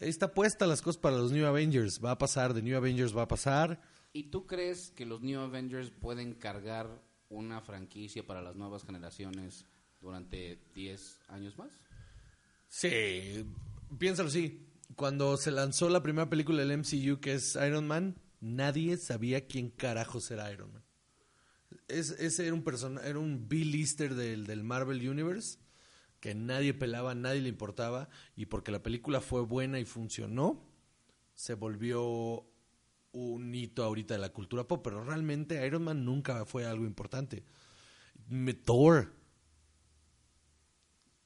Ahí 0.01 0.09
está 0.09 0.35
puesta 0.35 0.67
las 0.67 0.83
cosas 0.83 1.01
para 1.01 1.17
los 1.17 1.33
New 1.33 1.47
Avengers. 1.47 2.01
Va 2.05 2.11
a 2.11 2.19
pasar, 2.19 2.53
de 2.53 2.62
New 2.62 2.77
Avengers 2.77 3.17
va 3.17 3.23
a 3.23 3.29
pasar. 3.29 3.81
¿Y 4.12 4.25
tú 4.25 4.47
crees 4.47 4.91
que 4.91 5.07
los 5.07 5.23
New 5.23 5.41
Avengers 5.41 5.91
pueden 5.91 6.35
cargar 6.35 7.03
una 7.31 7.62
franquicia 7.62 8.27
para 8.27 8.43
las 8.43 8.57
nuevas 8.57 8.85
generaciones 8.85 9.65
durante 10.01 10.59
10 10.75 11.21
años 11.29 11.57
más? 11.57 11.73
Sí, 12.69 13.47
piénsalo 13.99 14.29
así. 14.29 14.72
Cuando 14.96 15.37
se 15.37 15.50
lanzó 15.50 15.88
la 15.88 16.02
primera 16.02 16.28
película 16.28 16.64
del 16.64 16.78
MCU, 16.78 17.20
que 17.20 17.35
es 17.35 17.57
Iron 17.57 17.87
Man, 17.87 18.20
nadie 18.40 18.96
sabía 18.96 19.46
quién 19.46 19.70
carajos 19.70 20.31
era 20.31 20.52
Iron 20.52 20.72
Man. 20.72 20.85
Es, 21.88 22.11
ese 22.11 22.46
era 22.46 22.55
un 22.55 22.64
persona, 22.64 23.00
era 23.02 23.18
un 23.18 23.48
B-lister 23.48 24.14
del, 24.14 24.46
del 24.46 24.64
Marvel 24.64 25.09
Universe 25.09 25.59
que 26.20 26.35
nadie 26.37 26.72
pelaba, 26.72 27.14
nadie 27.16 27.40
le 27.40 27.48
importaba 27.48 28.09
y 28.36 28.47
porque 28.47 28.70
la 28.70 28.82
película 28.82 29.20
fue 29.20 29.40
buena 29.40 29.80
y 29.80 29.84
funcionó, 29.84 30.64
se 31.34 31.55
volvió 31.55 32.47
un 33.11 33.55
hito 33.55 33.82
ahorita 33.82 34.14
de 34.14 34.20
la 34.20 34.32
cultura 34.32 34.68
pop, 34.68 34.82
pero 34.84 35.03
realmente 35.03 35.66
Iron 35.66 35.82
Man 35.82 36.05
nunca 36.05 36.45
fue 36.47 36.64
algo 36.64 36.84
importante. 36.86 37.45
Thor, 38.64 39.12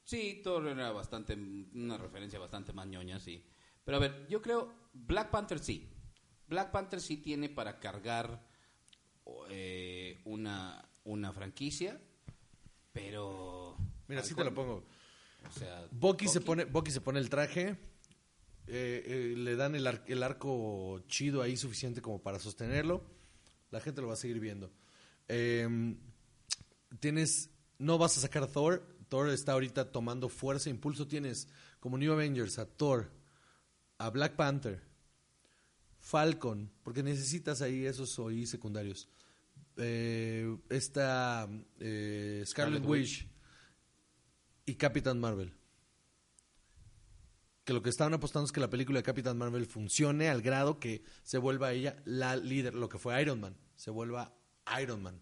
Sí, 0.07 0.41
Thor 0.43 0.69
era 0.69 0.93
bastante, 0.93 1.35
una 1.35 1.99
referencia 1.99 2.39
bastante 2.39 2.73
más 2.73 2.87
sí. 3.21 3.45
Pero 3.87 3.97
a 3.97 4.01
ver, 4.01 4.27
yo 4.29 4.43
creo, 4.43 4.75
Black 4.93 5.31
Panther 5.31 5.59
sí. 5.59 5.89
Black 6.47 6.71
Panther 6.73 7.01
sí 7.01 7.17
tiene 7.17 7.49
para 7.49 7.79
cargar 7.81 8.47
eh, 9.49 10.21
una, 10.27 10.87
una 11.05 11.33
franquicia, 11.33 11.99
pero... 12.93 13.79
mira, 14.09 14.21
así 14.21 14.35
te 14.35 14.45
lo 14.45 14.53
pongo. 14.53 14.85
O 15.49 15.59
sea, 15.59 15.87
Bucky 15.91 16.29
se 16.29 16.41
pone, 16.41 16.65
Bucky 16.65 16.91
se 16.91 17.01
pone 17.01 17.21
el 17.21 17.31
traje, 17.31 17.79
eh, 18.67 19.03
eh, 19.07 19.35
le 19.37 19.57
dan 19.57 19.75
el, 19.77 19.87
ar- 19.87 20.05
el 20.07 20.23
arco 20.23 21.01
chido 21.07 21.41
ahí 21.41 21.57
suficiente 21.57 22.03
como 22.03 22.21
para 22.23 22.39
sostenerlo. 22.39 23.05
La 23.71 23.81
gente 23.81 24.01
lo 24.01 24.09
va 24.09 24.15
a 24.15 24.17
seguir 24.17 24.41
viendo. 24.41 24.73
Eh, 25.29 25.97
tienes, 27.01 27.51
no 27.79 27.99
vas 27.99 28.17
a 28.19 28.21
sacar 28.21 28.43
a 28.43 28.49
Thor. 28.49 28.85
Thor 29.09 29.29
está 29.31 29.53
ahorita 29.53 29.93
tomando 29.93 30.29
fuerza 30.29 30.71
impulso. 30.71 31.07
Tienes 31.07 31.49
como 31.81 31.99
New 31.99 32.13
Avengers 32.13 32.59
a 32.59 32.67
Thor, 32.67 33.11
a 33.99 34.11
Black 34.11 34.37
Panther, 34.37 34.83
Falcon, 35.99 36.71
porque 36.83 37.03
necesitas 37.03 37.63
ahí 37.63 37.87
esos 37.87 38.19
OI 38.19 38.47
secundarios. 38.47 39.09
Eh, 39.77 40.57
esta 40.71 41.49
eh, 41.81 42.43
Scarlet, 42.47 42.81
Scarlet 42.81 42.87
Witch 42.87 43.29
y 44.65 44.75
Captain 44.77 45.19
Marvel. 45.19 45.53
Que 47.65 47.73
lo 47.73 47.83
que 47.83 47.91
estaban 47.91 48.15
apostando 48.15 48.47
es 48.47 48.53
que 48.53 48.61
la 48.61 48.71
película 48.71 49.01
de 49.01 49.03
Captain 49.03 49.37
Marvel 49.37 49.67
funcione 49.67 50.29
al 50.29 50.41
grado 50.41 50.79
que 50.79 51.03
se 51.25 51.39
vuelva 51.39 51.73
ella 51.73 52.01
la 52.05 52.37
líder, 52.37 52.75
lo 52.75 52.89
que 52.89 52.99
fue 52.99 53.21
Iron 53.21 53.41
Man, 53.41 53.57
se 53.75 53.91
vuelva 53.91 54.39
Iron 54.81 55.03
Man. 55.03 55.21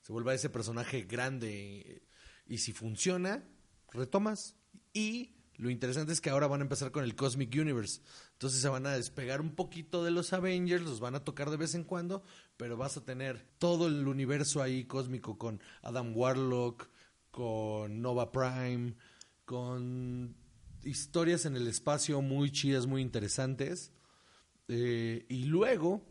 Se 0.00 0.12
vuelva 0.12 0.34
ese 0.34 0.50
personaje 0.50 1.02
grande. 1.02 2.02
Y 2.46 2.58
si 2.58 2.72
funciona, 2.72 3.44
retomas. 3.92 4.56
Y 4.92 5.36
lo 5.56 5.70
interesante 5.70 6.12
es 6.12 6.20
que 6.20 6.30
ahora 6.30 6.46
van 6.46 6.60
a 6.60 6.64
empezar 6.64 6.90
con 6.90 7.04
el 7.04 7.14
Cosmic 7.14 7.54
Universe. 7.54 8.00
Entonces 8.32 8.60
se 8.60 8.68
van 8.68 8.86
a 8.86 8.92
despegar 8.92 9.40
un 9.40 9.54
poquito 9.54 10.02
de 10.02 10.10
los 10.10 10.32
Avengers, 10.32 10.82
los 10.82 11.00
van 11.00 11.14
a 11.14 11.24
tocar 11.24 11.50
de 11.50 11.56
vez 11.56 11.74
en 11.74 11.84
cuando, 11.84 12.24
pero 12.56 12.76
vas 12.76 12.96
a 12.96 13.04
tener 13.04 13.46
todo 13.58 13.86
el 13.86 14.06
universo 14.08 14.62
ahí 14.62 14.84
cósmico 14.84 15.38
con 15.38 15.60
Adam 15.82 16.16
Warlock, 16.16 16.88
con 17.30 18.02
Nova 18.02 18.32
Prime, 18.32 18.94
con 19.44 20.34
historias 20.84 21.46
en 21.46 21.56
el 21.56 21.68
espacio 21.68 22.20
muy 22.22 22.50
chidas, 22.50 22.86
muy 22.86 23.02
interesantes. 23.02 23.92
Eh, 24.68 25.26
y 25.28 25.44
luego, 25.44 26.04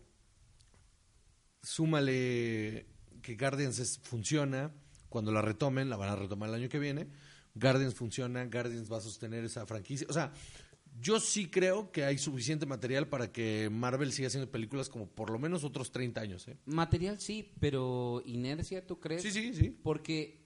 súmale 1.62 2.88
que 3.22 3.36
Guardians 3.36 4.00
funciona, 4.04 4.72
cuando 5.10 5.32
la 5.32 5.42
retomen, 5.42 5.90
la 5.90 5.98
van 5.98 6.10
a 6.10 6.16
retomar 6.16 6.50
el 6.50 6.56
año 6.56 6.70
que 6.70 6.80
viene. 6.80 7.10
Guardians 7.56 7.94
funciona, 7.96 8.46
Guardians 8.46 8.92
va 8.92 8.98
a 8.98 9.02
sostener 9.02 9.44
esa 9.44 9.66
franquicia. 9.66 10.08
O 10.10 10.14
sea, 10.14 10.32
yo 11.00 11.20
sí 11.20 11.50
creo 11.50 11.92
que 11.92 12.04
hay 12.04 12.18
suficiente 12.18 12.66
material 12.66 13.08
para 13.08 13.32
que 13.32 13.70
Marvel 13.72 14.12
siga 14.12 14.28
haciendo 14.28 14.52
películas 14.52 14.90
como 14.90 15.08
por 15.08 15.30
lo 15.30 15.40
menos 15.40 15.64
otros 15.64 15.92
30 15.92 16.22
años. 16.22 16.48
¿eh? 16.48 16.58
Material 16.66 17.20
sí, 17.20 17.54
pero 17.60 18.22
inercia, 18.26 18.86
¿tú 18.86 19.00
crees? 19.00 19.22
Sí, 19.22 19.32
sí, 19.32 19.54
sí. 19.54 19.70
Porque 19.84 20.42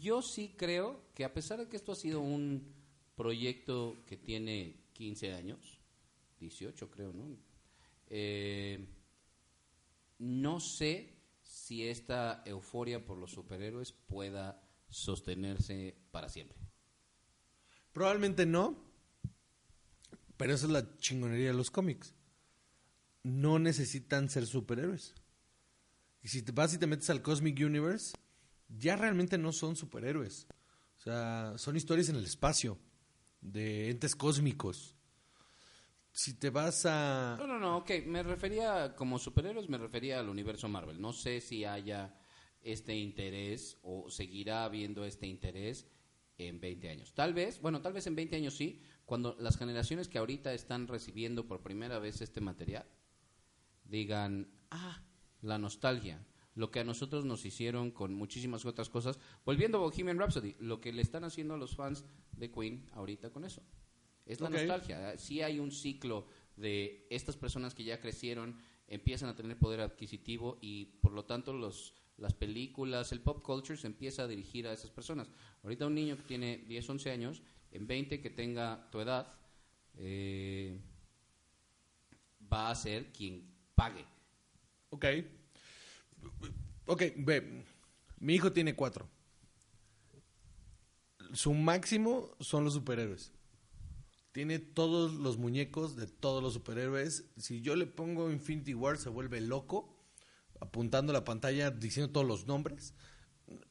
yo 0.00 0.22
sí 0.22 0.54
creo 0.56 1.00
que 1.14 1.24
a 1.24 1.32
pesar 1.32 1.58
de 1.58 1.68
que 1.68 1.76
esto 1.76 1.92
ha 1.92 1.96
sido 1.96 2.20
un 2.20 2.74
proyecto 3.14 3.96
que 4.06 4.16
tiene 4.16 4.76
15 4.92 5.32
años, 5.32 5.80
18 6.40 6.90
creo, 6.90 7.12
¿no? 7.12 7.36
Eh, 8.08 8.86
no 10.18 10.60
sé 10.60 11.14
si 11.42 11.86
esta 11.86 12.42
euforia 12.44 13.04
por 13.04 13.18
los 13.18 13.32
superhéroes 13.32 13.92
pueda 13.92 14.62
sostenerse 14.88 15.96
para 16.10 16.28
siempre. 16.28 16.58
Probablemente 17.92 18.46
no, 18.46 18.76
pero 20.36 20.54
esa 20.54 20.66
es 20.66 20.72
la 20.72 20.96
chingonería 20.98 21.48
de 21.48 21.54
los 21.54 21.70
cómics. 21.70 22.14
No 23.22 23.58
necesitan 23.58 24.28
ser 24.28 24.46
superhéroes. 24.46 25.14
Y 26.22 26.28
si 26.28 26.42
te 26.42 26.52
vas 26.52 26.74
y 26.74 26.78
te 26.78 26.86
metes 26.86 27.08
al 27.10 27.22
Cosmic 27.22 27.58
Universe, 27.58 28.14
ya 28.68 28.96
realmente 28.96 29.38
no 29.38 29.52
son 29.52 29.76
superhéroes. 29.76 30.46
O 30.98 31.00
sea, 31.00 31.54
son 31.56 31.76
historias 31.76 32.08
en 32.08 32.16
el 32.16 32.24
espacio, 32.24 32.78
de 33.40 33.90
entes 33.90 34.16
cósmicos. 34.16 34.96
Si 36.12 36.34
te 36.34 36.50
vas 36.50 36.86
a... 36.86 37.36
No, 37.38 37.46
no, 37.46 37.58
no, 37.58 37.76
ok, 37.78 37.90
me 38.06 38.22
refería 38.22 38.94
como 38.96 39.18
superhéroes, 39.18 39.68
me 39.68 39.78
refería 39.78 40.18
al 40.18 40.28
universo 40.28 40.68
Marvel. 40.68 41.00
No 41.00 41.12
sé 41.12 41.40
si 41.40 41.64
haya 41.64 42.18
este 42.66 42.96
interés 42.96 43.78
o 43.82 44.10
seguirá 44.10 44.64
habiendo 44.64 45.04
este 45.04 45.26
interés 45.26 45.86
en 46.36 46.60
20 46.60 46.88
años. 46.90 47.14
Tal 47.14 47.32
vez, 47.32 47.60
bueno, 47.60 47.80
tal 47.80 47.92
vez 47.92 48.06
en 48.06 48.16
20 48.16 48.36
años 48.36 48.54
sí, 48.54 48.82
cuando 49.04 49.36
las 49.38 49.56
generaciones 49.56 50.08
que 50.08 50.18
ahorita 50.18 50.52
están 50.52 50.88
recibiendo 50.88 51.46
por 51.46 51.62
primera 51.62 51.98
vez 51.98 52.20
este 52.20 52.40
material 52.40 52.86
digan, 53.84 54.48
ah, 54.70 55.00
la 55.42 55.58
nostalgia, 55.58 56.26
lo 56.54 56.72
que 56.72 56.80
a 56.80 56.84
nosotros 56.84 57.24
nos 57.24 57.44
hicieron 57.44 57.92
con 57.92 58.14
muchísimas 58.14 58.64
otras 58.64 58.90
cosas, 58.90 59.20
volviendo 59.44 59.78
a 59.78 59.82
Bohemian 59.82 60.18
Rhapsody, 60.18 60.56
lo 60.58 60.80
que 60.80 60.92
le 60.92 61.02
están 61.02 61.22
haciendo 61.22 61.54
a 61.54 61.58
los 61.58 61.76
fans 61.76 62.04
de 62.32 62.50
Queen 62.50 62.88
ahorita 62.92 63.30
con 63.30 63.44
eso. 63.44 63.62
Es 64.24 64.40
la 64.40 64.50
nostalgia. 64.50 65.16
Sí 65.18 65.40
hay 65.40 65.60
un 65.60 65.70
ciclo 65.70 66.26
de 66.56 67.06
estas 67.10 67.36
personas 67.36 67.74
que 67.74 67.84
ya 67.84 68.00
crecieron, 68.00 68.58
empiezan 68.88 69.28
a 69.28 69.36
tener 69.36 69.56
poder 69.56 69.80
adquisitivo 69.80 70.58
y 70.60 70.86
por 71.00 71.12
lo 71.12 71.24
tanto 71.24 71.52
los, 71.52 71.94
las 72.18 72.34
películas, 72.34 73.12
el 73.12 73.20
pop 73.20 73.42
culture 73.42 73.78
se 73.78 73.86
empieza 73.86 74.22
a 74.22 74.26
dirigir 74.26 74.66
a 74.66 74.72
esas 74.72 74.90
personas. 74.90 75.28
Ahorita 75.62 75.86
un 75.86 75.94
niño 75.94 76.16
que 76.16 76.22
tiene 76.22 76.58
10, 76.58 76.90
11 76.90 77.10
años, 77.10 77.42
en 77.72 77.86
20 77.86 78.20
que 78.20 78.30
tenga 78.30 78.88
tu 78.90 79.00
edad, 79.00 79.38
eh, 79.96 80.80
va 82.52 82.70
a 82.70 82.74
ser 82.74 83.12
quien 83.12 83.50
pague. 83.74 84.04
Ok. 84.90 85.04
Ok, 86.86 87.02
ve. 87.16 87.64
Mi 88.18 88.34
hijo 88.34 88.52
tiene 88.52 88.74
cuatro. 88.74 89.08
Su 91.32 91.52
máximo 91.52 92.30
son 92.40 92.64
los 92.64 92.74
superhéroes. 92.74 93.32
Tiene 94.32 94.58
todos 94.58 95.14
los 95.14 95.38
muñecos 95.38 95.96
de 95.96 96.06
todos 96.06 96.42
los 96.42 96.54
superhéroes. 96.54 97.24
Si 97.36 97.60
yo 97.60 97.74
le 97.74 97.86
pongo 97.86 98.30
Infinity 98.30 98.74
War, 98.74 98.96
se 98.96 99.08
vuelve 99.08 99.40
loco, 99.40 99.95
apuntando 100.60 101.12
la 101.12 101.24
pantalla, 101.24 101.70
diciendo 101.70 102.12
todos 102.12 102.26
los 102.26 102.46
nombres. 102.46 102.94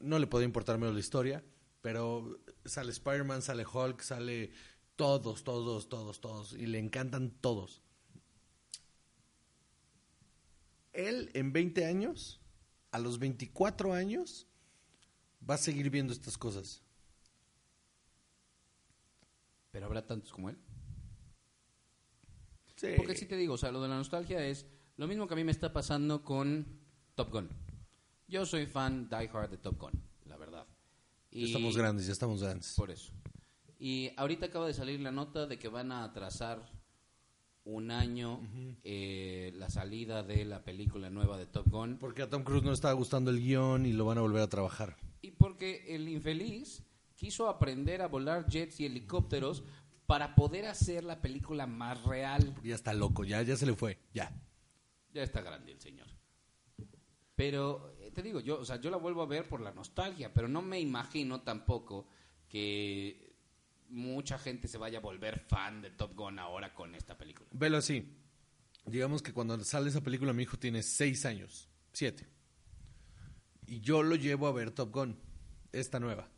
No 0.00 0.18
le 0.18 0.26
puede 0.26 0.44
importar 0.44 0.78
menos 0.78 0.94
la 0.94 1.00
historia, 1.00 1.44
pero 1.82 2.40
sale 2.64 2.90
Spider-Man, 2.90 3.42
sale 3.42 3.64
Hulk, 3.66 4.00
sale 4.00 4.50
todos, 4.96 5.44
todos, 5.44 5.88
todos, 5.88 6.20
todos. 6.20 6.52
Y 6.54 6.66
le 6.66 6.78
encantan 6.78 7.30
todos. 7.30 7.82
Él 10.92 11.30
en 11.34 11.52
20 11.52 11.84
años, 11.84 12.40
a 12.90 12.98
los 12.98 13.18
24 13.18 13.92
años, 13.92 14.46
va 15.48 15.54
a 15.54 15.58
seguir 15.58 15.90
viendo 15.90 16.12
estas 16.12 16.38
cosas. 16.38 16.82
Pero 19.70 19.86
habrá 19.86 20.06
tantos 20.06 20.32
como 20.32 20.48
él. 20.48 20.58
Sí. 22.76 22.88
Porque 22.96 23.14
sí 23.14 23.26
te 23.26 23.36
digo, 23.36 23.54
o 23.54 23.58
sea, 23.58 23.72
lo 23.72 23.82
de 23.82 23.88
la 23.88 23.96
nostalgia 23.96 24.44
es 24.46 24.66
lo 24.96 25.06
mismo 25.06 25.26
que 25.26 25.34
a 25.34 25.36
mí 25.36 25.44
me 25.44 25.52
está 25.52 25.72
pasando 25.72 26.22
con 26.22 26.66
Top 27.14 27.30
Gun. 27.30 27.48
Yo 28.28 28.44
soy 28.44 28.66
fan 28.66 29.08
die 29.08 29.28
hard 29.32 29.50
de 29.50 29.58
Top 29.58 29.78
Gun, 29.78 29.92
la 30.26 30.36
verdad. 30.36 30.66
Ya 31.30 31.46
estamos 31.46 31.76
grandes, 31.76 32.06
ya 32.06 32.12
estamos 32.12 32.42
grandes. 32.42 32.74
Por 32.74 32.90
eso. 32.90 33.12
Y 33.78 34.10
ahorita 34.16 34.46
acaba 34.46 34.66
de 34.66 34.74
salir 34.74 35.00
la 35.00 35.12
nota 35.12 35.46
de 35.46 35.58
que 35.58 35.68
van 35.68 35.92
a 35.92 36.04
atrasar 36.04 36.66
un 37.64 37.90
año 37.90 38.40
eh, 38.84 39.52
la 39.56 39.68
salida 39.68 40.22
de 40.22 40.44
la 40.44 40.64
película 40.64 41.10
nueva 41.10 41.36
de 41.36 41.46
Top 41.46 41.68
Gun. 41.68 41.98
Porque 41.98 42.22
a 42.22 42.30
Tom 42.30 42.42
Cruise 42.42 42.62
no 42.62 42.70
le 42.70 42.74
estaba 42.74 42.94
gustando 42.94 43.30
el 43.30 43.40
guion 43.40 43.84
y 43.86 43.92
lo 43.92 44.06
van 44.06 44.18
a 44.18 44.22
volver 44.22 44.42
a 44.42 44.48
trabajar. 44.48 44.96
Y 45.20 45.32
porque 45.32 45.84
el 45.94 46.08
infeliz 46.08 46.84
quiso 47.16 47.48
aprender 47.48 48.02
a 48.02 48.08
volar 48.08 48.46
jets 48.46 48.80
y 48.80 48.86
helicópteros 48.86 49.64
para 50.06 50.34
poder 50.36 50.66
hacer 50.66 51.04
la 51.04 51.20
película 51.20 51.66
más 51.66 52.02
real. 52.04 52.54
Ya 52.62 52.74
está 52.74 52.94
loco, 52.94 53.24
ya, 53.24 53.42
ya 53.42 53.56
se 53.56 53.66
le 53.66 53.74
fue, 53.74 53.98
ya. 54.14 54.32
Ya 55.16 55.22
está 55.22 55.40
grande 55.40 55.72
el 55.72 55.80
señor. 55.80 56.06
Pero 57.34 57.96
eh, 58.00 58.10
te 58.10 58.22
digo, 58.22 58.40
yo, 58.40 58.60
o 58.60 58.66
sea, 58.66 58.78
yo 58.78 58.90
la 58.90 58.98
vuelvo 58.98 59.22
a 59.22 59.26
ver 59.26 59.48
por 59.48 59.62
la 59.62 59.72
nostalgia, 59.72 60.34
pero 60.34 60.46
no 60.46 60.60
me 60.60 60.78
imagino 60.78 61.40
tampoco 61.40 62.06
que 62.46 63.34
mucha 63.88 64.36
gente 64.36 64.68
se 64.68 64.76
vaya 64.76 64.98
a 64.98 65.00
volver 65.00 65.38
fan 65.38 65.80
de 65.80 65.90
Top 65.92 66.14
Gun 66.14 66.38
ahora 66.38 66.74
con 66.74 66.94
esta 66.94 67.16
película. 67.16 67.48
Velo 67.50 67.78
así. 67.78 68.14
Digamos 68.84 69.22
que 69.22 69.32
cuando 69.32 69.58
sale 69.64 69.88
esa 69.88 70.02
película 70.02 70.34
mi 70.34 70.42
hijo 70.42 70.58
tiene 70.58 70.82
seis 70.82 71.24
años, 71.24 71.70
siete. 71.94 72.26
Y 73.66 73.80
yo 73.80 74.02
lo 74.02 74.16
llevo 74.16 74.48
a 74.48 74.52
ver 74.52 74.70
Top 74.70 74.92
Gun, 74.92 75.18
esta 75.72 75.98
nueva. 75.98 76.28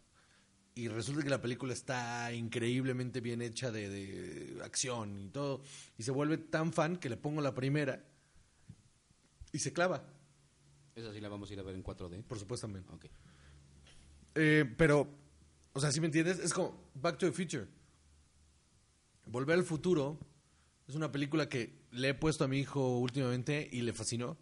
Y 0.77 0.87
resulta 0.87 1.25
que 1.25 1.31
la 1.31 1.43
película 1.43 1.73
está 1.73 2.33
increíblemente 2.33 3.21
bien 3.21 3.43
hecha 3.43 3.73
de, 3.73 3.89
de 3.89 4.63
acción 4.63 5.19
y 5.19 5.31
todo. 5.31 5.63
Y 5.99 6.05
se 6.05 6.13
vuelve 6.13 6.39
tan 6.39 6.73
fan 6.73 6.99
que 6.99 7.09
le 7.09 7.17
pongo 7.17 7.41
la 7.41 7.57
primera 7.57 8.08
y 9.53 9.59
se 9.59 9.73
clava, 9.73 10.05
Esa 10.95 11.13
sí 11.13 11.21
la 11.21 11.29
vamos 11.29 11.49
a 11.51 11.53
ir 11.53 11.61
a 11.61 11.63
ver 11.63 11.75
en 11.75 11.83
4D. 11.85 12.23
por 12.25 12.39
supuestamente. 12.39 12.91
Ok. 12.93 13.07
Eh, 14.35 14.65
pero, 14.77 15.09
o 15.73 15.81
sea, 15.81 15.91
si 15.93 16.01
me 16.01 16.07
entiendes, 16.07 16.39
es 16.39 16.53
como 16.53 16.91
Back 16.95 17.19
to 17.19 17.27
the 17.27 17.33
Future. 17.33 17.69
Volver 19.27 19.59
al 19.59 19.65
futuro 19.65 20.19
es 20.87 20.95
una 20.95 21.13
película 21.13 21.49
que 21.49 21.87
le 21.93 22.11
he 22.11 22.15
puesto 22.15 22.45
a 22.45 22.49
mi 22.49 22.59
hijo 22.59 22.99
últimamente 22.99 23.69
y 23.71 23.83
le 23.83 23.93
fascinó. 23.93 24.39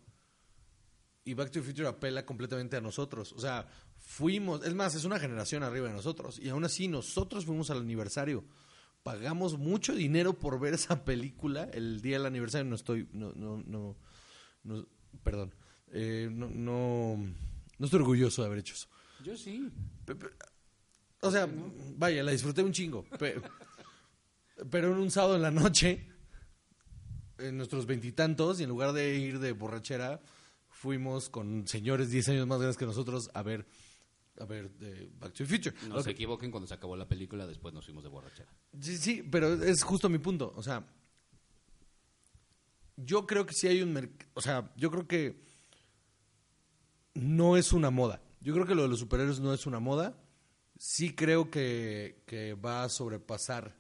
Y 1.25 1.35
Back 1.35 1.51
to 1.51 1.61
the 1.61 1.67
Future 1.67 1.89
apela 1.89 2.25
completamente 2.25 2.77
a 2.77 2.81
nosotros. 2.81 3.33
O 3.33 3.41
sea, 3.41 3.67
fuimos, 3.99 4.65
es 4.65 4.75
más, 4.75 4.95
es 4.95 5.05
una 5.05 5.19
generación 5.19 5.63
arriba 5.65 5.89
de 5.89 5.95
nosotros. 5.95 6.39
Y 6.39 6.49
aún 6.49 6.65
así, 6.65 6.87
nosotros 6.89 7.45
fuimos 7.45 7.71
al 7.71 7.81
aniversario. 7.81 8.45
Pagamos 9.03 9.59
mucho 9.59 9.95
dinero 9.95 10.39
por 10.39 10.59
ver 10.61 10.75
esa 10.75 11.05
película. 11.05 11.65
El 11.65 12.01
día 12.01 12.19
del 12.19 12.27
aniversario 12.27 12.69
no 12.69 12.77
estoy, 12.77 13.09
no, 13.13 13.33
no, 13.33 13.57
no, 13.67 13.97
no- 14.63 14.87
perdón. 15.23 15.55
Eh, 15.93 16.29
no, 16.31 16.49
no, 16.51 17.17
No 17.79 17.85
estoy 17.85 18.01
orgulloso 18.01 18.43
de 18.43 18.47
haber 18.47 18.59
hecho 18.61 18.75
eso. 18.75 18.89
Yo 19.25 19.37
sí. 19.37 19.71
O 21.21 21.31
sea, 21.31 21.49
vaya, 21.97 22.23
la 22.23 22.33
disfruté 22.33 22.63
un 22.63 22.73
chingo. 22.73 23.05
pe- 23.19 23.41
Pero 24.71 24.93
en 24.93 24.99
un 24.99 25.11
sábado 25.11 25.37
en 25.37 25.43
la 25.43 25.51
noche, 25.51 26.07
en 27.39 27.57
nuestros 27.57 27.87
veintitantos, 27.87 28.61
y, 28.61 28.63
en 28.65 28.69
lugar 28.71 28.93
de 28.93 29.17
ir 29.19 29.39
de 29.39 29.53
borrachera, 29.53 30.21
fuimos 30.71 31.29
con 31.29 31.67
señores 31.67 32.11
10 32.11 32.29
años 32.31 32.47
más 32.47 32.59
grandes 32.59 32.77
que 32.77 32.87
nosotros 32.87 33.31
a 33.35 33.43
ver, 33.43 33.67
a 34.41 34.45
ver 34.45 34.71
eh, 34.81 35.11
Back 35.19 35.33
to 35.33 35.45
the 35.45 35.47
Future. 35.47 35.77
No 35.89 35.99
se 36.01 36.05
que- 36.07 36.11
equivoquen, 36.13 36.51
cuando 36.51 36.67
se 36.67 36.75
acabó 36.75 36.97
la 36.97 37.09
película, 37.09 37.47
después 37.47 37.75
nos 37.75 37.85
fuimos 37.85 38.03
de 38.05 38.11
borrachera. 38.11 38.49
Sí, 38.81 38.97
sí, 38.97 39.23
pero 39.31 39.53
es 39.63 39.83
justo 39.83 40.09
mi 40.09 40.19
punto. 40.19 40.53
O 40.57 40.63
sea, 40.63 40.87
yo 42.97 43.27
creo 43.27 43.47
que 43.47 43.55
sí 43.55 43.69
hay 43.69 43.83
un 43.83 44.17
O 44.35 44.41
sea, 44.41 44.73
yo 44.77 44.91
creo 44.91 45.07
que 45.07 45.41
no 47.15 47.57
es 47.57 47.73
una 47.73 47.91
moda. 47.91 48.23
Yo 48.41 48.53
creo 48.55 48.67
que 48.67 48.75
lo 48.75 48.83
de 48.83 48.89
los 48.89 49.01
superhéroes 49.01 49.41
no 49.41 49.53
es 49.53 49.67
una 49.67 49.81
moda. 49.81 50.19
Sí 50.79 51.15
creo 51.15 51.51
que, 51.51 52.23
que 52.27 52.55
va 52.55 52.85
a 52.85 52.89
sobrepasar. 52.89 53.77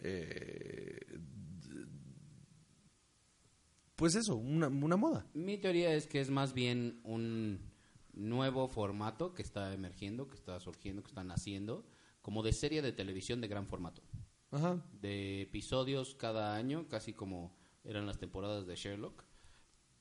eh, 0.00 1.00
pues 3.96 4.14
eso, 4.16 4.36
una, 4.36 4.68
una 4.68 4.96
moda. 4.96 5.26
Mi 5.34 5.58
teoría 5.58 5.94
es 5.94 6.06
que 6.06 6.20
es 6.20 6.30
más 6.30 6.52
bien 6.52 7.00
un 7.04 7.60
nuevo 8.12 8.68
formato 8.68 9.34
que 9.34 9.42
está 9.42 9.72
emergiendo, 9.72 10.28
que 10.28 10.36
está 10.36 10.58
surgiendo, 10.60 11.02
que 11.02 11.08
está 11.08 11.22
naciendo, 11.24 11.86
como 12.22 12.42
de 12.42 12.52
serie 12.52 12.82
de 12.82 12.92
televisión 12.92 13.40
de 13.40 13.48
gran 13.48 13.66
formato. 13.66 14.02
Ajá. 14.50 14.80
de 15.00 15.42
episodios 15.42 16.14
cada 16.14 16.54
año, 16.54 16.86
casi 16.88 17.12
como 17.12 17.56
eran 17.84 18.06
las 18.06 18.18
temporadas 18.18 18.66
de 18.66 18.76
Sherlock. 18.76 19.24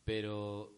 Pero 0.03 0.77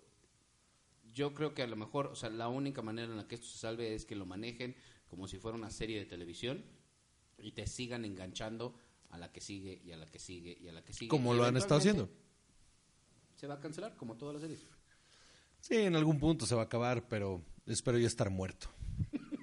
yo 1.13 1.33
creo 1.33 1.53
que 1.53 1.63
a 1.63 1.67
lo 1.67 1.75
mejor, 1.75 2.07
o 2.07 2.15
sea, 2.15 2.29
la 2.29 2.47
única 2.47 2.81
manera 2.81 3.11
en 3.11 3.17
la 3.17 3.27
que 3.27 3.35
esto 3.35 3.47
se 3.47 3.57
salve 3.57 3.95
es 3.95 4.05
que 4.05 4.15
lo 4.15 4.25
manejen 4.25 4.75
como 5.07 5.27
si 5.27 5.37
fuera 5.37 5.57
una 5.57 5.69
serie 5.69 5.97
de 5.97 6.05
televisión 6.05 6.65
y 7.37 7.51
te 7.51 7.67
sigan 7.67 8.05
enganchando 8.05 8.77
a 9.09 9.17
la 9.17 9.31
que 9.31 9.41
sigue 9.41 9.81
y 9.83 9.91
a 9.91 9.97
la 9.97 10.09
que 10.09 10.19
sigue 10.19 10.57
y 10.59 10.67
a 10.67 10.73
la 10.73 10.83
que 10.83 10.93
sigue. 10.93 11.09
Como 11.09 11.33
lo 11.33 11.45
han 11.45 11.57
estado 11.57 11.79
haciendo. 11.79 12.09
Se 13.35 13.47
va 13.47 13.55
a 13.55 13.59
cancelar, 13.59 13.95
como 13.95 14.17
todas 14.17 14.35
las 14.35 14.41
series. 14.41 14.65
Sí, 15.59 15.75
en 15.75 15.95
algún 15.95 16.19
punto 16.19 16.45
se 16.45 16.55
va 16.55 16.61
a 16.61 16.65
acabar, 16.65 17.07
pero 17.07 17.43
espero 17.65 17.97
ya 17.97 18.07
estar 18.07 18.29
muerto. 18.29 18.69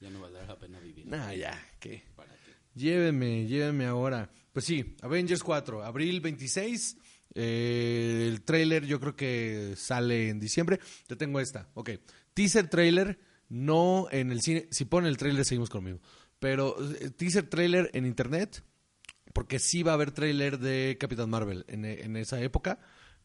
Ya 0.00 0.10
no 0.10 0.20
valdrá 0.20 0.46
la 0.46 0.56
pena 0.56 0.78
vivir. 0.78 1.08
Nah, 1.08 1.32
ya, 1.32 1.60
¿qué? 1.80 2.04
¿Para? 2.14 2.37
Llévenme, 2.78 3.46
llévenme 3.46 3.86
ahora. 3.86 4.30
Pues 4.52 4.64
sí, 4.64 4.94
Avengers 5.02 5.42
4, 5.42 5.84
abril 5.84 6.20
26. 6.20 6.96
eh, 7.34 8.26
el 8.28 8.42
trailer 8.42 8.86
yo 8.86 9.00
creo 9.00 9.16
que 9.16 9.74
sale 9.76 10.28
en 10.28 10.38
diciembre. 10.38 10.78
Te 11.08 11.16
tengo 11.16 11.40
esta. 11.40 11.68
Ok. 11.74 11.90
Teaser 12.34 12.68
trailer, 12.68 13.18
no 13.48 14.06
en 14.12 14.30
el 14.30 14.42
cine. 14.42 14.68
Si 14.70 14.84
ponen 14.84 15.08
el 15.08 15.16
trailer, 15.16 15.44
seguimos 15.44 15.70
conmigo. 15.70 15.98
Pero 16.38 16.76
eh, 17.00 17.10
teaser 17.10 17.48
trailer 17.48 17.90
en 17.94 18.06
internet, 18.06 18.62
porque 19.34 19.58
sí 19.58 19.82
va 19.82 19.92
a 19.92 19.94
haber 19.94 20.12
trailer 20.12 20.60
de 20.60 20.96
Capitán 21.00 21.30
Marvel 21.30 21.64
en, 21.66 21.84
en 21.84 22.16
esa 22.16 22.40
época. 22.40 22.78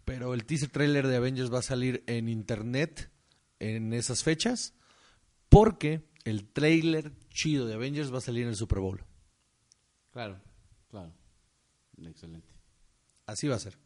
Pero 0.04 0.34
el 0.34 0.45
teaser 0.45 0.70
trailer 0.70 1.06
de 1.08 1.18
Avengers 1.18 1.54
va 1.54 1.60
a 1.60 1.64
salir 1.64 2.04
en 2.08 2.28
internet 2.28 3.12
en 3.60 3.93
esas 3.93 4.24
fechas. 4.24 4.74
Porque 5.47 6.10
el 6.24 6.45
trailer 6.51 7.12
chido 7.30 7.68
de 7.68 7.76
Avengers 7.76 8.12
va 8.12 8.18
a 8.18 8.22
salir 8.22 8.43
en 8.43 8.49
el 8.49 8.56
Super 8.56 8.80
Bowl. 8.80 9.06
Claro, 10.14 10.39
claro. 10.89 11.11
Excelente. 11.97 12.47
Así 13.26 13.47
va 13.47 13.55
a 13.55 13.59
ser. 13.59 13.78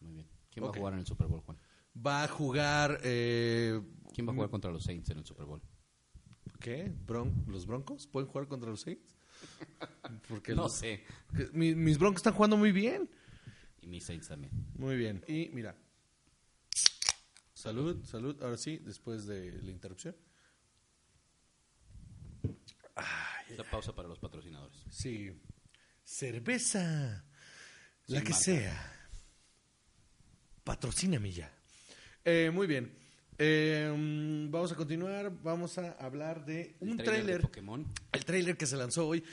Muy 0.00 0.12
bien. 0.12 0.28
¿Quién 0.50 0.64
va 0.66 0.68
a 0.70 0.72
jugar 0.72 0.92
en 0.92 0.98
el 0.98 1.06
Super 1.06 1.26
Bowl, 1.28 1.40
Juan? 1.40 1.58
Va 1.96 2.24
a 2.24 2.28
jugar. 2.28 2.98
Eh, 3.04 3.80
¿Quién 4.12 4.26
va 4.26 4.32
a 4.32 4.34
jugar 4.34 4.50
contra 4.50 4.70
los 4.70 4.82
Saints 4.84 5.08
en 5.10 5.18
el 5.18 5.24
Super 5.24 5.46
Bowl? 5.46 5.62
¿Qué? 6.60 6.92
Bron- 7.06 7.46
¿Los 7.46 7.66
Broncos? 7.66 8.06
¿Pueden 8.06 8.28
jugar 8.28 8.48
contra 8.48 8.68
los 8.70 8.80
Saints? 8.82 9.16
Porque 10.28 10.54
No 10.54 10.62
los- 10.64 10.74
sé. 10.74 11.04
mis 11.52 11.98
Broncos 11.98 12.18
están 12.20 12.34
jugando 12.34 12.56
muy 12.56 12.72
bien. 12.72 13.08
Y 13.80 13.86
mis 13.86 14.04
Saints 14.04 14.28
también. 14.28 14.52
Muy 14.76 14.96
bien. 14.96 15.24
Y 15.26 15.48
mira. 15.52 15.76
Salud, 17.54 18.04
salud. 18.04 18.40
Ahora 18.42 18.56
sí, 18.56 18.78
después 18.78 19.26
de 19.26 19.52
la 19.62 19.70
interrupción. 19.70 20.16
Esta 23.48 23.64
pausa 23.70 23.94
para 23.94 24.08
los 24.08 24.18
patrocinadores. 24.18 24.84
Sí. 24.90 25.30
Cerveza. 26.04 27.24
La 28.06 28.18
Sin 28.18 28.24
que 28.26 28.30
marca. 28.32 28.44
sea. 28.44 28.88
Patrocíname 30.64 31.32
ya. 31.32 31.52
Eh, 32.24 32.50
muy 32.52 32.66
bien. 32.66 32.96
Eh, 33.38 33.92
mm, 33.96 34.50
vamos 34.50 34.72
a 34.72 34.76
continuar. 34.76 35.32
Vamos 35.42 35.78
a 35.78 35.92
hablar 35.92 36.44
de 36.44 36.76
un 36.80 36.96
tráiler 36.96 36.98
de 36.98 37.04
tráiler. 37.04 37.40
Pokémon. 37.42 37.92
El 38.12 38.24
tráiler 38.24 38.56
que 38.56 38.66
se 38.66 38.76
lanzó 38.76 39.08
hoy. 39.08 39.24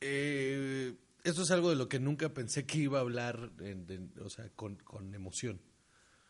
eh, 0.00 0.94
esto 1.24 1.42
es 1.42 1.50
algo 1.50 1.68
de 1.68 1.76
lo 1.76 1.86
que 1.88 2.00
nunca 2.00 2.32
pensé 2.32 2.64
que 2.64 2.78
iba 2.78 2.96
a 2.98 3.02
hablar, 3.02 3.52
en- 3.60 3.86
de- 3.86 4.22
o 4.22 4.30
sea, 4.30 4.48
con, 4.56 4.76
con 4.76 5.14
emoción. 5.14 5.60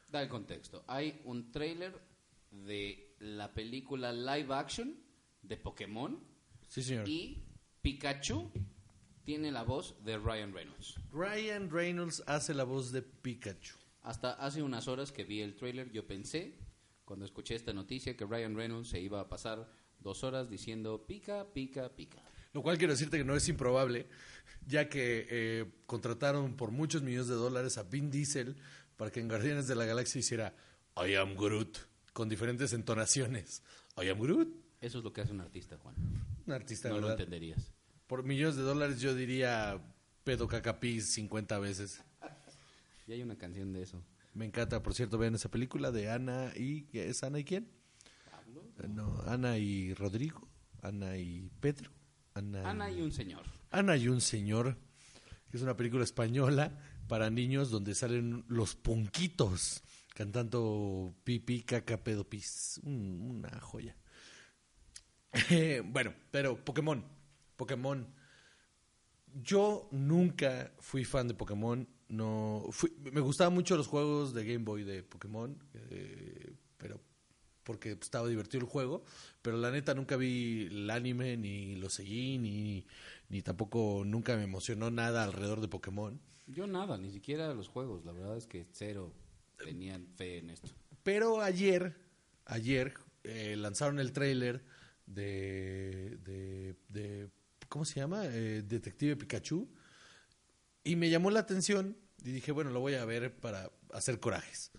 Da 0.08 0.20
el 0.22 0.28
contexto. 0.28 0.82
Hay 0.88 1.20
un 1.24 1.52
tráiler 1.52 1.96
de 2.50 3.14
la 3.20 3.54
película 3.54 4.12
live 4.12 4.52
action 4.52 4.96
de 5.42 5.56
Pokémon 5.56 6.18
Sí, 6.68 6.82
señor. 6.82 7.08
y 7.08 7.44
Pikachu 7.80 8.50
tiene 9.24 9.50
la 9.52 9.62
voz 9.62 9.94
de 10.04 10.18
Ryan 10.18 10.52
Reynolds. 10.52 10.94
Ryan 11.12 11.70
Reynolds 11.70 12.22
hace 12.26 12.54
la 12.54 12.64
voz 12.64 12.92
de 12.92 13.02
Pikachu. 13.02 13.76
Hasta 14.02 14.32
hace 14.32 14.62
unas 14.62 14.88
horas 14.88 15.12
que 15.12 15.24
vi 15.24 15.40
el 15.42 15.54
tráiler 15.56 15.90
yo 15.92 16.06
pensé, 16.06 16.56
cuando 17.04 17.24
escuché 17.24 17.54
esta 17.54 17.72
noticia, 17.72 18.16
que 18.16 18.24
Ryan 18.24 18.54
Reynolds 18.56 18.88
se 18.88 19.00
iba 19.00 19.20
a 19.20 19.28
pasar 19.28 19.70
dos 19.98 20.24
horas 20.24 20.48
diciendo 20.48 21.04
pica, 21.06 21.52
pica, 21.52 21.94
pica. 21.94 22.22
Lo 22.52 22.62
cual 22.62 22.78
quiero 22.78 22.94
decirte 22.94 23.18
que 23.18 23.24
no 23.24 23.36
es 23.36 23.48
improbable, 23.48 24.08
ya 24.66 24.88
que 24.88 25.26
eh, 25.30 25.66
contrataron 25.86 26.56
por 26.56 26.70
muchos 26.72 27.02
millones 27.02 27.28
de 27.28 27.34
dólares 27.34 27.78
a 27.78 27.82
Vin 27.84 28.10
Diesel 28.10 28.56
para 28.96 29.10
que 29.10 29.20
en 29.20 29.28
Guardianes 29.28 29.68
de 29.68 29.74
la 29.76 29.84
Galaxia 29.84 30.18
hiciera 30.18 30.54
I 30.96 31.14
am 31.14 31.36
Groot, 31.36 31.78
con 32.12 32.28
diferentes 32.28 32.72
entonaciones. 32.72 33.62
I 34.02 34.08
am 34.08 34.18
Groot, 34.18 34.48
Eso 34.80 34.98
es 34.98 35.04
lo 35.04 35.12
que 35.12 35.20
hace 35.20 35.32
un 35.32 35.40
artista, 35.42 35.76
Juan. 35.78 35.94
un 36.46 36.52
artista, 36.52 36.88
no 36.88 36.96
lo 36.96 37.02
¿verdad? 37.02 37.20
entenderías. 37.20 37.72
Por 38.10 38.24
millones 38.24 38.56
de 38.56 38.62
dólares 38.62 39.00
yo 39.00 39.14
diría 39.14 39.80
pedo 40.24 40.48
cacapis 40.48 41.06
50 41.14 41.58
veces. 41.60 42.02
Y 43.06 43.12
hay 43.12 43.22
una 43.22 43.36
canción 43.38 43.72
de 43.72 43.82
eso. 43.84 44.02
Me 44.34 44.44
encanta, 44.44 44.82
por 44.82 44.94
cierto, 44.94 45.16
vean 45.16 45.36
esa 45.36 45.48
película 45.48 45.92
de 45.92 46.10
Ana 46.10 46.52
y... 46.56 46.88
¿Es 46.92 47.22
Ana 47.22 47.38
y 47.38 47.44
quién? 47.44 47.68
¿Pablo? 48.30 48.64
Eh, 48.82 48.88
No, 48.88 49.22
Ana 49.28 49.58
y 49.58 49.94
Rodrigo, 49.94 50.48
Ana 50.82 51.16
y 51.18 51.50
Pedro. 51.60 51.92
Ana, 52.34 52.68
Ana 52.68 52.90
y 52.90 53.00
un 53.00 53.12
señor. 53.12 53.44
Ana 53.70 53.96
y 53.96 54.08
un 54.08 54.20
señor, 54.20 54.76
que 55.48 55.56
es 55.56 55.62
una 55.62 55.76
película 55.76 56.02
española 56.02 56.76
para 57.06 57.30
niños 57.30 57.70
donde 57.70 57.94
salen 57.94 58.44
los 58.48 58.74
ponquitos 58.74 59.84
cantando 60.16 61.14
pipi, 61.22 61.62
caca, 61.62 62.02
pedo, 62.02 62.28
pis. 62.28 62.80
Un- 62.82 63.20
una 63.38 63.60
joya. 63.60 63.96
Eh, 65.50 65.80
bueno, 65.84 66.12
pero 66.32 66.64
Pokémon. 66.64 67.04
Pokémon. 67.60 67.98
Yo 69.42 69.88
nunca 69.92 70.72
fui 70.80 71.04
fan 71.04 71.28
de 71.28 71.34
Pokémon. 71.34 71.86
No, 72.08 72.66
fui- 72.70 72.92
me 73.12 73.20
gustaban 73.20 73.54
mucho 73.54 73.76
los 73.76 73.86
juegos 73.86 74.34
de 74.34 74.44
Game 74.44 74.64
Boy 74.64 74.82
de 74.82 75.04
Pokémon, 75.04 75.56
eh, 75.74 76.52
pero 76.76 77.00
porque 77.62 77.92
estaba 77.92 78.26
divertido 78.28 78.60
el 78.64 78.66
juego. 78.68 79.04
Pero 79.42 79.56
la 79.58 79.70
neta 79.70 79.94
nunca 79.94 80.16
vi 80.16 80.66
el 80.70 80.90
anime, 80.90 81.36
ni 81.36 81.76
lo 81.76 81.88
seguí, 81.88 82.38
ni, 82.38 82.84
ni 83.28 83.42
tampoco 83.42 84.02
nunca 84.04 84.36
me 84.36 84.42
emocionó 84.44 84.90
nada 84.90 85.22
alrededor 85.22 85.60
de 85.60 85.68
Pokémon. 85.68 86.20
Yo 86.48 86.66
nada, 86.66 86.98
ni 86.98 87.10
siquiera 87.12 87.54
los 87.54 87.68
juegos. 87.68 88.04
La 88.04 88.10
verdad 88.12 88.36
es 88.36 88.46
que 88.48 88.66
cero 88.72 89.12
tenían 89.64 90.08
fe 90.16 90.38
en 90.38 90.50
esto. 90.50 90.68
Pero 91.04 91.40
ayer, 91.40 91.94
ayer 92.46 92.94
eh, 93.22 93.54
lanzaron 93.56 94.00
el 94.00 94.12
tráiler 94.12 94.64
de, 95.06 96.18
de, 96.24 96.74
de- 96.88 97.28
¿cómo 97.70 97.86
se 97.86 98.00
llama? 98.00 98.26
Eh, 98.26 98.62
Detective 98.66 99.16
Pikachu. 99.16 99.66
Y 100.84 100.96
me 100.96 101.08
llamó 101.08 101.30
la 101.30 101.40
atención 101.40 101.96
y 102.22 102.32
dije, 102.32 102.52
bueno, 102.52 102.70
lo 102.70 102.80
voy 102.80 102.94
a 102.94 103.04
ver 103.06 103.34
para 103.34 103.70
hacer 103.94 104.20
corajes. 104.20 104.72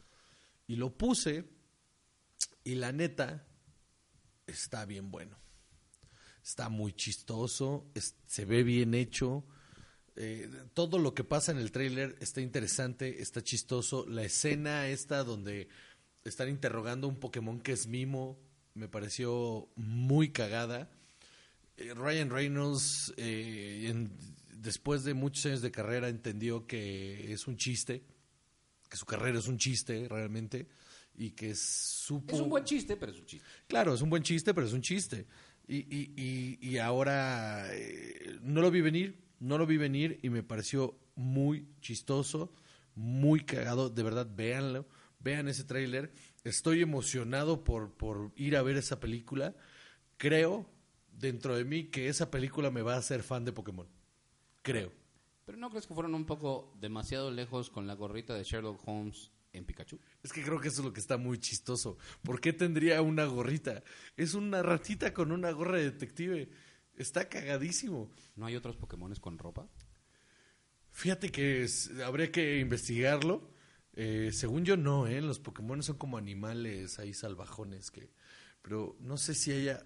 Y 0.68 0.76
lo 0.76 0.96
puse 0.96 1.46
y 2.64 2.76
la 2.76 2.92
neta 2.92 3.48
está 4.46 4.86
bien 4.86 5.10
bueno. 5.10 5.38
Está 6.44 6.70
muy 6.70 6.94
chistoso, 6.94 7.88
es- 7.96 8.16
se 8.28 8.46
ve 8.46 8.64
bien 8.64 8.94
hecho. 8.94 9.46
Eh, 10.16 10.50
todo 10.74 11.00
lo 11.00 11.14
que 11.14 11.24
pasa 11.24 11.52
en 11.52 11.60
el 11.60 11.72
tráiler 11.72 12.18
está 12.20 12.42
interesante, 12.42 13.22
está 13.22 13.42
chistoso. 13.44 14.06
La 14.08 14.24
escena 14.24 14.88
esta 14.88 15.24
donde 15.24 15.70
están 16.26 16.50
interrogando 16.50 17.08
a 17.08 17.10
un 17.10 17.20
Pokémon 17.20 17.62
que 17.62 17.72
es 17.72 17.88
Mimo 17.88 18.38
me 18.74 18.88
pareció 18.88 19.70
muy 19.76 20.32
cagada. 20.32 20.90
Eh, 21.82 21.94
Ryan 21.94 22.30
Reynolds, 22.30 23.14
eh, 23.18 23.88
en- 23.90 24.12
después 24.54 25.04
de 25.04 25.14
muchos 25.14 25.46
años 25.48 25.62
de 25.62 25.72
carrera, 25.72 26.10
entendió 26.10 26.68
que 26.68 27.32
es 27.34 27.48
un 27.48 27.58
chiste, 27.58 28.04
que 28.90 28.98
su 28.98 29.06
carrera 29.06 29.40
es 29.40 29.48
un 29.48 29.58
chiste 29.58 30.08
realmente, 30.10 30.68
y 31.16 31.32
que 31.32 31.56
supo... 31.56 32.36
Es 32.36 32.42
un 32.42 32.50
buen 32.50 32.64
chiste, 32.64 32.96
pero 32.96 33.12
es 33.12 33.20
un 33.20 33.26
chiste. 33.26 33.48
Claro, 33.68 33.94
es 33.94 34.02
un 34.02 34.10
buen 34.10 34.24
chiste, 34.24 34.54
pero 34.54 34.68
es 34.68 34.74
un 34.74 34.82
chiste. 34.82 35.26
Y, 35.68 35.78
y, 35.78 36.14
y, 36.62 36.70
y 36.70 36.78
ahora 36.78 37.68
eh, 37.74 38.38
no 38.42 38.62
lo 38.62 38.72
vi 38.72 38.82
venir, 38.82 39.22
no 39.40 39.58
lo 39.58 39.66
vi 39.66 39.78
venir 39.78 40.20
y 40.22 40.30
me 40.30 40.44
pareció 40.44 40.98
muy 41.16 41.68
chistoso, 41.82 42.54
muy 42.96 43.42
cagado. 43.46 43.90
De 43.90 44.04
verdad, 44.04 44.28
véanlo, 44.36 44.88
vean 45.20 45.48
ese 45.48 45.64
tráiler. 45.64 46.12
Estoy 46.44 46.82
emocionado 46.82 47.64
por, 47.64 47.94
por 47.96 48.32
ir 48.36 48.56
a 48.58 48.62
ver 48.64 48.78
esa 48.78 49.00
película. 49.00 49.56
Creo 50.18 50.70
dentro 51.22 51.56
de 51.56 51.64
mí 51.64 51.86
que 51.86 52.10
esa 52.10 52.30
película 52.32 52.72
me 52.72 52.82
va 52.82 52.96
a 52.96 53.00
hacer 53.00 53.24
fan 53.24 53.46
de 53.46 53.54
Pokémon. 53.54 53.88
Creo. 54.62 54.92
Pero 55.46 55.58
¿no 55.58 55.70
crees 55.70 55.88
que 55.88 55.94
fueron 55.94 56.16
un 56.16 56.26
poco 56.26 56.74
demasiado 56.80 57.32
lejos 57.32 57.70
con 57.70 57.88
la 57.88 57.94
gorrita 57.94 58.34
de 58.34 58.44
Sherlock 58.44 58.82
Holmes 58.88 59.32
en 59.54 59.66
Pikachu? 59.66 60.00
Es 60.24 60.34
que 60.34 60.44
creo 60.44 60.60
que 60.60 60.68
eso 60.70 60.82
es 60.82 60.86
lo 60.86 60.94
que 60.94 61.00
está 61.00 61.18
muy 61.18 61.40
chistoso. 61.40 61.98
¿Por 62.24 62.42
qué 62.42 62.54
tendría 62.54 63.02
una 63.02 63.26
gorrita? 63.26 63.84
Es 64.18 64.34
una 64.34 64.62
ratita 64.62 65.14
con 65.14 65.32
una 65.32 65.52
gorra 65.52 65.78
de 65.78 65.92
detective. 65.92 66.50
Está 66.96 67.28
cagadísimo. 67.30 68.12
¿No 68.36 68.46
hay 68.46 68.56
otros 68.56 68.78
Pokémones 68.78 69.20
con 69.20 69.38
ropa? 69.38 69.68
Fíjate 70.92 71.32
que 71.32 71.64
es- 71.64 71.92
habría 72.06 72.32
que 72.32 72.60
investigarlo. 72.60 73.50
Eh, 73.94 74.30
según 74.34 74.64
yo 74.66 74.78
no, 74.78 75.08
¿eh? 75.08 75.22
Los 75.22 75.40
Pokémon 75.40 75.82
son 75.84 75.98
como 75.98 76.18
animales 76.18 77.00
ahí 77.00 77.14
salvajones 77.14 77.92
que... 77.92 78.12
Pero 78.62 78.96
no 79.00 79.18
sé 79.18 79.34
si 79.34 79.52
haya... 79.52 79.86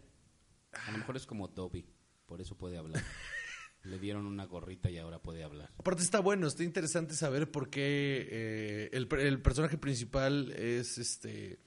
A 0.87 0.91
lo 0.91 0.97
mejor 0.99 1.15
es 1.17 1.25
como 1.25 1.47
Dobby, 1.47 1.85
por 2.25 2.41
eso 2.41 2.57
puede 2.57 2.77
hablar. 2.77 3.01
Le 3.83 3.99
dieron 3.99 4.25
una 4.25 4.45
gorrita 4.45 4.89
y 4.89 4.97
ahora 4.97 5.21
puede 5.21 5.43
hablar. 5.43 5.71
Aparte 5.77 6.01
está 6.01 6.19
bueno, 6.19 6.47
está 6.47 6.63
interesante 6.63 7.13
saber 7.13 7.51
por 7.51 7.69
qué 7.69 8.27
eh, 8.31 8.89
el, 8.93 9.07
per- 9.07 9.19
el 9.19 9.39
personaje 9.41 9.77
principal 9.77 10.51
es 10.53 10.97
este... 10.97 11.59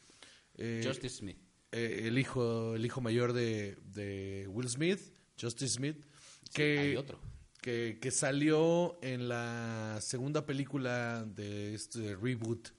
eh, 0.56 0.82
Justice 0.84 1.18
Smith. 1.18 1.38
eh, 1.70 2.02
el 2.06 2.18
hijo 2.18 2.74
el 2.74 2.84
hijo 2.84 3.00
mayor 3.00 3.32
de, 3.32 3.76
de 3.84 4.46
Will 4.48 4.68
Smith, 4.68 5.00
Justice 5.40 5.74
Smith, 5.74 6.04
que, 6.52 6.78
hay 6.80 6.96
otro. 6.96 7.20
que, 7.62 7.98
que 8.00 8.11
salió 8.11 8.98
en 9.00 9.28
la 9.28 9.98
segunda 10.00 10.44
película 10.44 11.24
de 11.24 11.74
este 11.74 12.16
reboot 12.16 12.70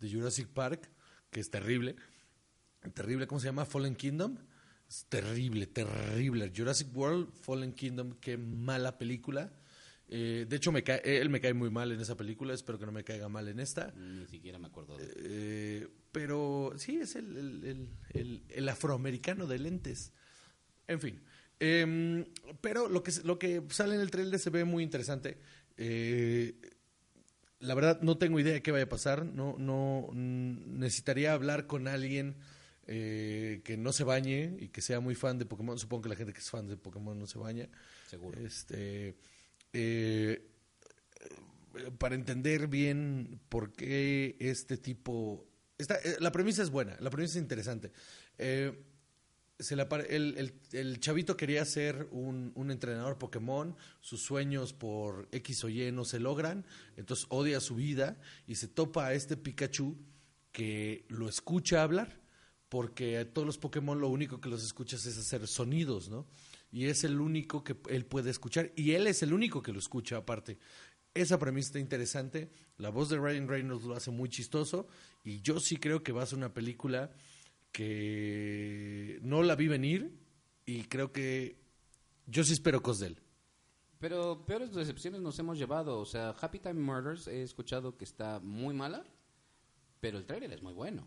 de 0.00 0.10
Jurassic 0.12 0.48
Park, 0.48 0.90
que 1.30 1.38
es 1.38 1.50
terrible. 1.50 1.94
Terrible, 2.94 3.28
¿cómo 3.28 3.38
se 3.40 3.46
llama? 3.46 3.64
Fallen 3.64 3.94
Kingdom. 3.94 4.38
Es 4.88 5.04
terrible, 5.08 5.66
terrible. 5.66 6.50
Jurassic 6.54 6.88
World, 6.96 7.30
Fallen 7.42 7.72
Kingdom, 7.74 8.14
qué 8.20 8.36
mala 8.38 8.96
película. 8.98 9.52
Eh, 10.08 10.46
de 10.48 10.56
hecho, 10.56 10.72
me 10.72 10.82
cae, 10.82 11.02
él 11.04 11.28
me 11.28 11.40
cae 11.42 11.52
muy 11.52 11.68
mal 11.70 11.92
en 11.92 12.00
esa 12.00 12.16
película, 12.16 12.54
espero 12.54 12.78
que 12.78 12.86
no 12.86 12.92
me 12.92 13.04
caiga 13.04 13.28
mal 13.28 13.48
en 13.48 13.60
esta. 13.60 13.92
Ni 13.94 14.26
siquiera 14.26 14.58
me 14.58 14.68
acuerdo 14.68 14.96
de 14.96 15.04
él. 15.04 15.12
Eh, 15.18 15.88
pero 16.10 16.72
sí, 16.76 16.96
es 16.96 17.14
el, 17.16 17.36
el- 17.36 17.88
el- 18.14 18.42
el- 18.48 18.68
afroamericano 18.70 19.46
de 19.46 19.58
lentes. 19.58 20.12
En 20.86 21.00
fin. 21.00 21.20
Em, 21.60 22.24
pero 22.62 22.88
lo 22.88 23.02
que, 23.02 23.12
lo 23.24 23.38
que 23.38 23.62
sale 23.68 23.94
en 23.96 24.00
el 24.00 24.10
trailer 24.10 24.38
se 24.40 24.48
ve 24.48 24.64
muy 24.64 24.82
interesante. 24.82 25.38
Eh, 25.76 26.58
la 27.60 27.74
verdad, 27.74 28.00
no 28.00 28.16
tengo 28.16 28.40
idea 28.40 28.54
de 28.54 28.62
qué 28.62 28.70
vaya 28.72 28.84
a 28.84 28.88
pasar. 28.88 29.26
No, 29.26 29.56
no 29.58 30.08
mm, 30.12 30.78
necesitaría 30.78 31.34
hablar 31.34 31.66
con 31.66 31.86
alguien 31.88 32.36
eh, 32.88 33.60
que 33.64 33.76
no 33.76 33.92
se 33.92 34.02
bañe 34.02 34.56
y 34.58 34.68
que 34.68 34.80
sea 34.82 34.98
muy 34.98 35.14
fan 35.14 35.38
de 35.38 35.46
Pokémon. 35.46 35.78
Supongo 35.78 36.02
que 36.02 36.08
la 36.08 36.16
gente 36.16 36.32
que 36.32 36.40
es 36.40 36.50
fan 36.50 36.66
de 36.66 36.76
Pokémon 36.76 37.16
no 37.16 37.26
se 37.26 37.38
baña. 37.38 37.68
Seguro. 38.08 38.40
Este, 38.40 39.14
eh, 39.72 40.42
para 41.98 42.14
entender 42.16 42.66
bien 42.66 43.40
por 43.48 43.72
qué 43.72 44.36
este 44.40 44.76
tipo... 44.76 45.46
Está, 45.78 45.94
eh, 45.96 46.16
la 46.18 46.32
premisa 46.32 46.62
es 46.62 46.70
buena, 46.70 46.96
la 46.98 47.10
premisa 47.10 47.38
es 47.38 47.42
interesante. 47.42 47.92
Eh, 48.36 48.72
se 49.58 49.74
el, 49.74 50.38
el- 50.38 50.54
el 50.72 51.00
chavito 51.00 51.36
quería 51.36 51.64
ser 51.64 52.08
un, 52.12 52.52
un 52.54 52.70
entrenador 52.70 53.18
Pokémon, 53.18 53.76
sus 54.00 54.22
sueños 54.22 54.72
por 54.72 55.28
X 55.32 55.64
o 55.64 55.68
Y 55.68 55.90
no 55.92 56.04
se 56.04 56.20
logran, 56.20 56.64
entonces 56.96 57.26
odia 57.28 57.60
su 57.60 57.74
vida 57.74 58.16
y 58.46 58.54
se 58.54 58.68
topa 58.68 59.06
a 59.06 59.14
este 59.14 59.36
Pikachu 59.36 59.96
que 60.52 61.04
lo 61.08 61.28
escucha 61.28 61.82
hablar, 61.82 62.20
porque 62.68 63.18
a 63.18 63.32
todos 63.32 63.46
los 63.46 63.58
Pokémon 63.58 64.00
lo 64.00 64.08
único 64.08 64.40
que 64.40 64.48
los 64.48 64.64
escuchas 64.64 65.06
es 65.06 65.18
hacer 65.18 65.46
sonidos, 65.46 66.08
¿no? 66.08 66.26
Y 66.70 66.86
es 66.86 67.04
el 67.04 67.20
único 67.20 67.64
que 67.64 67.76
él 67.88 68.04
puede 68.04 68.30
escuchar, 68.30 68.72
y 68.76 68.92
él 68.92 69.06
es 69.06 69.22
el 69.22 69.32
único 69.32 69.62
que 69.62 69.72
lo 69.72 69.78
escucha 69.78 70.18
aparte. 70.18 70.58
Esa 71.14 71.38
premisa 71.38 71.68
está 71.68 71.78
interesante, 71.78 72.50
la 72.76 72.90
voz 72.90 73.08
de 73.08 73.18
Ryan 73.18 73.48
Reynolds 73.48 73.84
lo 73.84 73.94
hace 73.94 74.10
muy 74.10 74.28
chistoso, 74.28 74.86
y 75.24 75.40
yo 75.40 75.60
sí 75.60 75.78
creo 75.78 76.02
que 76.02 76.12
va 76.12 76.22
a 76.22 76.26
ser 76.26 76.38
una 76.38 76.52
película 76.52 77.10
que 77.72 79.18
no 79.22 79.42
la 79.42 79.56
vi 79.56 79.68
venir, 79.68 80.18
y 80.66 80.84
creo 80.84 81.12
que 81.12 81.62
yo 82.26 82.44
sí 82.44 82.52
espero 82.52 82.82
cosas 82.82 83.00
de 83.00 83.06
él. 83.06 83.22
Pero 83.98 84.44
peores 84.46 84.72
decepciones 84.72 85.20
nos 85.20 85.38
hemos 85.38 85.58
llevado. 85.58 85.98
O 85.98 86.04
sea, 86.04 86.30
Happy 86.30 86.58
Time 86.60 86.74
Murders 86.74 87.26
he 87.26 87.42
escuchado 87.42 87.96
que 87.96 88.04
está 88.04 88.38
muy 88.38 88.74
mala, 88.74 89.04
pero 90.00 90.18
el 90.18 90.26
trailer 90.26 90.52
es 90.52 90.62
muy 90.62 90.72
bueno. 90.72 91.06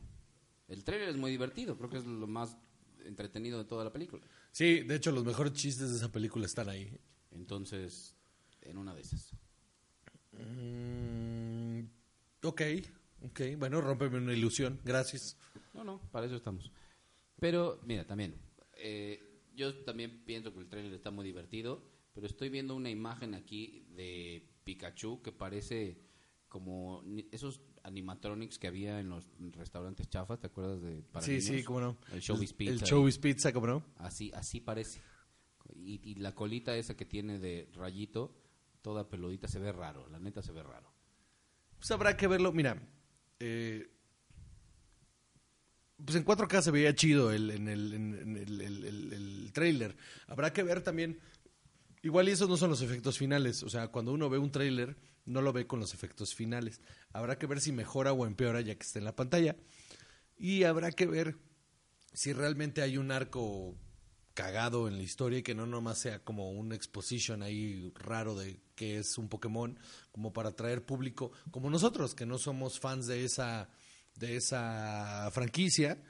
El 0.67 0.83
trailer 0.83 1.09
es 1.09 1.17
muy 1.17 1.31
divertido. 1.31 1.77
Creo 1.77 1.89
que 1.89 1.97
es 1.97 2.05
lo 2.05 2.27
más 2.27 2.57
entretenido 3.05 3.57
de 3.57 3.65
toda 3.65 3.83
la 3.83 3.91
película. 3.91 4.25
Sí, 4.51 4.81
de 4.81 4.95
hecho 4.95 5.11
los 5.11 5.25
mejores 5.25 5.53
chistes 5.53 5.89
de 5.89 5.97
esa 5.97 6.11
película 6.11 6.45
están 6.45 6.69
ahí. 6.69 6.97
Entonces, 7.31 8.15
en 8.61 8.77
una 8.77 8.93
de 8.93 9.01
esas. 9.01 9.33
Mm, 10.33 11.81
ok, 12.43 12.61
ok, 13.23 13.41
bueno, 13.57 13.81
rómpeme 13.81 14.17
una 14.17 14.33
ilusión, 14.33 14.79
gracias. 14.83 15.37
No, 15.73 15.83
no, 15.83 16.01
para 16.11 16.25
eso 16.25 16.35
estamos. 16.35 16.71
Pero, 17.39 17.81
mira, 17.85 18.05
también, 18.05 18.35
eh, 18.77 19.41
yo 19.55 19.83
también 19.83 20.23
pienso 20.25 20.53
que 20.53 20.59
el 20.59 20.69
trailer 20.69 20.93
está 20.93 21.11
muy 21.11 21.25
divertido, 21.25 21.83
pero 22.13 22.27
estoy 22.27 22.49
viendo 22.49 22.75
una 22.75 22.89
imagen 22.89 23.33
aquí 23.33 23.87
de 23.95 24.49
Pikachu 24.63 25.21
que 25.21 25.31
parece 25.31 26.01
como 26.47 27.03
esos 27.31 27.61
animatronics 27.83 28.57
que 28.59 28.67
había 28.67 28.99
en 28.99 29.09
los 29.09 29.25
restaurantes 29.53 30.07
chafas, 30.09 30.39
¿te 30.39 30.47
acuerdas 30.47 30.81
de 30.81 31.01
para 31.11 31.25
sí, 31.25 31.41
sí, 31.41 31.63
cómo 31.63 31.81
no. 31.81 31.97
El 32.13 32.19
Showbiz 32.21 32.53
Pizza. 32.53 32.71
El 32.73 32.79
Showbiz 32.81 33.17
Pizza, 33.17 33.51
cómo 33.53 33.67
no. 33.67 33.83
Así, 33.97 34.31
así 34.33 34.59
parece. 34.59 35.01
Y, 35.75 36.01
y 36.03 36.15
la 36.15 36.33
colita 36.35 36.75
esa 36.75 36.95
que 36.95 37.05
tiene 37.05 37.39
de 37.39 37.69
rayito, 37.73 38.35
toda 38.81 39.09
peludita, 39.09 39.47
se 39.47 39.59
ve 39.59 39.71
raro, 39.71 40.07
la 40.09 40.19
neta 40.19 40.41
se 40.41 40.51
ve 40.51 40.63
raro. 40.63 40.91
Pues 41.77 41.89
habrá 41.91 42.15
que 42.17 42.27
verlo, 42.27 42.51
mira, 42.51 42.81
eh, 43.39 43.89
pues 46.03 46.15
en 46.15 46.25
4K 46.25 46.61
se 46.61 46.71
veía 46.71 46.95
chido 46.95 47.31
el, 47.31 47.51
en 47.51 47.67
el, 47.67 47.93
en- 47.93 48.15
en 48.15 48.37
el, 48.37 48.61
el- 48.61 48.85
el- 48.85 49.13
el 49.13 49.51
trailer. 49.53 49.95
Habrá 50.27 50.51
que 50.51 50.63
ver 50.63 50.81
también, 50.81 51.19
igual 52.01 52.29
y 52.29 52.31
esos 52.31 52.49
no 52.49 52.57
son 52.57 52.69
los 52.69 52.81
efectos 52.81 53.17
finales, 53.17 53.63
o 53.63 53.69
sea, 53.69 53.89
cuando 53.89 54.11
uno 54.13 54.29
ve 54.29 54.37
un 54.37 54.51
trailer 54.51 54.97
no 55.25 55.41
lo 55.41 55.53
ve 55.53 55.67
con 55.67 55.79
los 55.79 55.93
efectos 55.93 56.33
finales. 56.33 56.81
Habrá 57.13 57.37
que 57.37 57.47
ver 57.47 57.61
si 57.61 57.71
mejora 57.71 58.13
o 58.13 58.25
empeora 58.25 58.61
ya 58.61 58.75
que 58.75 58.83
está 58.83 58.99
en 58.99 59.05
la 59.05 59.15
pantalla. 59.15 59.55
Y 60.37 60.63
habrá 60.63 60.91
que 60.91 61.05
ver 61.05 61.37
si 62.13 62.33
realmente 62.33 62.81
hay 62.81 62.97
un 62.97 63.11
arco 63.11 63.77
cagado 64.33 64.87
en 64.87 64.97
la 64.97 65.03
historia 65.03 65.39
y 65.39 65.43
que 65.43 65.55
no 65.55 65.65
nomás 65.65 65.99
sea 65.99 66.23
como 66.23 66.51
un 66.51 66.73
exposition 66.73 67.43
ahí 67.43 67.91
raro 67.95 68.35
de 68.35 68.61
que 68.75 68.97
es 68.97 69.17
un 69.17 69.29
Pokémon, 69.29 69.77
como 70.11 70.33
para 70.33 70.49
atraer 70.49 70.85
público, 70.85 71.31
como 71.51 71.69
nosotros, 71.69 72.15
que 72.15 72.25
no 72.25 72.37
somos 72.37 72.79
fans 72.79 73.07
de 73.07 73.25
esa, 73.25 73.69
de 74.15 74.37
esa 74.37 75.29
franquicia, 75.31 76.01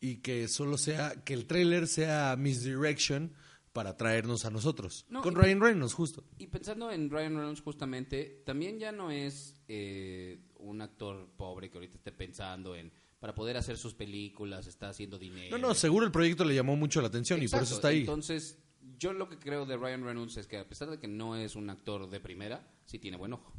y 0.00 0.16
que 0.16 0.48
solo 0.48 0.76
sea, 0.76 1.24
que 1.24 1.34
el 1.34 1.46
trailer 1.46 1.88
sea 1.88 2.36
misdirection 2.36 3.34
para 3.78 3.90
atraernos 3.90 4.44
a 4.44 4.50
nosotros. 4.50 5.06
No, 5.08 5.22
Con 5.22 5.36
Ryan 5.36 5.60
Reynolds, 5.60 5.94
justo. 5.94 6.24
Y 6.36 6.48
pensando 6.48 6.90
en 6.90 7.08
Ryan 7.08 7.36
Reynolds 7.36 7.60
justamente, 7.60 8.42
también 8.44 8.80
ya 8.80 8.90
no 8.90 9.12
es 9.12 9.54
eh, 9.68 10.40
un 10.56 10.82
actor 10.82 11.28
pobre 11.36 11.70
que 11.70 11.78
ahorita 11.78 11.94
esté 11.94 12.10
pensando 12.10 12.74
en, 12.74 12.90
para 13.20 13.36
poder 13.36 13.56
hacer 13.56 13.76
sus 13.76 13.94
películas, 13.94 14.66
está 14.66 14.88
haciendo 14.88 15.16
dinero. 15.16 15.56
No, 15.56 15.68
no, 15.68 15.74
seguro 15.74 16.04
el 16.04 16.10
proyecto 16.10 16.44
le 16.44 16.56
llamó 16.56 16.74
mucho 16.74 17.00
la 17.00 17.06
atención 17.06 17.40
y 17.40 17.46
por 17.46 17.62
eso 17.62 17.76
está 17.76 17.86
ahí. 17.86 18.00
Entonces, 18.00 18.58
yo 18.98 19.12
lo 19.12 19.28
que 19.28 19.38
creo 19.38 19.64
de 19.64 19.76
Ryan 19.76 20.02
Reynolds 20.02 20.36
es 20.38 20.48
que 20.48 20.58
a 20.58 20.68
pesar 20.68 20.90
de 20.90 20.98
que 20.98 21.06
no 21.06 21.36
es 21.36 21.54
un 21.54 21.70
actor 21.70 22.10
de 22.10 22.18
primera, 22.18 22.68
sí 22.84 22.98
tiene 22.98 23.16
buen 23.16 23.34
ojo. 23.34 23.52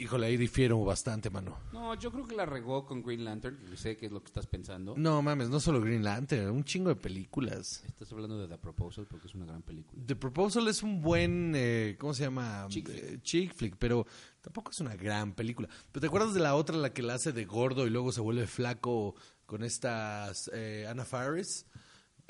Híjole, 0.00 0.28
ahí 0.28 0.36
difiero 0.38 0.82
bastante, 0.82 1.28
mano. 1.28 1.58
No, 1.74 1.94
yo 1.94 2.10
creo 2.10 2.26
que 2.26 2.34
la 2.34 2.46
regó 2.46 2.86
con 2.86 3.02
Green 3.02 3.22
Lantern, 3.22 3.58
que 3.70 3.76
sé 3.76 3.98
que 3.98 4.06
es 4.06 4.12
lo 4.12 4.20
que 4.22 4.28
estás 4.28 4.46
pensando. 4.46 4.94
No 4.96 5.20
mames, 5.20 5.50
no 5.50 5.60
solo 5.60 5.78
Green 5.82 6.02
Lantern, 6.02 6.48
un 6.50 6.64
chingo 6.64 6.88
de 6.88 6.96
películas. 6.96 7.84
Estás 7.86 8.10
hablando 8.12 8.38
de 8.38 8.48
The 8.48 8.56
Proposal 8.56 9.06
porque 9.06 9.26
es 9.28 9.34
una 9.34 9.44
gran 9.44 9.60
película. 9.60 10.02
The 10.06 10.16
Proposal 10.16 10.68
es 10.68 10.82
un 10.82 11.02
buen, 11.02 11.52
eh, 11.54 11.96
¿cómo 12.00 12.14
se 12.14 12.22
llama? 12.24 12.64
Chick 12.70 12.88
Eh, 12.88 12.92
flick. 12.92 13.22
chick 13.22 13.54
flick, 13.54 13.76
pero 13.76 14.06
tampoco 14.40 14.70
es 14.70 14.80
una 14.80 14.96
gran 14.96 15.34
película. 15.34 15.68
¿Pero 15.92 16.00
te 16.00 16.06
acuerdas 16.06 16.32
de 16.32 16.40
la 16.40 16.54
otra, 16.54 16.76
la 16.78 16.94
que 16.94 17.02
la 17.02 17.14
hace 17.14 17.32
de 17.32 17.44
gordo 17.44 17.86
y 17.86 17.90
luego 17.90 18.10
se 18.10 18.22
vuelve 18.22 18.46
flaco 18.46 19.14
con 19.44 19.62
estas 19.62 20.50
eh, 20.54 20.86
Anna 20.88 21.04
Faris? 21.04 21.66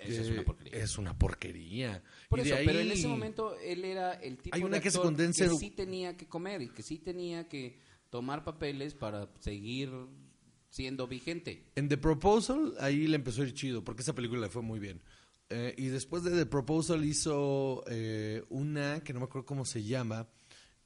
Es 0.03 0.29
una 0.29 0.43
porquería. 0.45 0.79
Es 0.83 0.99
una 0.99 1.19
porquería. 1.19 2.03
Por 2.29 2.39
Y 2.39 2.43
eso, 2.43 2.55
pero 2.65 2.79
en 2.81 2.91
ahí- 2.91 2.99
ese 2.99 3.09
momento 3.09 3.57
él 3.59 3.85
era 3.85 4.15
el 4.15 4.39
tipo 4.39 4.55
Hay 4.57 4.63
una 4.63 4.77
de 4.77 4.83
que 4.83 4.91
se 4.91 4.97
actor 4.99 5.13
condensa- 5.13 5.49
que 5.49 5.57
sí 5.57 5.71
tenía 5.71 6.17
que 6.17 6.27
comer 6.29 6.63
y 6.63 6.69
que 6.69 6.83
sí 6.83 6.99
tenía 6.99 7.49
que 7.49 7.79
tomar 8.11 8.45
papeles 8.45 8.95
para 8.95 9.29
seguir 9.41 9.91
siendo 10.69 11.07
vigente. 11.09 11.67
En 11.75 11.89
The 11.89 11.97
Proposal, 11.97 12.75
ahí 12.81 13.07
le 13.07 13.17
empezó 13.17 13.43
a 13.43 13.47
ir 13.47 13.55
chido, 13.55 13.83
porque 13.85 14.03
esa 14.03 14.15
película 14.15 14.41
le 14.43 14.49
fue 14.49 14.63
muy 14.63 14.79
bien. 14.79 15.01
Eh, 15.49 15.75
y 15.77 15.87
después 15.87 16.23
de 16.23 16.31
The 16.31 16.47
Proposal 16.47 17.05
hizo 17.05 17.83
eh, 17.89 18.45
una 18.51 19.03
que 19.03 19.13
no 19.13 19.19
me 19.21 19.25
acuerdo 19.27 19.47
cómo 19.47 19.65
se 19.65 19.83
llama, 19.83 20.29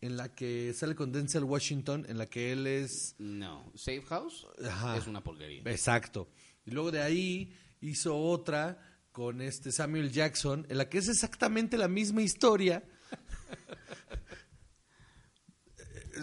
en 0.00 0.16
la 0.16 0.34
que 0.34 0.72
sale 0.74 0.94
con 0.94 1.12
Denzel 1.12 1.44
Washington, 1.44 2.06
en 2.08 2.18
la 2.18 2.26
que 2.26 2.52
él 2.52 2.66
es... 2.66 3.14
No, 3.18 3.70
Safe 3.74 4.02
House 4.02 4.46
Ajá. 4.66 4.96
es 4.96 5.06
una 5.06 5.22
porquería. 5.22 5.62
Exacto. 5.66 6.28
Y 6.66 6.70
luego 6.70 6.90
de 6.90 7.00
ahí 7.02 7.52
hizo 7.82 8.16
otra 8.18 8.93
con 9.14 9.40
este 9.40 9.70
Samuel 9.70 10.10
Jackson, 10.10 10.66
en 10.68 10.76
la 10.76 10.88
que 10.88 10.98
es 10.98 11.08
exactamente 11.08 11.78
la 11.78 11.86
misma 11.86 12.20
historia. 12.20 12.82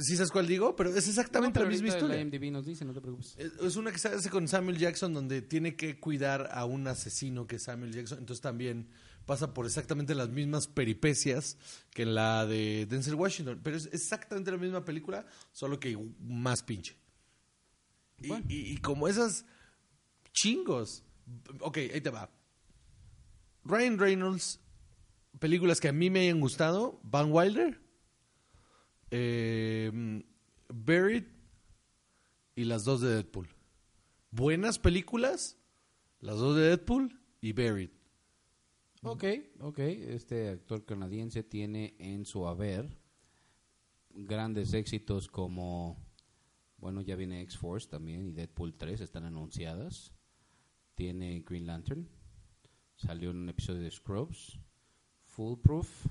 ¿Sí 0.01 0.17
sabes 0.17 0.29
cuál 0.29 0.45
digo? 0.45 0.75
Pero 0.75 0.89
es 0.89 1.07
exactamente 1.07 1.57
No, 1.59 1.65
la 1.65 1.71
misma 1.71 1.87
historia. 1.87 2.19
IMDb 2.19 2.51
nos 2.51 2.65
dice, 2.65 2.83
no 2.83 2.91
te 2.93 2.99
preocupes. 2.99 3.33
Es 3.37 3.53
es 3.61 3.75
una 3.77 3.93
que 3.93 3.97
se 3.97 4.09
hace 4.09 4.29
con 4.29 4.45
Samuel 4.49 4.77
Jackson 4.77 5.13
donde 5.13 5.41
tiene 5.41 5.77
que 5.77 6.01
cuidar 6.01 6.49
a 6.51 6.65
un 6.65 6.85
asesino 6.85 7.47
que 7.47 7.55
es 7.55 7.63
Samuel 7.63 7.93
Jackson. 7.93 8.17
Entonces 8.19 8.41
también 8.41 8.89
pasa 9.25 9.53
por 9.53 9.65
exactamente 9.65 10.13
las 10.13 10.27
mismas 10.27 10.67
peripecias 10.67 11.57
que 11.91 12.01
en 12.03 12.13
la 12.15 12.45
de 12.45 12.87
Denzel 12.89 13.15
Washington. 13.15 13.61
Pero 13.63 13.77
es 13.77 13.85
exactamente 13.93 14.51
la 14.51 14.57
misma 14.57 14.83
película, 14.83 15.25
solo 15.53 15.79
que 15.79 15.97
más 16.19 16.61
pinche. 16.61 16.97
Y- 18.21 18.73
y 18.73 18.77
como 18.79 19.07
esas 19.07 19.45
chingos. 20.33 21.05
Ok, 21.61 21.77
ahí 21.77 22.01
te 22.01 22.09
va. 22.09 22.29
Ryan 23.63 23.99
Reynolds, 23.99 24.59
películas 25.39 25.79
que 25.79 25.89
a 25.89 25.93
mí 25.93 26.09
me 26.09 26.21
hayan 26.21 26.39
gustado, 26.39 26.99
Van 27.03 27.31
Wilder, 27.31 27.79
eh, 29.11 30.23
Buried 30.69 31.25
y 32.55 32.63
las 32.65 32.85
dos 32.85 33.01
de 33.01 33.09
Deadpool. 33.09 33.49
Buenas 34.31 34.79
películas, 34.79 35.57
las 36.19 36.37
dos 36.37 36.55
de 36.55 36.63
Deadpool 36.63 37.19
y 37.41 37.53
Buried. 37.53 37.89
Ok, 39.03 39.23
ok. 39.59 39.79
Este 39.79 40.49
actor 40.49 40.85
canadiense 40.85 41.43
tiene 41.43 41.95
en 41.97 42.25
su 42.25 42.47
haber 42.47 42.99
grandes 44.11 44.73
éxitos 44.73 45.27
como, 45.27 45.97
bueno, 46.77 47.01
ya 47.01 47.15
viene 47.15 47.41
X-Force 47.41 47.89
también 47.89 48.25
y 48.27 48.31
Deadpool 48.31 48.75
3 48.75 49.01
están 49.01 49.25
anunciadas. 49.25 50.13
Tiene 50.93 51.43
Green 51.45 51.65
Lantern. 51.65 52.07
Salió 53.05 53.31
en 53.31 53.37
un 53.37 53.49
episodio 53.49 53.81
de 53.81 53.89
Scrubs. 53.89 54.59
Foolproof. 55.25 56.05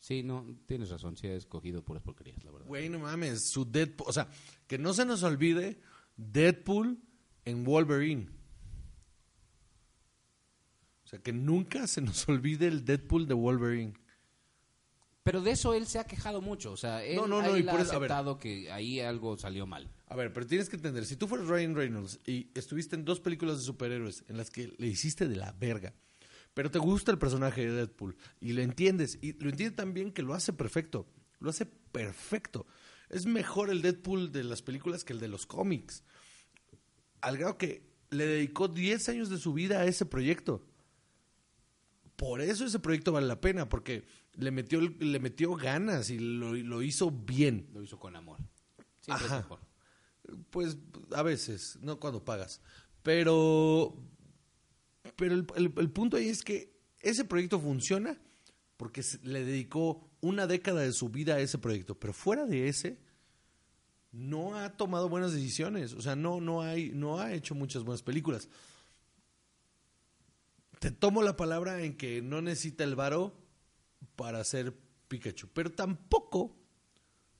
Sí, 0.00 0.22
no, 0.22 0.44
tienes 0.66 0.90
razón, 0.90 1.16
sí 1.16 1.26
ha 1.26 1.34
escogido 1.34 1.84
puras 1.84 2.02
porquerías, 2.02 2.42
la 2.44 2.50
verdad. 2.50 2.66
Güey, 2.66 2.88
no 2.88 2.98
mames, 2.98 3.48
su 3.48 3.64
Deadpool, 3.64 4.08
o 4.08 4.12
sea, 4.12 4.28
que 4.66 4.78
no 4.78 4.92
se 4.92 5.04
nos 5.04 5.22
olvide 5.22 5.80
Deadpool 6.16 6.98
en 7.44 7.64
Wolverine. 7.64 8.28
O 11.04 11.08
sea, 11.08 11.20
que 11.20 11.32
nunca 11.32 11.86
se 11.86 12.00
nos 12.00 12.28
olvide 12.28 12.66
el 12.66 12.84
Deadpool 12.84 13.26
de 13.26 13.34
Wolverine. 13.34 13.94
Pero 15.30 15.42
de 15.42 15.50
eso 15.50 15.74
él 15.74 15.86
se 15.86 15.98
ha 15.98 16.04
quejado 16.04 16.40
mucho, 16.40 16.72
o 16.72 16.76
sea, 16.78 17.04
él, 17.04 17.16
No, 17.16 17.26
no, 17.26 17.42
no, 17.42 17.54
él 17.54 17.60
y 17.60 17.62
por 17.64 17.80
ha 17.80 17.82
eso- 17.82 17.92
a 17.96 17.98
ver. 17.98 18.10
aceptado 18.10 18.38
que 18.38 18.72
ahí 18.72 18.98
algo 19.00 19.36
salió 19.36 19.66
mal. 19.66 19.86
A 20.06 20.16
ver, 20.16 20.32
pero 20.32 20.46
tienes 20.46 20.70
que 20.70 20.76
entender, 20.76 21.04
si 21.04 21.16
tú 21.16 21.28
fueras 21.28 21.48
Ryan 21.48 21.74
Reynolds 21.76 22.18
y 22.24 22.48
estuviste 22.54 22.96
en 22.96 23.04
dos 23.04 23.20
películas 23.20 23.58
de 23.58 23.64
superhéroes 23.64 24.24
en 24.28 24.38
las 24.38 24.48
que 24.50 24.72
le 24.78 24.86
hiciste 24.86 25.28
de 25.28 25.36
la 25.36 25.52
verga, 25.52 25.92
pero 26.54 26.70
te 26.70 26.78
gusta 26.78 27.12
el 27.12 27.18
personaje 27.18 27.60
de 27.66 27.72
Deadpool 27.72 28.16
y 28.40 28.54
lo 28.54 28.62
entiendes, 28.62 29.18
y 29.20 29.34
lo 29.34 29.50
entiende 29.50 29.76
también 29.76 30.12
que 30.12 30.22
lo 30.22 30.32
hace 30.32 30.54
perfecto, 30.54 31.06
lo 31.40 31.50
hace 31.50 31.66
perfecto. 31.66 32.66
Es 33.10 33.26
mejor 33.26 33.68
el 33.68 33.82
Deadpool 33.82 34.32
de 34.32 34.44
las 34.44 34.62
películas 34.62 35.04
que 35.04 35.12
el 35.12 35.20
de 35.20 35.28
los 35.28 35.44
cómics. 35.44 36.04
Al 37.20 37.36
grado 37.36 37.58
que 37.58 37.82
le 38.08 38.24
dedicó 38.24 38.68
10 38.68 39.10
años 39.10 39.28
de 39.28 39.36
su 39.36 39.52
vida 39.52 39.80
a 39.80 39.84
ese 39.84 40.06
proyecto. 40.06 40.64
Por 42.16 42.40
eso 42.40 42.64
ese 42.64 42.80
proyecto 42.80 43.12
vale 43.12 43.26
la 43.28 43.40
pena, 43.40 43.68
porque 43.68 44.04
le 44.38 44.50
metió, 44.50 44.80
le 44.80 45.18
metió 45.20 45.54
ganas 45.54 46.08
y 46.10 46.18
lo, 46.18 46.54
lo 46.54 46.82
hizo 46.82 47.10
bien. 47.10 47.68
Lo 47.74 47.82
hizo 47.82 47.98
con 47.98 48.16
amor. 48.16 48.38
Siempre 49.00 49.26
es 49.26 49.32
Ajá. 49.32 49.40
mejor. 49.42 49.60
Pues 50.50 50.78
a 51.12 51.22
veces, 51.22 51.78
no 51.82 51.98
cuando 52.00 52.24
pagas. 52.24 52.60
Pero, 53.02 53.94
pero 55.16 55.34
el, 55.34 55.46
el- 55.56 55.72
el 55.76 55.90
punto 55.90 56.16
ahí 56.16 56.28
es 56.28 56.42
que 56.42 56.72
ese 57.00 57.24
proyecto 57.24 57.58
funciona 57.60 58.18
porque 58.76 59.02
le 59.22 59.44
dedicó 59.44 60.08
una 60.20 60.46
década 60.46 60.80
de 60.82 60.92
su 60.92 61.08
vida 61.08 61.34
a 61.34 61.40
ese 61.40 61.58
proyecto. 61.58 61.98
Pero 61.98 62.12
fuera 62.12 62.46
de 62.46 62.68
ese, 62.68 62.98
no 64.12 64.56
ha 64.56 64.76
tomado 64.76 65.08
buenas 65.08 65.32
decisiones. 65.32 65.94
O 65.94 66.00
sea, 66.00 66.14
no, 66.16 66.40
no, 66.40 66.62
hay, 66.62 66.90
no 66.90 67.18
ha 67.18 67.32
hecho 67.32 67.54
muchas 67.54 67.82
buenas 67.84 68.02
películas. 68.02 68.48
Te 70.78 70.90
tomo 70.92 71.22
la 71.22 71.36
palabra 71.36 71.82
en 71.82 71.96
que 71.96 72.22
no 72.22 72.40
necesita 72.40 72.84
el 72.84 72.94
varo 72.94 73.34
para 74.16 74.42
ser 74.44 74.74
Pikachu. 75.08 75.48
Pero 75.52 75.70
tampoco 75.72 76.54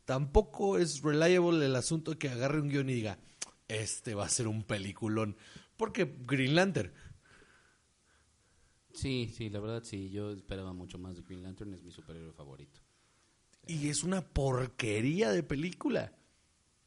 tampoco 0.04 0.78
es 0.78 1.02
reliable 1.02 1.66
el 1.66 1.76
asunto 1.76 2.18
que 2.18 2.30
agarre 2.30 2.62
un 2.62 2.70
guion 2.70 2.88
y 2.88 2.94
diga, 2.94 3.18
este 3.68 4.14
va 4.14 4.24
a 4.24 4.28
ser 4.30 4.48
un 4.48 4.62
peliculón. 4.62 5.36
Porque 5.76 6.16
Green 6.26 6.54
Lantern, 6.54 6.92
Sí, 8.94 9.30
sí, 9.36 9.48
la 9.48 9.61
verdad 9.61 9.84
sí, 9.84 10.11
yo 10.11 10.32
esperaba 10.32 10.72
mucho 10.72 10.98
más 10.98 11.14
de 11.16 11.22
Green 11.22 11.42
Lantern, 11.42 11.72
es 11.74 11.82
mi 11.82 11.90
superhéroe 11.92 12.32
favorito. 12.32 12.80
y 13.66 13.88
es 13.90 14.02
una 14.02 14.22
porquería 14.22 15.30
de 15.30 15.42
película. 15.42 16.14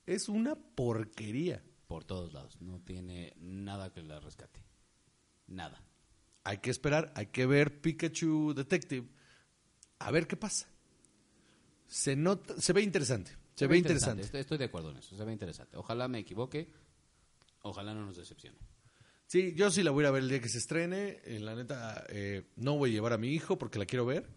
Es 0.07 0.27
una 0.27 0.55
porquería. 0.55 1.63
Por 1.87 2.03
todos 2.05 2.33
lados, 2.33 2.59
no 2.59 2.79
tiene 2.81 3.33
nada 3.37 3.93
que 3.93 4.01
la 4.01 4.19
rescate. 4.19 4.63
Nada. 5.45 5.83
Hay 6.43 6.57
que 6.57 6.71
esperar, 6.71 7.13
hay 7.15 7.27
que 7.27 7.45
ver 7.45 7.81
Pikachu 7.81 8.53
Detective, 8.55 9.07
a 10.05 10.11
ver 10.11 10.27
qué 10.27 10.37
pasa. 10.37 10.67
Se 11.87 12.15
nota, 12.15 12.59
se 12.59 12.73
ve 12.73 12.81
interesante, 12.81 13.35
se, 13.55 13.67
ve 13.67 13.77
interesante. 13.77 14.23
Estoy, 14.23 14.41
estoy 14.41 14.57
de 14.57 14.65
acuerdo 14.65 14.91
en 14.91 14.97
eso, 14.97 15.15
se 15.15 15.25
ve 15.25 15.33
interesante. 15.33 15.77
Ojalá 15.77 16.07
me 16.07 16.19
equivoque, 16.19 16.71
ojalá 17.63 17.93
no 17.93 18.05
nos 18.05 18.17
decepcione. 18.17 18.57
Sí, 19.31 19.53
yo 19.55 19.71
sí 19.71 19.81
la 19.81 19.91
voy 19.91 20.03
a 20.03 20.03
ir 20.03 20.07
a 20.07 20.11
ver 20.11 20.23
el 20.23 20.29
día 20.29 20.41
que 20.41 20.49
se 20.49 20.57
estrene. 20.57 21.21
Eh, 21.23 21.39
la 21.39 21.55
neta, 21.55 22.03
eh, 22.09 22.43
no 22.57 22.75
voy 22.75 22.89
a 22.89 22.93
llevar 22.93 23.13
a 23.13 23.17
mi 23.17 23.29
hijo 23.29 23.57
porque 23.57 23.79
la 23.79 23.85
quiero 23.85 24.05
ver. 24.05 24.27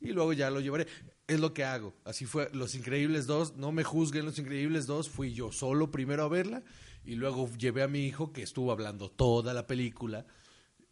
Y 0.00 0.08
luego 0.08 0.32
ya 0.32 0.50
lo 0.50 0.58
llevaré. 0.58 0.88
Es 1.28 1.38
lo 1.38 1.54
que 1.54 1.62
hago. 1.62 1.94
Así 2.04 2.26
fue 2.26 2.50
Los 2.52 2.74
Increíbles 2.74 3.28
2. 3.28 3.58
No 3.58 3.70
me 3.70 3.84
juzguen 3.84 4.24
Los 4.24 4.40
Increíbles 4.40 4.86
2. 4.86 5.08
Fui 5.08 5.32
yo 5.32 5.52
solo 5.52 5.92
primero 5.92 6.24
a 6.24 6.28
verla. 6.28 6.64
Y 7.04 7.14
luego 7.14 7.48
llevé 7.56 7.84
a 7.84 7.86
mi 7.86 8.06
hijo 8.06 8.32
que 8.32 8.42
estuvo 8.42 8.72
hablando 8.72 9.08
toda 9.08 9.54
la 9.54 9.68
película. 9.68 10.26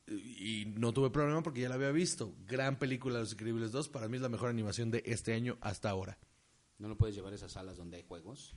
Y 0.06 0.64
no 0.76 0.92
tuve 0.92 1.10
problema 1.10 1.42
porque 1.42 1.60
ya 1.60 1.68
la 1.68 1.76
había 1.76 1.92
visto. 1.92 2.34
Gran 2.46 2.78
película 2.78 3.20
Los 3.20 3.32
Increíbles 3.32 3.72
2. 3.72 3.88
Para 3.88 4.08
mí 4.08 4.16
es 4.16 4.22
la 4.22 4.28
mejor 4.28 4.50
animación 4.50 4.90
de 4.90 5.02
este 5.06 5.32
año 5.32 5.58
hasta 5.60 5.90
ahora. 5.90 6.18
¿No 6.78 6.88
lo 6.88 6.98
puedes 6.98 7.14
llevar 7.14 7.32
a 7.32 7.36
esas 7.36 7.52
salas 7.52 7.76
donde 7.76 7.98
hay 7.98 8.02
juegos? 8.02 8.54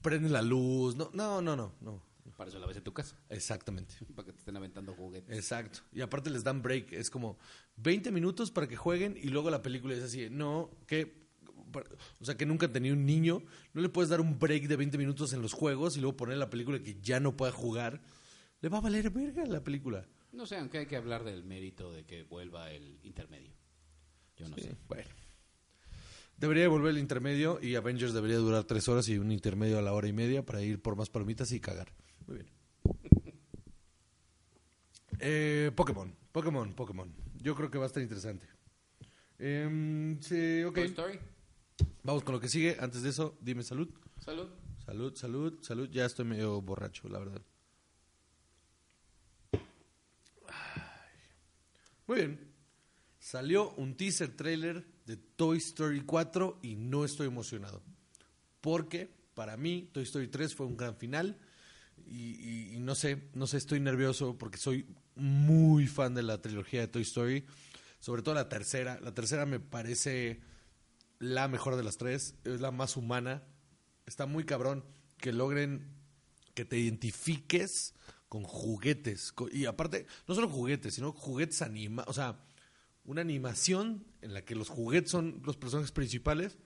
Prende 0.00 0.30
la 0.30 0.42
luz. 0.42 0.96
No, 0.96 1.10
no, 1.12 1.42
no, 1.42 1.56
no. 1.56 1.74
no. 1.80 2.10
Para 2.36 2.48
eso 2.48 2.58
la 2.58 2.66
ves 2.66 2.78
en 2.78 2.84
tu 2.84 2.94
casa, 2.94 3.16
Exactamente. 3.28 3.94
para 4.14 4.24
que 4.24 4.32
te 4.32 4.38
estén 4.38 4.56
aventando 4.56 4.94
juguetes. 4.94 5.36
Exacto. 5.36 5.80
Y 5.92 6.00
aparte 6.00 6.30
les 6.30 6.42
dan 6.42 6.62
break. 6.62 6.92
Es 6.92 7.10
como 7.10 7.38
20 7.76 8.10
minutos 8.12 8.50
para 8.50 8.66
que 8.66 8.76
jueguen 8.76 9.18
y 9.20 9.28
luego 9.28 9.50
la 9.50 9.60
película 9.60 9.94
es 9.94 10.02
así. 10.02 10.28
No, 10.30 10.70
que. 10.86 11.20
O 12.18 12.24
sea, 12.24 12.36
que 12.36 12.46
nunca 12.46 12.72
tenido 12.72 12.96
un 12.96 13.04
niño. 13.04 13.44
No 13.74 13.82
le 13.82 13.90
puedes 13.90 14.08
dar 14.08 14.20
un 14.22 14.38
break 14.38 14.68
de 14.68 14.76
20 14.76 14.96
minutos 14.96 15.34
en 15.34 15.42
los 15.42 15.52
juegos 15.52 15.96
y 15.96 16.00
luego 16.00 16.16
poner 16.16 16.38
la 16.38 16.48
película 16.48 16.82
que 16.82 16.98
ya 17.00 17.20
no 17.20 17.36
pueda 17.36 17.52
jugar. 17.52 18.00
Le 18.60 18.68
va 18.68 18.78
a 18.78 18.80
valer 18.80 19.10
verga 19.10 19.44
la 19.46 19.62
película. 19.62 20.06
No 20.32 20.46
sé, 20.46 20.56
aunque 20.56 20.78
hay 20.78 20.86
que 20.86 20.96
hablar 20.96 21.24
del 21.24 21.44
mérito 21.44 21.92
de 21.92 22.04
que 22.04 22.22
vuelva 22.22 22.70
el 22.70 22.98
intermedio. 23.02 23.52
Yo 24.36 24.48
no 24.48 24.56
Sí, 24.56 24.62
sé. 24.62 24.76
Bueno. 24.88 25.08
Debería 26.36 26.68
volver 26.68 26.92
el 26.92 26.98
intermedio 26.98 27.58
y 27.60 27.74
Avengers 27.74 28.14
debería 28.14 28.36
durar 28.38 28.64
tres 28.64 28.88
horas 28.88 29.08
y 29.08 29.18
un 29.18 29.30
intermedio 29.30 29.78
a 29.78 29.82
la 29.82 29.92
hora 29.92 30.08
y 30.08 30.12
media 30.12 30.44
para 30.44 30.62
ir 30.62 30.80
por 30.80 30.96
más 30.96 31.10
palomitas 31.10 31.52
y 31.52 31.60
cagar. 31.60 31.88
Muy 32.26 32.36
bien. 32.36 32.48
Eh, 35.22 35.70
Pokémon, 35.76 36.16
Pokémon, 36.32 36.72
Pokémon. 36.72 37.12
Yo 37.42 37.54
creo 37.54 37.70
que 37.70 37.76
va 37.76 37.84
a 37.84 37.88
estar 37.88 38.02
interesante. 38.02 38.46
Em, 39.38 40.18
sí, 40.22 40.62
ok. 40.62 40.74
Toy 40.76 40.86
Story. 40.86 41.18
Vamos 42.04 42.24
con 42.24 42.34
lo 42.34 42.40
que 42.40 42.48
sigue. 42.48 42.78
Antes 42.80 43.02
de 43.02 43.10
eso, 43.10 43.36
dime 43.42 43.62
salud. 43.62 43.90
Salud. 44.24 44.48
Salud, 44.86 45.14
salud, 45.16 45.58
salud. 45.62 45.90
Ya 45.90 46.06
estoy 46.06 46.24
medio 46.24 46.62
borracho, 46.62 47.06
la 47.10 47.18
verdad. 47.18 47.42
Muy 52.10 52.16
bien. 52.18 52.40
Salió 53.20 53.70
un 53.74 53.96
teaser 53.96 54.34
trailer 54.34 54.84
de 55.06 55.16
Toy 55.16 55.58
Story 55.58 56.00
4 56.00 56.58
y 56.60 56.74
no 56.74 57.04
estoy 57.04 57.28
emocionado. 57.28 57.84
Porque 58.60 59.14
para 59.34 59.56
mí 59.56 59.88
Toy 59.92 60.02
Story 60.02 60.26
3 60.26 60.56
fue 60.56 60.66
un 60.66 60.76
gran 60.76 60.96
final 60.96 61.38
y, 62.08 62.72
y- 62.74 62.80
no 62.80 62.96
sé, 62.96 63.28
no 63.34 63.46
sé, 63.46 63.58
estoy 63.58 63.78
nervioso 63.78 64.36
porque 64.36 64.58
soy 64.58 64.86
muy 65.14 65.86
fan 65.86 66.12
de 66.14 66.24
la 66.24 66.42
trilogía 66.42 66.80
de 66.80 66.88
Toy 66.88 67.02
Story, 67.02 67.46
sobre 68.00 68.22
todo 68.22 68.34
la 68.34 68.48
tercera. 68.48 68.98
La 69.00 69.14
tercera 69.14 69.46
me 69.46 69.60
parece 69.60 70.40
la 71.20 71.46
mejor 71.46 71.76
de 71.76 71.84
las 71.84 71.96
tres, 71.96 72.34
es 72.42 72.60
la 72.60 72.72
más 72.72 72.96
humana. 72.96 73.44
Está 74.04 74.26
muy 74.26 74.42
cabrón 74.42 74.84
que 75.16 75.32
logren 75.32 75.86
que 76.54 76.64
te 76.64 76.76
identifiques 76.76 77.94
con 78.30 78.44
juguetes. 78.44 79.34
Y 79.52 79.66
aparte, 79.66 80.06
no 80.26 80.34
solo 80.34 80.48
juguetes, 80.48 80.94
sino 80.94 81.12
juguetes 81.12 81.60
anima, 81.62 82.04
o 82.06 82.12
sea, 82.14 82.40
una 83.04 83.20
animación 83.22 84.06
en 84.22 84.32
la 84.32 84.42
que 84.44 84.54
los 84.54 84.68
juguetes 84.68 85.10
son 85.10 85.42
los 85.44 85.56
personajes 85.58 85.90
principales. 85.90 86.56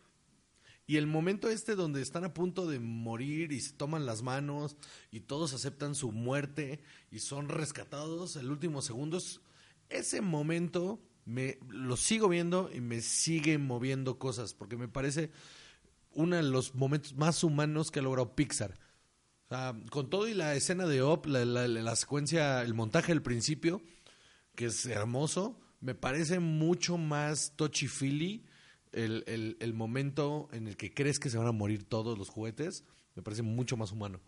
Y 0.87 0.99
el 0.99 1.07
momento 1.07 1.49
este 1.49 1.75
donde 1.75 2.03
están 2.03 2.25
a 2.25 2.35
punto 2.35 2.67
de 2.67 2.79
morir 2.81 3.51
y 3.51 3.61
se 3.63 3.73
toman 3.73 4.05
las 4.05 4.23
manos 4.23 4.77
y 5.11 5.21
todos 5.21 5.55
aceptan 5.55 5.95
su 5.95 6.13
muerte 6.13 6.83
y 7.11 7.21
son 7.21 7.49
rescatados 7.49 8.37
el 8.37 8.51
último 8.51 8.83
segundo, 8.83 9.17
es- 9.17 9.41
ese 9.89 10.21
momento 10.21 11.01
me 11.25 11.59
lo 11.71 11.97
sigo 11.97 12.29
viendo 12.29 12.71
y 12.75 12.83
me 12.83 13.01
sigue 13.01 13.57
moviendo 13.57 14.19
cosas 14.19 14.53
porque 14.53 14.77
me 14.77 14.89
parece 14.89 15.31
uno 16.13 16.37
de 16.37 16.43
los 16.43 16.75
momentos 16.75 17.15
más 17.15 17.43
humanos 17.43 17.91
que 17.91 18.01
ha 18.01 18.03
logrado 18.03 18.37
Pixar. 18.37 18.79
O 19.47 19.49
sea, 19.49 19.77
con 19.91 20.09
todo 20.11 20.27
y 20.29 20.35
la 20.35 20.55
escena 20.55 20.87
de 20.87 21.03
Op, 21.03 21.27
la, 21.27 21.45
la- 21.45 21.69
la 21.69 21.97
secuencia, 21.97 22.63
el 22.63 22.75
montaje 22.75 23.13
del 23.13 23.23
principio, 23.23 23.83
que 24.55 24.67
es 24.67 24.87
hermoso, 24.87 25.61
me 25.81 25.95
parece 25.95 26.39
mucho 26.41 26.97
más 26.97 27.55
touchy-feely 27.57 28.45
el, 28.93 29.23
el- 29.27 29.57
el 29.61 29.75
momento 29.75 30.49
en 30.53 30.67
el 30.69 30.77
que 30.77 30.95
crees 30.95 31.19
que 31.19 31.29
se 31.31 31.37
van 31.39 31.47
a 31.47 31.53
morir 31.53 31.85
todos 31.85 32.17
los 32.19 32.31
juguetes. 32.31 32.85
Me 33.17 33.23
parece 33.23 33.43
mucho 33.43 33.77
más 33.77 33.93
humano. 33.93 34.21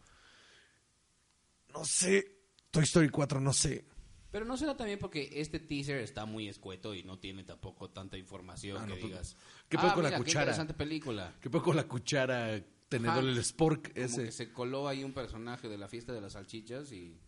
No 1.73 1.85
sé, 1.85 2.37
Toy 2.71 2.85
Story 2.85 3.09
4, 3.09 3.41
no 3.41 3.53
sé. 3.53 3.85
Pero 4.31 4.45
no 4.45 4.57
será 4.57 4.77
también 4.77 4.99
porque 4.99 5.31
este 5.37 5.59
teaser 5.61 5.99
está 6.01 6.27
muy 6.27 6.49
escueto 6.49 6.95
y 6.95 7.03
no 7.05 7.19
tiene 7.19 7.43
tampoco 7.45 7.89
tanta 7.91 8.19
información 8.19 8.77
Ah, 8.79 8.85
que 8.85 8.89
no, 8.95 8.95
pues, 8.97 9.05
digas. 9.05 9.37
¿qué 9.69 9.79
pedo 9.79 9.87
"Ah, 9.93 9.97
la 9.97 10.03
mira, 10.03 10.11
qué 10.11 10.17
cuchara?" 10.25 10.43
interesante 10.43 10.75
película. 10.75 11.35
¿Qué 11.41 11.49
poco 11.49 11.73
la 11.73 11.85
cuchara, 11.89 12.61
tenedor, 12.89 13.18
Ajá. 13.18 13.28
el 13.28 13.45
spork 13.45 13.93
Como 13.93 14.05
ese? 14.07 14.24
que 14.24 14.32
se 14.32 14.53
coló 14.53 14.89
ahí 14.89 15.03
un 15.05 15.12
personaje 15.12 15.68
de 15.68 15.78
la 15.78 15.89
fiesta 15.89 16.12
de 16.12 16.20
las 16.20 16.34
salchichas 16.34 16.93
y, 16.93 17.20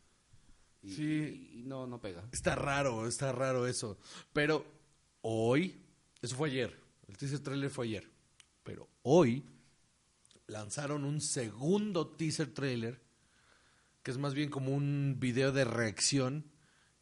y, 0.83 0.91
Sí. 0.95 1.51
y- 1.55 1.61
y 1.61 1.63
no, 1.65 1.87
no 1.87 2.01
pega. 2.01 2.29
Está 2.33 2.55
raro, 2.55 3.07
está 3.07 3.33
raro 3.33 3.67
eso. 3.67 3.99
Pero 4.33 4.65
hoy, 5.23 5.81
eso 6.23 6.37
fue 6.37 6.51
ayer, 6.51 6.79
el 7.09 7.17
teaser 7.17 7.41
trailer 7.41 7.71
fue 7.71 7.87
ayer, 7.87 8.09
pero 8.63 8.89
hoy 9.03 9.45
lanzaron 10.47 11.05
un 11.05 11.21
segundo 11.21 12.07
teaser 12.09 12.53
trailer 12.55 13.01
que 14.03 14.11
es 14.13 14.19
más 14.19 14.33
bien 14.33 14.49
como 14.49 14.73
un 14.75 15.17
video 15.19 15.53
de 15.53 15.65
reacción 15.65 16.51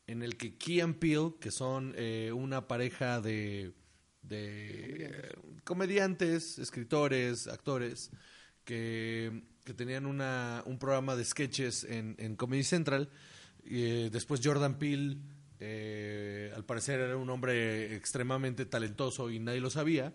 en 0.08 0.22
el 0.22 0.36
que 0.36 0.56
Key 0.56 0.80
and 0.80 0.98
Peele, 0.98 1.34
que 1.40 1.50
son 1.50 1.92
eh, 1.96 2.32
una 2.32 2.66
pareja 2.66 3.20
de, 3.20 3.74
de 4.22 5.04
eh, 5.06 5.32
comediantes, 5.64 6.58
escritores, 6.58 7.46
actores, 7.48 8.10
que, 8.66 9.42
que 9.64 9.72
tenían 9.72 10.04
una, 10.04 10.62
un 10.66 10.78
programa 10.78 11.16
de 11.16 11.24
sketches 11.24 11.84
en, 11.84 12.16
en 12.18 12.36
Comedy 12.36 12.64
Central. 12.64 13.08
Y, 13.64 13.82
eh, 13.82 14.10
después 14.10 14.42
Jordan 14.44 14.78
Peele, 14.78 15.16
eh, 15.58 16.52
al 16.54 16.66
parecer 16.66 17.00
era 17.00 17.16
un 17.16 17.30
hombre 17.30 17.96
extremadamente 17.96 18.66
talentoso 18.66 19.30
y 19.30 19.38
nadie 19.38 19.60
lo 19.62 19.70
sabía. 19.70 20.12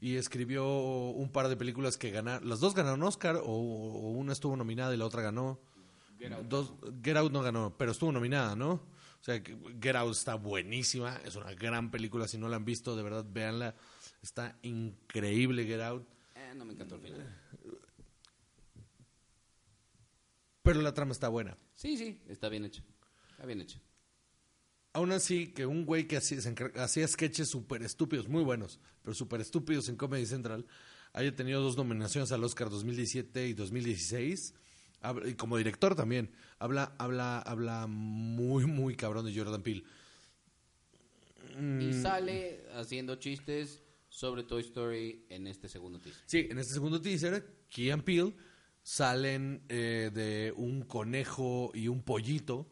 Y 0.00 0.14
escribió 0.14 0.64
un 1.10 1.30
par 1.30 1.48
de 1.48 1.56
películas 1.56 1.98
que 1.98 2.10
ganaron. 2.10 2.48
Las 2.48 2.60
dos 2.60 2.74
ganaron 2.74 3.02
Oscar, 3.02 3.36
o, 3.36 3.42
o 3.42 4.10
una 4.12 4.32
estuvo 4.32 4.56
nominada 4.56 4.94
y 4.94 4.96
la 4.96 5.04
otra 5.04 5.22
ganó. 5.22 5.60
Get 6.18 6.32
Out. 6.32 6.46
Dos, 6.46 6.72
Get 7.02 7.16
Out 7.16 7.32
no 7.32 7.42
ganó, 7.42 7.74
pero 7.76 7.92
estuvo 7.92 8.12
nominada, 8.12 8.56
¿no? 8.56 8.70
O 9.20 9.24
sea, 9.24 9.42
Get 9.82 9.96
Out 9.96 10.12
está 10.12 10.36
buenísima, 10.36 11.20
es 11.24 11.34
una 11.34 11.52
gran 11.54 11.90
película, 11.90 12.28
si 12.28 12.38
no 12.38 12.48
la 12.48 12.56
han 12.56 12.64
visto, 12.64 12.96
de 12.96 13.02
verdad, 13.02 13.26
véanla. 13.28 13.74
Está 14.22 14.56
increíble 14.62 15.64
Get 15.64 15.80
Out. 15.80 16.06
Eh, 16.36 16.54
no 16.56 16.64
me 16.64 16.74
encantó 16.74 16.94
el 16.94 17.00
final. 17.00 17.36
Pero 20.68 20.82
la 20.82 20.92
trama 20.94 21.12
está 21.12 21.28
buena. 21.28 21.56
Sí, 21.74 21.96
sí, 21.96 22.20
está 22.28 22.48
bien 22.48 22.64
hecho. 22.64 22.82
Está 23.30 23.46
bien 23.46 23.60
hecho. 23.60 23.80
Aún 24.92 25.12
así, 25.12 25.48
que 25.48 25.64
un 25.66 25.84
güey 25.86 26.06
que 26.08 26.16
hacía, 26.16 27.06
sketches 27.08 27.48
súper 27.48 27.82
estúpidos, 27.82 28.28
muy 28.28 28.42
buenos, 28.42 28.80
pero 29.02 29.14
súper 29.14 29.40
estúpidos 29.40 29.88
en 29.88 29.96
Comedy 29.96 30.26
Central, 30.26 30.66
haya 31.12 31.34
tenido 31.34 31.62
dos 31.62 31.76
nominaciones 31.76 32.32
al 32.32 32.42
Oscar 32.42 32.68
2017 32.70 33.48
y 33.48 33.52
2016, 33.54 34.54
habla- 35.00 35.28
y 35.28 35.34
como 35.34 35.56
director 35.56 35.94
también, 35.94 36.30
habla, 36.58 36.94
habla, 36.98 37.38
habla 37.40 37.86
muy, 37.86 38.66
muy 38.66 38.96
cabrón 38.96 39.24
de 39.26 39.34
Jordan 39.36 39.62
Peele. 39.62 39.84
Mm. 41.58 41.80
Y 41.80 41.92
sale 41.94 42.64
haciendo 42.74 43.16
chistes 43.16 43.82
sobre 44.08 44.42
Toy 44.42 44.62
Story 44.62 45.26
en 45.28 45.46
este 45.46 45.68
segundo 45.68 45.98
teaser. 46.00 46.22
Sí, 46.26 46.48
en 46.50 46.58
este 46.58 46.72
segundo 46.74 47.00
teaser, 47.00 47.46
Key 47.68 47.90
and 47.90 48.02
Peele 48.02 48.34
salen 48.88 49.60
eh, 49.68 50.10
de 50.14 50.54
un 50.56 50.80
conejo 50.82 51.70
y 51.74 51.88
un 51.88 52.02
pollito 52.02 52.66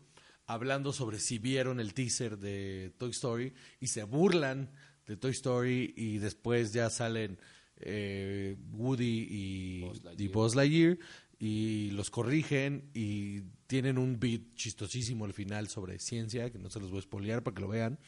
hablando 0.47 0.95
sobre 0.95 1.19
si 1.19 1.39
vieron 1.39 1.79
el 1.79 1.93
teaser 1.93 2.39
de 2.39 2.95
Toy 2.97 3.11
Story 3.11 3.53
y 3.81 3.89
se 3.89 4.03
burlan 4.05 4.71
de 5.07 5.19
Toy 5.19 5.33
Story 5.33 5.93
y 5.95 6.17
después 6.17 6.73
ya 6.73 6.89
salen 6.89 7.39
eh, 7.77 8.57
Woody 8.73 9.27
y 9.29 9.81
Buzz 9.83 10.03
Lightyear. 10.05 10.19
y 10.19 10.29
Buzz 10.29 10.55
Lightyear 10.55 10.99
y 11.39 11.91
los 11.91 12.09
corrigen 12.09 12.91
y 12.95 13.43
tienen 13.67 13.99
un 13.99 14.19
beat 14.19 14.55
chistosísimo 14.55 15.27
al 15.27 15.35
final 15.35 15.69
sobre 15.69 15.99
ciencia, 15.99 16.51
que 16.51 16.59
no 16.59 16.71
se 16.71 16.81
los 16.81 16.89
voy 16.91 17.01
a 17.01 17.03
spoilear 17.03 17.43
para 17.43 17.55
que 17.57 17.61
lo 17.61 17.69
vean, 17.69 17.99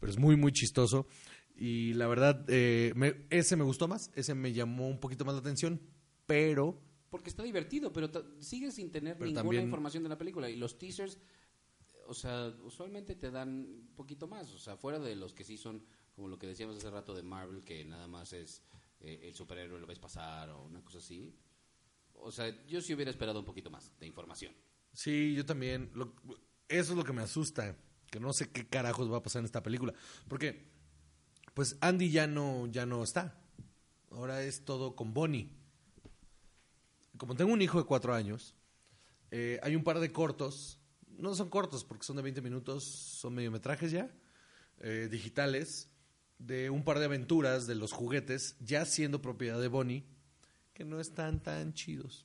pero 0.00 0.12
es 0.12 0.18
muy, 0.18 0.36
muy 0.36 0.52
chistoso. 0.52 1.08
Y 1.56 1.94
la 1.94 2.08
verdad, 2.08 2.44
eh, 2.48 2.92
me- 2.94 3.14
ese 3.30 3.56
me 3.56 3.64
gustó 3.64 3.88
más, 3.88 4.10
ese 4.16 4.34
me 4.34 4.52
llamó 4.52 4.86
un 4.86 5.00
poquito 5.00 5.24
más 5.24 5.34
la 5.34 5.40
atención, 5.40 5.80
pero 6.26 6.78
Porque 7.10 7.30
está 7.30 7.42
divertido, 7.42 7.92
pero 7.92 8.10
sigues 8.40 8.74
sin 8.74 8.90
tener 8.92 9.14
Pero 9.14 9.26
ninguna 9.26 9.42
también- 9.42 9.64
información 9.64 10.02
de 10.02 10.08
la 10.10 10.18
película. 10.18 10.50
Y 10.50 10.56
los 10.56 10.78
teasers, 10.78 11.18
o 12.06 12.14
sea, 12.14 12.54
usualmente 12.64 13.14
te 13.14 13.30
dan 13.30 13.48
un 13.48 13.92
poquito 13.96 14.26
más. 14.28 14.50
O 14.52 14.58
sea, 14.58 14.76
fuera 14.76 14.98
de 14.98 15.16
los 15.16 15.32
que 15.34 15.44
sí 15.44 15.56
son, 15.56 15.82
como 16.14 16.28
lo 16.28 16.38
que 16.38 16.46
decíamos 16.46 16.76
hace 16.76 16.90
rato 16.90 17.14
de 17.14 17.22
Marvel, 17.22 17.64
que 17.64 17.84
nada 17.84 18.06
más 18.08 18.32
es 18.32 18.62
eh, 19.00 19.20
el 19.24 19.34
superhéroe 19.34 19.80
lo 19.80 19.86
ves 19.86 19.98
pasar 19.98 20.50
o 20.50 20.64
una 20.64 20.82
cosa 20.82 20.98
así. 20.98 21.34
O 22.14 22.32
sea, 22.32 22.48
yo 22.66 22.80
sí 22.80 22.92
hubiera 22.94 23.10
esperado 23.10 23.38
un 23.38 23.44
poquito 23.44 23.70
más 23.70 23.92
de 24.00 24.06
información. 24.06 24.52
sí, 24.92 25.34
yo 25.34 25.46
también, 25.46 25.90
lo- 25.94 26.14
eso 26.68 26.92
es 26.92 26.98
lo 26.98 27.04
que 27.04 27.12
me 27.12 27.22
asusta, 27.22 27.76
que 28.10 28.18
no 28.18 28.32
sé 28.32 28.50
qué 28.50 28.66
carajos 28.66 29.10
va 29.12 29.18
a 29.18 29.22
pasar 29.22 29.40
en 29.40 29.46
esta 29.46 29.62
película, 29.62 29.94
porque 30.26 30.66
pues 31.54 31.76
Andy 31.80 32.10
ya 32.10 32.26
no, 32.26 32.66
ya 32.66 32.84
no 32.86 33.04
está, 33.04 33.40
ahora 34.10 34.42
es 34.42 34.64
todo 34.64 34.96
con 34.96 35.14
Bonnie. 35.14 35.50
Como 37.18 37.34
tengo 37.34 37.52
un 37.52 37.60
hijo 37.60 37.78
de 37.78 37.84
cuatro 37.84 38.14
años, 38.14 38.54
eh, 39.30 39.58
hay 39.62 39.76
un 39.76 39.84
par 39.84 39.98
de 39.98 40.12
cortos, 40.12 40.80
no 41.18 41.34
son 41.34 41.50
cortos 41.50 41.84
porque 41.84 42.04
son 42.04 42.16
de 42.16 42.22
20 42.22 42.40
minutos, 42.40 42.84
son 42.84 43.34
mediometrajes 43.34 43.90
ya, 43.90 44.10
eh, 44.78 45.08
digitales, 45.10 45.90
de 46.38 46.70
un 46.70 46.84
par 46.84 47.00
de 47.00 47.06
aventuras 47.06 47.66
de 47.66 47.74
los 47.74 47.92
juguetes, 47.92 48.56
ya 48.60 48.84
siendo 48.84 49.20
propiedad 49.20 49.60
de 49.60 49.66
Bonnie, 49.66 50.06
que 50.72 50.84
no 50.84 51.00
están 51.00 51.42
tan 51.42 51.74
chidos. 51.74 52.24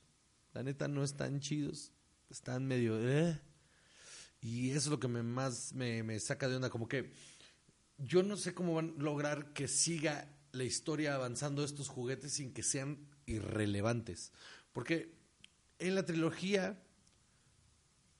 La 0.52 0.62
neta 0.62 0.86
no 0.86 1.02
están 1.02 1.40
chidos, 1.40 1.92
están 2.30 2.64
medio... 2.66 2.96
eh. 3.00 3.40
Y 4.40 4.70
eso 4.70 4.78
es 4.78 4.86
lo 4.86 5.00
que 5.00 5.08
me 5.08 5.22
más 5.22 5.72
me, 5.72 6.02
me 6.02 6.20
saca 6.20 6.48
de 6.48 6.56
onda, 6.56 6.70
como 6.70 6.86
que 6.86 7.12
yo 7.98 8.22
no 8.22 8.36
sé 8.36 8.54
cómo 8.54 8.74
van 8.74 8.94
a 8.98 9.02
lograr 9.02 9.52
que 9.52 9.66
siga 9.66 10.30
la 10.52 10.64
historia 10.64 11.14
avanzando 11.14 11.64
estos 11.64 11.88
juguetes 11.88 12.34
sin 12.34 12.52
que 12.52 12.62
sean 12.62 13.08
irrelevantes. 13.26 14.32
Porque 14.74 15.14
en 15.78 15.94
la 15.94 16.04
trilogía 16.04 16.78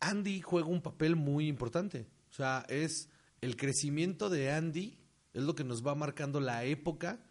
Andy 0.01 0.41
juega 0.41 0.69
un 0.69 0.81
papel 0.81 1.17
muy 1.17 1.49
importante. 1.49 2.07
O 2.31 2.33
sea, 2.33 2.65
es 2.71 3.11
el 3.43 3.57
crecimiento 3.57 4.31
de 4.31 4.51
Andy, 4.51 4.99
es 5.35 5.43
lo 5.43 5.55
que 5.55 5.65
nos 5.65 5.87
va 5.87 5.95
marcando 5.95 6.41
la 6.41 6.65
época 6.65 7.23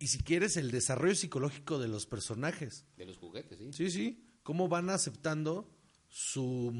y 0.00 0.06
si 0.06 0.22
quieres 0.22 0.56
el 0.56 0.70
desarrollo 0.70 1.14
psicológico 1.14 1.78
de 1.78 1.86
los 1.86 2.06
personajes. 2.06 2.86
De 2.96 3.04
los 3.04 3.18
juguetes, 3.18 3.58
sí. 3.58 3.70
Sí, 3.74 3.90
sí. 3.90 4.24
Cómo 4.42 4.66
van 4.66 4.88
aceptando 4.88 5.70
su, 6.08 6.72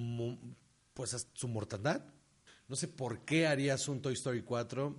pues, 0.95 1.29
su 1.35 1.47
mortandad. 1.47 2.03
No 2.67 2.77
sé 2.77 2.89
por 2.89 3.27
qué 3.27 3.47
harías 3.47 3.89
un 3.89 4.01
Toy 4.01 4.15
Story 4.15 4.43
4. 4.43 4.97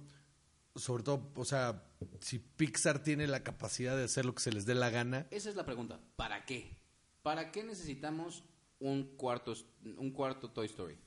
Sobre 0.75 1.01
todo, 1.01 1.31
o 1.35 1.45
sea, 1.45 1.83
si 2.19 2.39
Pixar 2.39 3.03
tiene 3.03 3.27
la 3.27 3.43
capacidad 3.43 3.95
de 3.95 4.03
hacer 4.03 4.25
lo 4.25 4.33
que 4.33 4.41
se 4.41 4.51
les 4.51 4.65
dé 4.65 4.75
la 4.75 4.89
gana. 4.89 5.27
Esa 5.31 5.49
es 5.49 5.55
la 5.55 5.65
pregunta. 5.65 5.99
¿Para 6.15 6.45
qué? 6.45 6.77
¿Para 7.21 7.51
qué 7.51 7.63
necesitamos 7.63 8.43
un 8.79 9.15
cuarto, 9.15 9.53
un 9.97 10.11
cuarto 10.11 10.49
Toy 10.49 10.67
Story? 10.67 10.97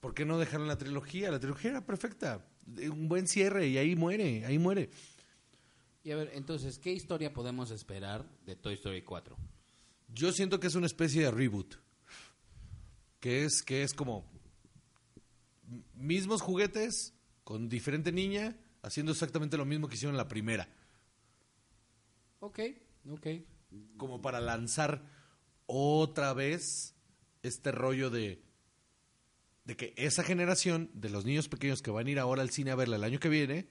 ¿Por 0.00 0.14
qué 0.14 0.24
no 0.24 0.38
dejarlo 0.38 0.64
en 0.64 0.68
la 0.68 0.78
trilogía? 0.78 1.30
La 1.30 1.38
trilogía 1.38 1.70
era 1.70 1.86
perfecta. 1.86 2.46
Un 2.66 3.08
buen 3.08 3.26
cierre 3.26 3.68
y 3.68 3.78
ahí 3.78 3.96
muere, 3.96 4.44
ahí 4.46 4.58
muere. 4.58 4.90
Y 6.02 6.12
a 6.12 6.16
ver, 6.16 6.30
entonces, 6.34 6.78
¿qué 6.78 6.92
historia 6.92 7.32
podemos 7.32 7.70
esperar 7.70 8.24
de 8.46 8.56
Toy 8.56 8.74
Story 8.74 9.02
4? 9.02 9.36
Yo 10.08 10.32
siento 10.32 10.58
que 10.58 10.68
es 10.68 10.74
una 10.74 10.86
especie 10.86 11.22
de 11.22 11.30
reboot. 11.30 11.76
Que 13.20 13.44
es, 13.44 13.62
que 13.62 13.82
es 13.82 13.92
como 13.92 14.24
mismos 15.94 16.40
juguetes 16.40 17.12
con 17.44 17.68
diferente 17.68 18.12
niña 18.12 18.56
haciendo 18.82 19.12
exactamente 19.12 19.56
lo 19.56 19.64
mismo 19.64 19.88
que 19.88 19.94
hicieron 19.94 20.14
en 20.14 20.18
la 20.18 20.28
primera. 20.28 20.68
Ok, 22.40 22.60
ok. 23.10 23.26
Como 23.96 24.20
para 24.20 24.40
lanzar 24.40 25.04
otra 25.66 26.32
vez 26.32 26.94
este 27.42 27.72
rollo 27.72 28.10
de, 28.10 28.42
de 29.64 29.76
que 29.76 29.94
esa 29.96 30.24
generación 30.24 30.90
de 30.94 31.10
los 31.10 31.24
niños 31.24 31.48
pequeños 31.48 31.82
que 31.82 31.90
van 31.90 32.06
a 32.06 32.10
ir 32.10 32.18
ahora 32.18 32.42
al 32.42 32.50
cine 32.50 32.70
a 32.70 32.76
verla 32.76 32.96
el 32.96 33.04
año 33.04 33.20
que 33.20 33.28
viene 33.28 33.68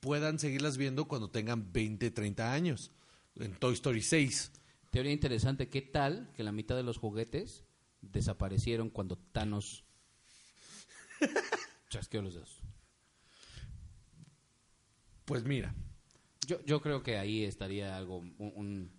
puedan 0.00 0.38
seguirlas 0.38 0.76
viendo 0.76 1.06
cuando 1.06 1.30
tengan 1.30 1.72
20, 1.72 2.10
30 2.10 2.52
años. 2.52 2.92
En 3.36 3.54
Toy 3.56 3.74
Story 3.74 4.02
6. 4.02 4.52
Teoría 4.90 5.12
interesante, 5.12 5.68
¿qué 5.68 5.82
tal 5.82 6.30
que 6.36 6.44
la 6.44 6.52
mitad 6.52 6.76
de 6.76 6.84
los 6.84 6.98
juguetes 6.98 7.64
desaparecieron 8.00 8.90
cuando 8.90 9.16
Thanos 9.16 9.84
chasqueó 11.88 12.22
los 12.22 12.34
dedos? 12.34 12.63
Pues 15.24 15.44
mira, 15.44 15.74
Yo, 16.46 16.62
yo 16.64 16.80
creo 16.80 17.02
que 17.02 17.16
ahí 17.16 17.44
estaría 17.44 17.96
algo, 17.96 18.18
un, 18.38 18.90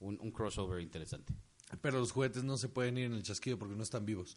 un, 0.00 0.30
crossover 0.32 0.80
interesante. 0.80 1.34
pero 1.80 1.98
los 1.98 2.12
juguetes 2.12 2.42
no 2.42 2.56
se 2.56 2.68
pueden 2.68 2.98
ir 2.98 3.04
en 3.04 3.14
el 3.14 3.22
chasquido 3.22 3.58
porque 3.58 3.76
no 3.76 3.82
están 3.82 4.04
vivos. 4.04 4.36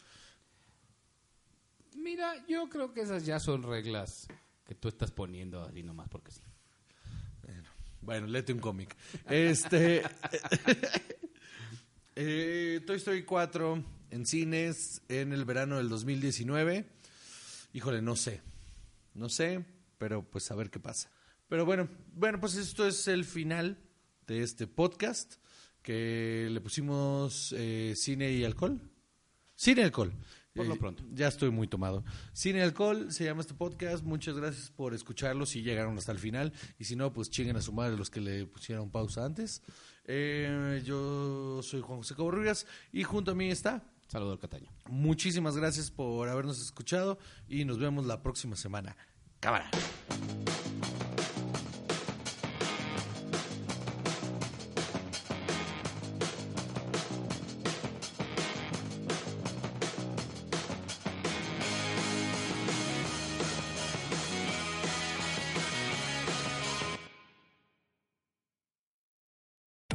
Mira, 1.96 2.46
yo 2.48 2.70
creo 2.70 2.94
que 2.94 3.02
esas 3.02 3.26
ya 3.26 3.40
son 3.40 3.64
reglas 3.64 4.28
que 4.66 4.76
tú 4.76 4.88
estás 4.88 5.12
poniendo 5.12 5.62
así 5.62 5.84
nomás 5.84 6.10
porque 6.10 6.32
sí. 6.32 6.42
Bueno, 8.02 8.28
léete 8.28 8.52
un 8.52 8.60
cómic. 8.60 8.96
Este. 9.30 10.04
eh, 12.16 12.82
Toy 12.86 12.98
Story 12.98 13.24
4 13.24 13.84
en 14.12 14.26
cines 14.26 15.02
en 15.08 15.32
el 15.32 15.46
verano 15.46 15.78
del 15.78 15.88
2019. 15.88 16.86
Híjole, 17.74 18.02
no 18.02 18.18
sé. 18.18 18.42
No 19.14 19.30
sé, 19.30 19.64
pero 19.98 20.22
pues 20.22 20.52
a 20.52 20.56
ver 20.56 20.70
qué 20.70 20.80
pasa. 20.80 21.10
Pero 21.54 21.68
bueno, 21.68 21.88
bueno, 22.16 22.40
pues 22.40 22.56
esto 22.56 22.88
es 22.88 23.08
el 23.08 23.26
final 23.26 23.78
de 24.26 24.42
este 24.42 24.66
podcast 24.66 25.36
que 25.84 26.48
le 26.50 26.60
pusimos 26.62 27.54
eh, 27.56 27.94
cine 27.96 28.32
y 28.32 28.44
alcohol. 28.44 28.82
Cine 29.54 29.82
y 29.82 29.84
alcohol. 29.84 30.12
Por 30.56 30.66
lo 30.66 30.74
Eh, 30.74 30.78
pronto. 30.80 31.04
Ya 31.14 31.28
estoy 31.28 31.52
muy 31.52 31.68
tomado. 31.68 32.04
Cine 32.34 32.58
y 32.58 32.62
alcohol 32.64 33.12
se 33.12 33.26
llama 33.26 33.42
este 33.42 33.54
podcast. 33.54 34.04
Muchas 34.04 34.36
gracias 34.36 34.72
por 34.72 34.96
escucharlo 34.96 35.46
si 35.46 35.62
llegaron 35.62 35.96
hasta 35.96 36.12
el 36.12 36.18
final. 36.18 36.54
Y 36.80 36.86
si 36.86 36.96
no, 36.96 37.14
pues 37.14 37.30
chinguen 37.30 37.56
a 37.56 37.62
su 37.62 37.72
madre 37.72 37.98
los 37.98 38.10
que 38.10 38.20
le 38.20 38.48
pusieron 38.48 38.90
pausa 38.90 39.24
antes. 39.24 39.62
Eh, 40.06 40.82
yo 40.84 41.62
soy 41.62 41.82
Juan 41.82 42.00
José 42.00 42.16
Coborrubias 42.16 42.66
y 42.92 43.04
junto 43.04 43.30
a 43.30 43.36
mí 43.36 43.52
está. 43.52 43.84
Saludo 44.08 44.32
al 44.32 44.40
Cataño. 44.40 44.72
Muchísimas 44.90 45.56
gracias 45.56 45.92
por 45.92 46.30
habernos 46.30 46.60
escuchado 46.60 47.20
y 47.48 47.64
nos 47.64 47.78
vemos 47.78 48.08
la 48.08 48.24
próxima 48.24 48.56
semana. 48.56 48.98
Cámara. 49.40 49.70